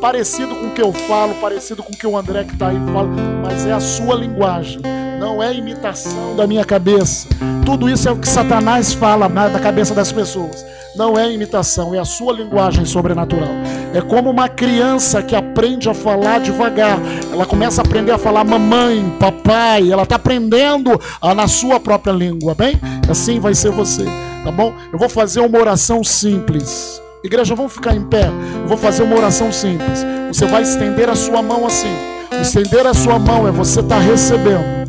parecido 0.00 0.54
com 0.54 0.66
o 0.66 0.74
que 0.74 0.82
eu 0.82 0.92
falo, 0.92 1.34
parecido 1.36 1.82
com 1.82 1.92
o 1.92 1.96
que 1.96 2.06
o 2.06 2.16
André 2.16 2.44
que 2.44 2.52
está 2.52 2.68
aí 2.68 2.76
fala, 2.92 3.08
mas 3.42 3.64
é 3.64 3.72
a 3.72 3.80
sua 3.80 4.14
linguagem, 4.14 4.82
não 5.18 5.42
é 5.42 5.54
imitação 5.54 6.36
da 6.36 6.46
minha 6.46 6.64
cabeça. 6.64 7.26
Tudo 7.64 7.88
isso 7.88 8.06
é 8.08 8.12
o 8.12 8.16
que 8.16 8.28
Satanás 8.28 8.92
fala 8.92 9.26
na, 9.26 9.58
cabeça 9.58 9.94
das 9.94 10.12
pessoas. 10.12 10.64
Não 10.94 11.18
é 11.18 11.32
imitação, 11.32 11.94
é 11.94 11.98
a 11.98 12.04
sua 12.04 12.32
linguagem 12.32 12.84
sobrenatural. 12.84 13.48
É 13.94 14.00
como 14.02 14.30
uma 14.30 14.48
criança 14.48 15.22
que 15.22 15.34
aprende 15.34 15.88
a 15.88 15.94
falar 15.94 16.40
devagar. 16.40 16.98
Ela 17.32 17.46
começa 17.46 17.80
a 17.80 17.84
aprender 17.84 18.12
a 18.12 18.18
falar 18.18 18.44
mamãe, 18.44 19.02
papai. 19.18 19.90
Ela 19.90 20.02
está 20.02 20.16
aprendendo 20.16 21.00
a, 21.20 21.34
na 21.34 21.48
sua 21.48 21.80
própria 21.80 22.12
língua, 22.12 22.54
bem? 22.54 22.78
Assim 23.08 23.40
vai 23.40 23.54
ser 23.54 23.70
você, 23.70 24.04
tá 24.44 24.52
bom? 24.52 24.72
Eu 24.92 24.98
vou 24.98 25.08
fazer 25.08 25.40
uma 25.40 25.58
oração 25.58 26.04
simples. 26.04 27.00
Igreja, 27.24 27.54
vamos 27.54 27.72
ficar 27.72 27.96
em 27.96 28.04
pé. 28.04 28.26
Eu 28.60 28.68
vou 28.68 28.76
fazer 28.76 29.02
uma 29.02 29.16
oração 29.16 29.50
simples. 29.50 30.04
Você 30.28 30.46
vai 30.46 30.62
estender 30.62 31.08
a 31.08 31.14
sua 31.14 31.40
mão 31.40 31.66
assim. 31.66 31.96
Estender 32.42 32.86
a 32.86 32.92
sua 32.92 33.18
mão 33.18 33.48
é 33.48 33.50
você 33.50 33.80
estar 33.80 33.96
tá 33.96 34.02
recebendo. 34.02 34.83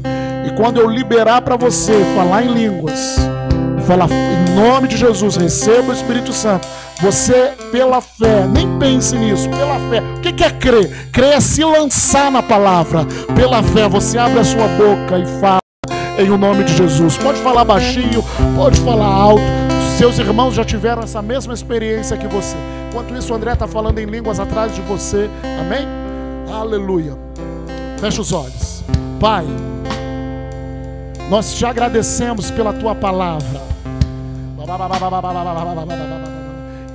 E 0.46 0.52
quando 0.52 0.80
eu 0.80 0.90
liberar 0.90 1.42
para 1.42 1.58
você 1.58 1.94
falar 2.16 2.44
em 2.44 2.54
línguas, 2.54 3.18
falar 3.88 4.08
em 4.12 4.56
nome 4.56 4.88
de 4.88 4.98
Jesus, 4.98 5.36
receba 5.36 5.90
o 5.90 5.94
Espírito 5.94 6.32
Santo. 6.32 6.68
Você, 7.02 7.52
pela 7.72 8.00
fé, 8.00 8.46
nem 8.48 8.80
pense 8.80 9.18
nisso, 9.18 9.50
pela 9.50 9.78
fé. 9.90 10.02
O 10.18 10.22
que 10.22 10.44
é 10.44 10.50
crer? 10.50 11.10
Crer 11.12 11.34
é 11.34 11.40
se 11.40 11.64
lançar 11.64 12.32
na 12.32 12.42
palavra. 12.42 13.06
Pela 13.36 13.62
fé, 13.62 13.90
você 13.90 14.18
abre 14.18 14.40
a 14.40 14.44
sua 14.44 14.68
boca 14.68 15.18
e 15.20 15.26
fala 15.42 15.60
em 16.18 16.30
o 16.30 16.38
nome 16.38 16.64
de 16.64 16.76
Jesus. 16.76 17.18
Pode 17.18 17.40
falar 17.42 17.66
baixinho, 17.66 18.24
pode 18.56 18.80
falar 18.82 19.08
alto. 19.08 19.44
Seus 19.98 20.20
irmãos 20.20 20.54
já 20.54 20.64
tiveram 20.64 21.04
essa 21.04 21.22
mesma 21.22 21.54
experiência 21.54 22.18
que 22.18 22.28
você. 22.28 22.56
Enquanto 22.90 23.16
isso, 23.16 23.34
o 23.34 23.36
André 23.36 23.54
está 23.54 23.68
falando 23.68 24.00
em 24.00 24.06
línguas 24.06 24.40
atrás 24.40 24.74
de 24.74 24.82
você. 24.82 25.30
Amém? 25.60 25.88
Aleluia. 26.54 27.18
Fecha 27.98 28.22
os 28.22 28.32
olhos. 28.32 28.84
Pai, 29.20 29.46
nós 31.30 31.54
te 31.54 31.66
agradecemos 31.66 32.52
pela 32.52 32.74
tua 32.74 32.94
palavra, 32.94 33.62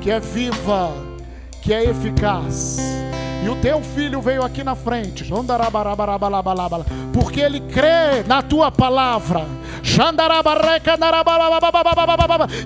que 0.00 0.10
é 0.10 0.20
viva, 0.20 0.92
que 1.60 1.72
é 1.72 1.84
eficaz. 1.84 2.78
E 3.42 3.48
o 3.48 3.56
teu 3.56 3.82
filho 3.82 4.20
veio 4.20 4.42
aqui 4.42 4.62
na 4.62 4.74
frente, 4.74 5.24
porque 7.12 7.40
ele 7.40 7.60
crê 7.60 8.22
na 8.26 8.42
tua 8.42 8.70
palavra. 8.70 9.46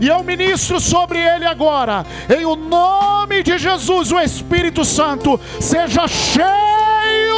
E 0.01 0.09
eu 0.09 0.25
ministro 0.25 0.81
sobre 0.81 1.19
ele 1.19 1.47
agora, 1.47 2.05
em 2.29 2.45
o 2.45 2.57
nome 2.57 3.43
de 3.43 3.57
Jesus, 3.57 4.11
o 4.11 4.19
Espírito 4.19 4.85
Santo, 4.85 5.41
seja 5.61 6.09
cheio 6.09 6.94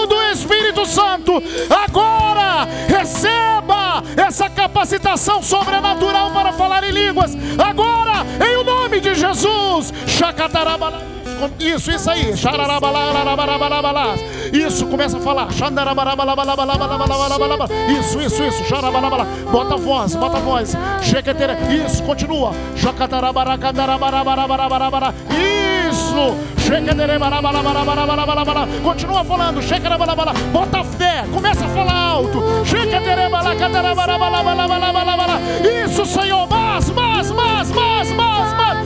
do 0.07 0.23
Espírito 0.31 0.87
Santo, 0.87 1.43
agora 1.71 2.67
receba 2.89 4.03
essa 4.17 4.49
capacitação 4.49 5.43
sobrenatural 5.43 6.31
para 6.31 6.53
falar 6.53 6.85
em 6.85 6.91
línguas, 6.91 7.33
agora, 7.59 8.25
em 8.47 8.57
o 8.57 8.65
nome 8.65 9.01
de 9.01 9.15
Jesus. 9.15 9.93
Isso, 11.59 11.91
isso 11.91 12.11
aí. 12.11 12.37
Isso, 14.53 14.87
começa 14.87 15.19
a 15.19 15.21
falar. 15.21 15.53
Isso, 17.99 18.21
isso, 18.21 18.43
isso. 18.43 18.65
Bota 19.51 19.75
a 19.75 19.77
voz, 19.77 20.15
bota 20.17 20.37
a 20.37 20.41
voz. 20.41 20.75
Isso, 21.87 22.03
continua. 22.03 22.53
Isso. 25.89 26.35
Continua 28.83 29.25
falando. 29.25 29.63
Bota 30.53 30.83
fé. 30.85 31.25
Começa 31.33 31.65
a 31.65 31.69
falar 31.69 31.95
alto. 31.95 32.43
Isso, 35.85 36.05
Senhor. 36.07 36.49
Mais, 36.49 36.91
mais, 36.91 37.31
mais, 37.31 37.71
mais, 37.71 38.11
mais, 38.13 38.53
mais. 38.55 38.77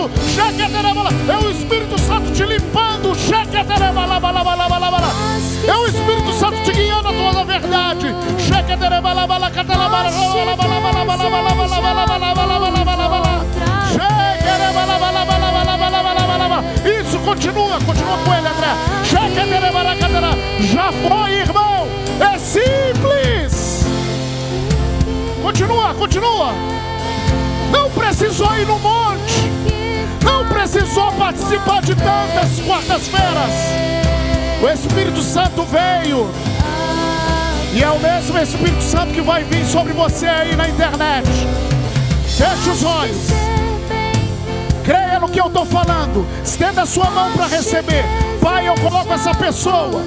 Isso, 0.00 0.10
é 1.30 1.36
o 1.36 1.50
Espírito 1.50 1.98
Santo 2.00 2.32
te 2.32 2.44
limpando, 2.44 3.14
é 5.66 5.76
o 5.76 5.86
Espírito 5.86 6.32
Santo 6.32 6.62
te 6.62 6.72
guiando 6.72 7.08
a 7.08 7.12
toda 7.12 7.40
a 7.40 7.44
verdade. 7.44 8.14
Isso, 17.00 17.18
continua, 17.18 17.78
continua 17.80 18.18
com 18.24 18.34
ele, 18.34 18.48
André. 18.48 18.74
Já 20.60 20.92
foi, 20.92 21.32
irmão. 21.32 21.86
É 22.20 22.38
simples. 22.38 23.84
Continua, 25.42 25.94
continua. 25.94 26.52
Não 27.70 27.90
precisou 27.90 28.56
ir 28.56 28.66
no 28.66 28.78
monte. 28.78 28.89
Participar 31.20 31.82
de 31.82 31.94
tantas 31.96 32.60
quartas-feiras. 32.66 33.52
O 34.62 34.68
Espírito 34.68 35.20
Santo 35.20 35.64
veio. 35.64 36.26
E 37.74 37.82
é 37.82 37.90
o 37.90 37.98
mesmo 38.00 38.38
Espírito 38.38 38.82
Santo 38.82 39.12
que 39.12 39.20
vai 39.20 39.44
vir 39.44 39.62
sobre 39.66 39.92
você 39.92 40.26
aí 40.26 40.56
na 40.56 40.66
internet. 40.66 41.28
Feche 42.26 42.70
os 42.70 42.82
olhos. 42.82 43.28
Creia 44.82 45.20
no 45.20 45.28
que 45.28 45.38
eu 45.38 45.48
estou 45.48 45.66
falando. 45.66 46.26
Estenda 46.42 46.82
a 46.82 46.86
sua 46.86 47.10
mão 47.10 47.30
para 47.32 47.48
receber. 47.48 48.02
Pai, 48.40 48.66
eu 48.66 48.74
coloco 48.76 49.12
essa 49.12 49.34
pessoa 49.34 50.02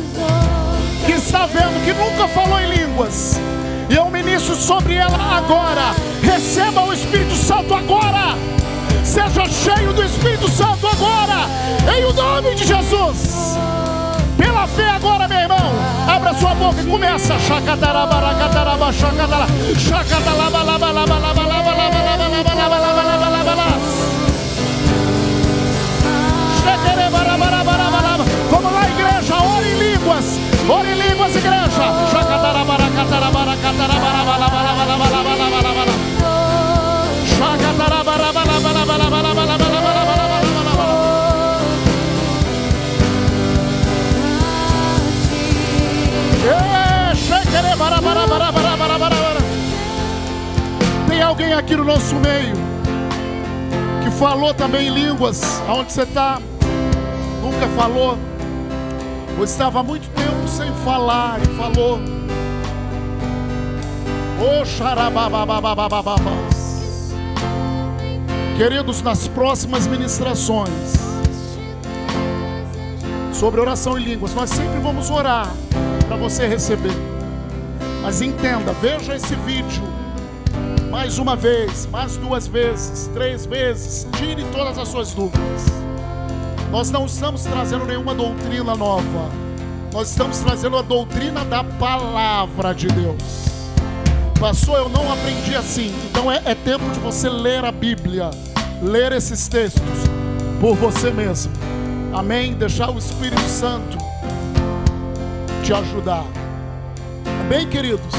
que 1.05 1.11
está 1.11 1.45
vendo, 1.45 1.85
que 1.85 1.93
nunca 1.93 2.27
falou 2.29 2.59
em 2.59 2.75
línguas. 2.75 3.39
E 3.87 3.95
eu 3.95 4.09
ministro 4.09 4.55
sobre 4.55 4.95
ela 4.95 5.37
agora. 5.37 5.93
Receba 6.23 6.81
o 6.81 6.91
Espírito 6.91 7.35
Santo 7.35 7.75
agora. 7.75 8.35
Seja 9.13 9.45
cheio 9.47 9.93
do 9.93 10.03
Espírito 10.03 10.49
Santo 10.49 10.87
agora. 10.87 11.45
Em 11.95 12.03
o 12.03 12.13
nome 12.13 12.55
de 12.55 12.65
Jesus. 12.65 13.55
Pela 14.35 14.65
fé 14.65 14.89
agora, 14.89 15.27
meu 15.27 15.37
irmão. 15.37 15.71
Abra 16.07 16.33
sua 16.33 16.55
boca 16.55 16.81
e 16.81 16.85
começa. 16.87 17.37
Chacatarabaracatarabar, 17.37 18.91
chacatara. 18.91 19.45
Vamos 35.63 35.92
Tem 51.07 51.21
alguém 51.21 51.53
aqui 51.53 51.75
no 51.75 51.83
nosso 51.83 52.15
meio 52.15 52.53
que 54.03 54.11
falou 54.11 54.53
também 54.53 54.87
em 54.87 54.93
línguas, 54.93 55.61
aonde 55.67 55.91
você 55.91 56.03
está? 56.03 56.39
Nunca 57.41 57.67
falou? 57.75 58.17
Ou 59.37 59.43
estava 59.43 59.79
há 59.79 59.83
muito 59.83 60.07
tempo 60.09 60.47
sem 60.47 60.71
falar 60.83 61.39
e 61.41 61.45
falou? 61.55 61.99
Oh, 64.39 64.65
Queridos, 68.63 69.01
nas 69.01 69.27
próximas 69.27 69.85
ministrações 69.87 70.69
sobre 73.33 73.59
oração 73.59 73.99
em 73.99 74.05
línguas, 74.05 74.33
nós 74.33 74.51
sempre 74.51 74.79
vamos 74.79 75.09
orar 75.09 75.53
para 76.07 76.15
você 76.15 76.47
receber. 76.47 76.93
Mas 78.01 78.21
entenda, 78.21 78.71
veja 78.71 79.17
esse 79.17 79.35
vídeo 79.35 79.83
mais 80.89 81.19
uma 81.19 81.35
vez, 81.35 81.85
mais 81.87 82.15
duas 82.15 82.47
vezes, 82.47 83.09
três 83.13 83.45
vezes, 83.45 84.07
tire 84.13 84.45
todas 84.53 84.77
as 84.77 84.87
suas 84.87 85.11
dúvidas. 85.11 85.65
Nós 86.71 86.89
não 86.89 87.05
estamos 87.05 87.43
trazendo 87.43 87.83
nenhuma 87.83 88.15
doutrina 88.15 88.77
nova, 88.77 89.29
nós 89.91 90.09
estamos 90.09 90.39
trazendo 90.39 90.77
a 90.77 90.81
doutrina 90.81 91.43
da 91.43 91.65
palavra 91.65 92.73
de 92.73 92.87
Deus. 92.87 93.43
Pastor, 94.39 94.77
eu 94.77 94.89
não 94.89 95.11
aprendi 95.11 95.53
assim. 95.53 95.93
Então 96.09 96.31
é, 96.31 96.41
é 96.45 96.55
tempo 96.55 96.89
de 96.91 96.99
você 96.99 97.29
ler 97.29 97.63
a 97.65 97.71
Bíblia, 97.71 98.29
ler 98.83 99.13
esses 99.13 99.47
textos 99.47 99.81
por 100.59 100.75
você 100.75 101.09
mesmo. 101.09 101.51
Amém? 102.13 102.53
Deixar 102.53 102.91
o 102.91 102.97
Espírito 102.97 103.41
Santo 103.41 103.97
te 105.63 105.73
ajudar. 105.73 106.25
Amém, 107.41 107.67
queridos? 107.67 108.13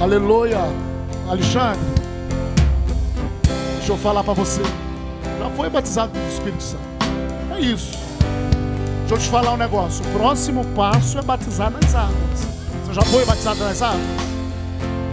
Aleluia. 0.00 0.58
Alexandre, 1.28 1.80
deixa 3.76 3.92
eu 3.92 3.98
falar 3.98 4.24
para 4.24 4.34
você. 4.34 4.62
Já 5.38 5.50
foi 5.50 5.70
batizado 5.70 6.12
pelo 6.12 6.28
Espírito 6.28 6.62
Santo. 6.62 6.84
É 7.54 7.60
isso. 7.60 7.98
Deixa 9.00 9.14
eu 9.14 9.18
te 9.18 9.28
falar 9.28 9.52
um 9.52 9.56
negócio. 9.56 10.04
O 10.06 10.18
próximo 10.18 10.64
passo 10.74 11.18
é 11.18 11.22
batizar 11.22 11.70
nas 11.70 11.94
águas. 11.94 12.48
Você 12.84 12.94
já 12.94 13.02
foi 13.02 13.24
batizado 13.24 13.60
nas 13.60 13.82
águas? 13.82 14.02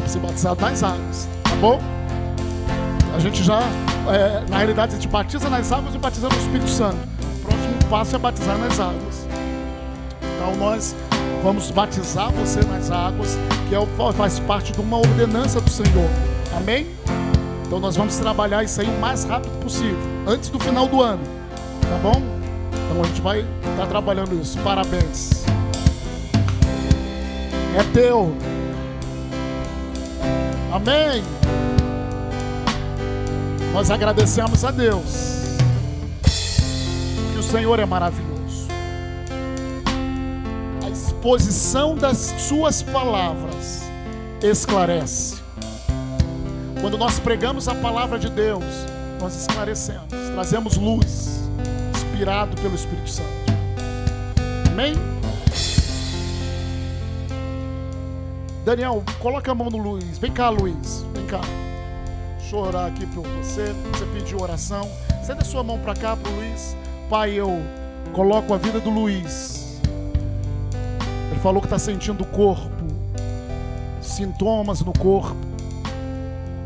Que 0.04 0.10
ser 0.10 0.20
batizado 0.20 0.62
nas 0.62 0.84
águas. 0.84 1.28
Tá 1.44 1.56
bom? 1.58 2.01
A 3.14 3.20
gente 3.20 3.44
já, 3.44 3.60
é, 4.08 4.44
na 4.50 4.58
realidade, 4.58 4.94
a 4.94 4.96
gente 4.96 5.08
batiza 5.08 5.50
nas 5.50 5.72
águas 5.72 5.94
e 5.94 5.98
batiza 5.98 6.30
no 6.30 6.36
Espírito 6.36 6.70
Santo. 6.70 6.98
O 6.98 7.46
próximo 7.46 7.90
passo 7.90 8.16
é 8.16 8.20
batizar 8.20 8.58
nas 8.58 8.80
águas. 8.80 9.28
Então 10.36 10.56
nós 10.56 10.96
vamos 11.44 11.70
batizar 11.72 12.32
você 12.32 12.62
nas 12.62 12.90
águas, 12.90 13.38
que 13.70 13.76
é, 13.76 14.14
faz 14.14 14.40
parte 14.40 14.72
de 14.72 14.80
uma 14.80 14.98
ordenança 14.98 15.60
do 15.60 15.70
Senhor. 15.70 16.10
Amém? 16.56 16.88
Então 17.66 17.80
nós 17.80 17.96
vamos 17.96 18.18
trabalhar 18.18 18.64
isso 18.64 18.82
aí 18.82 18.88
o 18.88 19.00
mais 19.00 19.24
rápido 19.24 19.52
possível, 19.62 19.98
antes 20.28 20.50
do 20.50 20.60
final 20.60 20.88
do 20.88 21.02
ano. 21.02 21.24
Tá 21.82 21.98
bom? 22.02 22.22
Então 22.92 23.02
a 23.02 23.08
gente 23.08 23.22
vai 23.22 23.40
estar 23.40 23.78
tá 23.78 23.86
trabalhando 23.88 24.40
isso. 24.42 24.58
Parabéns. 24.60 25.46
É 27.78 27.84
teu. 27.94 28.36
Amém. 30.74 31.24
Nós 33.74 33.90
agradecemos 33.90 34.66
a 34.66 34.72
Deus. 34.72 35.32
Que 37.34 37.40
o 37.40 37.44
Senhor 37.44 37.80
é 37.80 37.86
maravilhoso. 37.86 38.68
A 40.84 40.90
exposição 40.90 41.96
das 41.96 42.18
suas 42.38 42.84
palavras 42.84 43.84
esclarece. 44.44 45.38
Quando 46.82 46.98
nós 46.98 47.18
pregamos 47.20 47.68
a 47.70 47.76
palavra 47.76 48.20
de 48.20 48.30
Deus, 48.30 48.64
nós 49.22 49.40
esclarecemos, 49.40 50.12
trazemos 50.34 50.76
luz, 50.76 51.40
inspirado 51.96 52.60
pelo 52.62 52.76
Espírito 52.76 53.10
Santo. 53.10 53.30
Amém? 54.70 54.96
Daniel, 58.66 59.04
coloca 59.20 59.52
a 59.52 59.56
mão 59.56 59.70
no 59.70 59.78
Luiz. 59.78 60.18
Vem 60.18 60.32
cá, 60.32 60.50
Luiz. 60.50 61.06
Vem 61.14 61.26
cá. 61.26 61.42
Deixa 62.52 62.66
eu 62.66 62.68
orar 62.68 62.88
aqui 62.88 63.06
por 63.06 63.26
você. 63.26 63.74
Você 63.94 64.06
pediu 64.08 64.42
oração. 64.42 64.92
Senta 65.24 65.42
a 65.42 65.46
sua 65.46 65.64
mão 65.64 65.80
para 65.80 65.96
cá, 65.96 66.18
para 66.18 66.30
o 66.30 66.36
Luiz. 66.36 66.76
Pai, 67.10 67.32
eu 67.32 67.62
coloco 68.12 68.54
a 68.54 68.58
vida 68.58 68.78
do 68.78 68.90
Luiz. 68.90 69.80
Ele 71.32 71.40
falou 71.40 71.62
que 71.62 71.68
está 71.68 71.80
sentindo 71.80 72.26
o 72.26 72.28
corpo, 72.28 72.84
sintomas 74.02 74.82
no 74.82 74.92
corpo. 74.92 75.38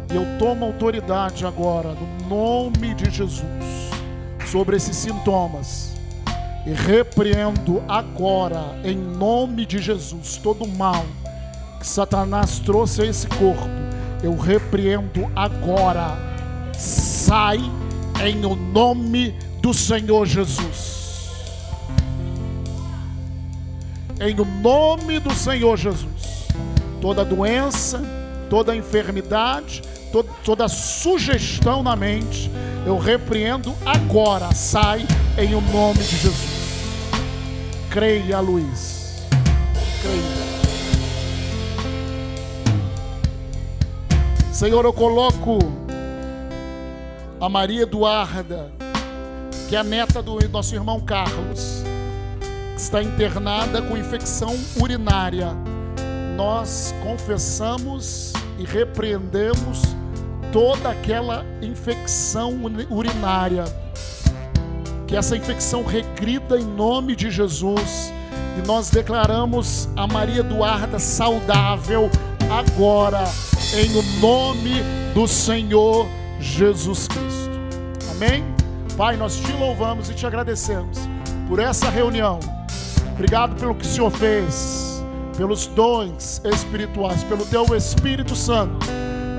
Eu 0.09 0.39
tomo 0.39 0.65
autoridade 0.65 1.45
agora, 1.45 1.93
no 1.93 2.29
nome 2.29 2.95
de 2.95 3.11
Jesus, 3.11 3.43
sobre 4.47 4.77
esses 4.77 4.95
sintomas. 4.95 5.91
E 6.65 6.73
repreendo 6.73 7.83
agora, 7.87 8.75
em 8.83 8.97
nome 8.97 9.67
de 9.67 9.77
Jesus, 9.77 10.37
todo 10.37 10.67
mal 10.67 11.05
que 11.79 11.85
Satanás 11.85 12.57
trouxe 12.57 13.03
a 13.03 13.05
esse 13.05 13.27
corpo. 13.27 13.84
Eu 14.25 14.35
repreendo 14.35 15.31
agora. 15.35 16.17
Sai 16.75 17.59
em 18.25 18.43
o 18.43 18.55
nome 18.55 19.35
do 19.61 19.71
Senhor 19.71 20.25
Jesus. 20.25 21.29
Em 24.19 24.39
o 24.39 24.45
nome 24.45 25.19
do 25.19 25.31
Senhor 25.31 25.77
Jesus. 25.77 26.47
Toda 26.99 27.23
doença, 27.23 28.01
toda 28.49 28.75
enfermidade, 28.75 29.83
toda, 30.11 30.29
toda 30.43 30.67
sugestão 30.67 31.83
na 31.83 31.95
mente, 31.95 32.49
eu 32.83 32.97
repreendo 32.97 33.75
agora. 33.85 34.51
Sai 34.55 35.05
em 35.37 35.53
o 35.53 35.61
nome 35.61 35.99
de 35.99 36.17
Jesus. 36.17 36.49
Creia, 37.91 38.39
Luiz. 38.39 39.23
Creia. 40.01 40.44
Senhor, 44.55 44.85
eu 44.85 44.93
coloco 44.93 45.59
a 47.41 47.49
Maria 47.49 47.81
Eduarda, 47.81 48.71
que 49.67 49.75
é 49.75 49.79
a 49.79 49.83
neta 49.83 50.23
do 50.23 50.39
nosso 50.47 50.73
irmão 50.73 51.01
Carlos, 51.01 51.83
que 52.73 52.79
está 52.81 53.03
internada 53.03 53.81
com 53.81 53.97
infecção 53.97 54.55
urinária. 54.79 55.49
Nós 56.37 56.95
confessamos 57.03 58.31
e 58.57 58.63
repreendemos 58.63 59.81
toda 60.53 60.89
aquela 60.89 61.45
infecção 61.61 62.53
urinária. 62.89 63.65
Que 65.05 65.17
essa 65.17 65.35
infecção 65.35 65.83
regrida 65.83 66.57
em 66.57 66.63
nome 66.63 67.13
de 67.13 67.29
Jesus. 67.29 68.09
E 68.57 68.65
nós 68.65 68.89
declaramos 68.89 69.89
a 69.97 70.07
Maria 70.07 70.39
Eduarda 70.39 70.97
saudável 70.97 72.09
agora, 72.49 73.23
em 73.73 73.95
o 73.95 74.03
nome 74.19 74.83
do 75.13 75.27
Senhor 75.27 76.07
Jesus 76.39 77.07
Cristo. 77.07 77.51
Amém? 78.11 78.43
Pai, 78.97 79.17
nós 79.17 79.37
te 79.37 79.51
louvamos 79.53 80.09
e 80.09 80.13
te 80.13 80.25
agradecemos 80.25 80.99
por 81.47 81.59
essa 81.59 81.89
reunião. 81.89 82.39
Obrigado 83.13 83.55
pelo 83.59 83.75
que 83.75 83.85
o 83.85 83.89
Senhor 83.89 84.11
fez, 84.11 85.03
pelos 85.37 85.67
dons 85.67 86.41
espirituais, 86.43 87.23
pelo 87.23 87.45
teu 87.45 87.75
Espírito 87.75 88.35
Santo 88.35 88.85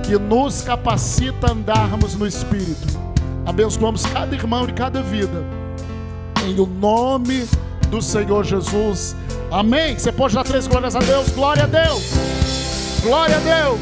que 0.07 0.17
nos 0.19 0.63
capacita 0.63 1.49
a 1.49 1.53
andarmos 1.53 2.15
no 2.15 2.27
Espírito. 2.27 2.87
Abençoamos 3.45 4.07
cada 4.07 4.35
irmão 4.35 4.69
e 4.69 4.73
cada 4.73 5.03
vida. 5.03 5.45
Em 6.45 6.59
o 6.61 6.67
nome 6.67 7.47
do 7.91 8.01
Senhor 8.01 8.45
Jesus. 8.45 9.17
Amém. 9.51 9.99
Você 9.99 10.13
pode 10.13 10.35
dar 10.35 10.45
três 10.45 10.67
glórias 10.69 10.95
a 10.95 11.01
Deus. 11.01 11.29
Glória 11.31 11.65
a 11.65 11.67
Deus. 11.67 12.46
Glória 13.03 13.37
a 13.37 13.41
Deus. 13.41 13.81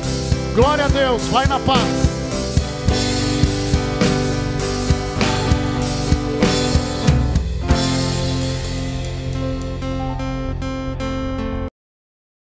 Glória 0.54 0.84
a 0.84 0.88
Deus. 0.88 1.22
Vai 1.28 1.46
na 1.46 1.58
paz. 1.60 2.13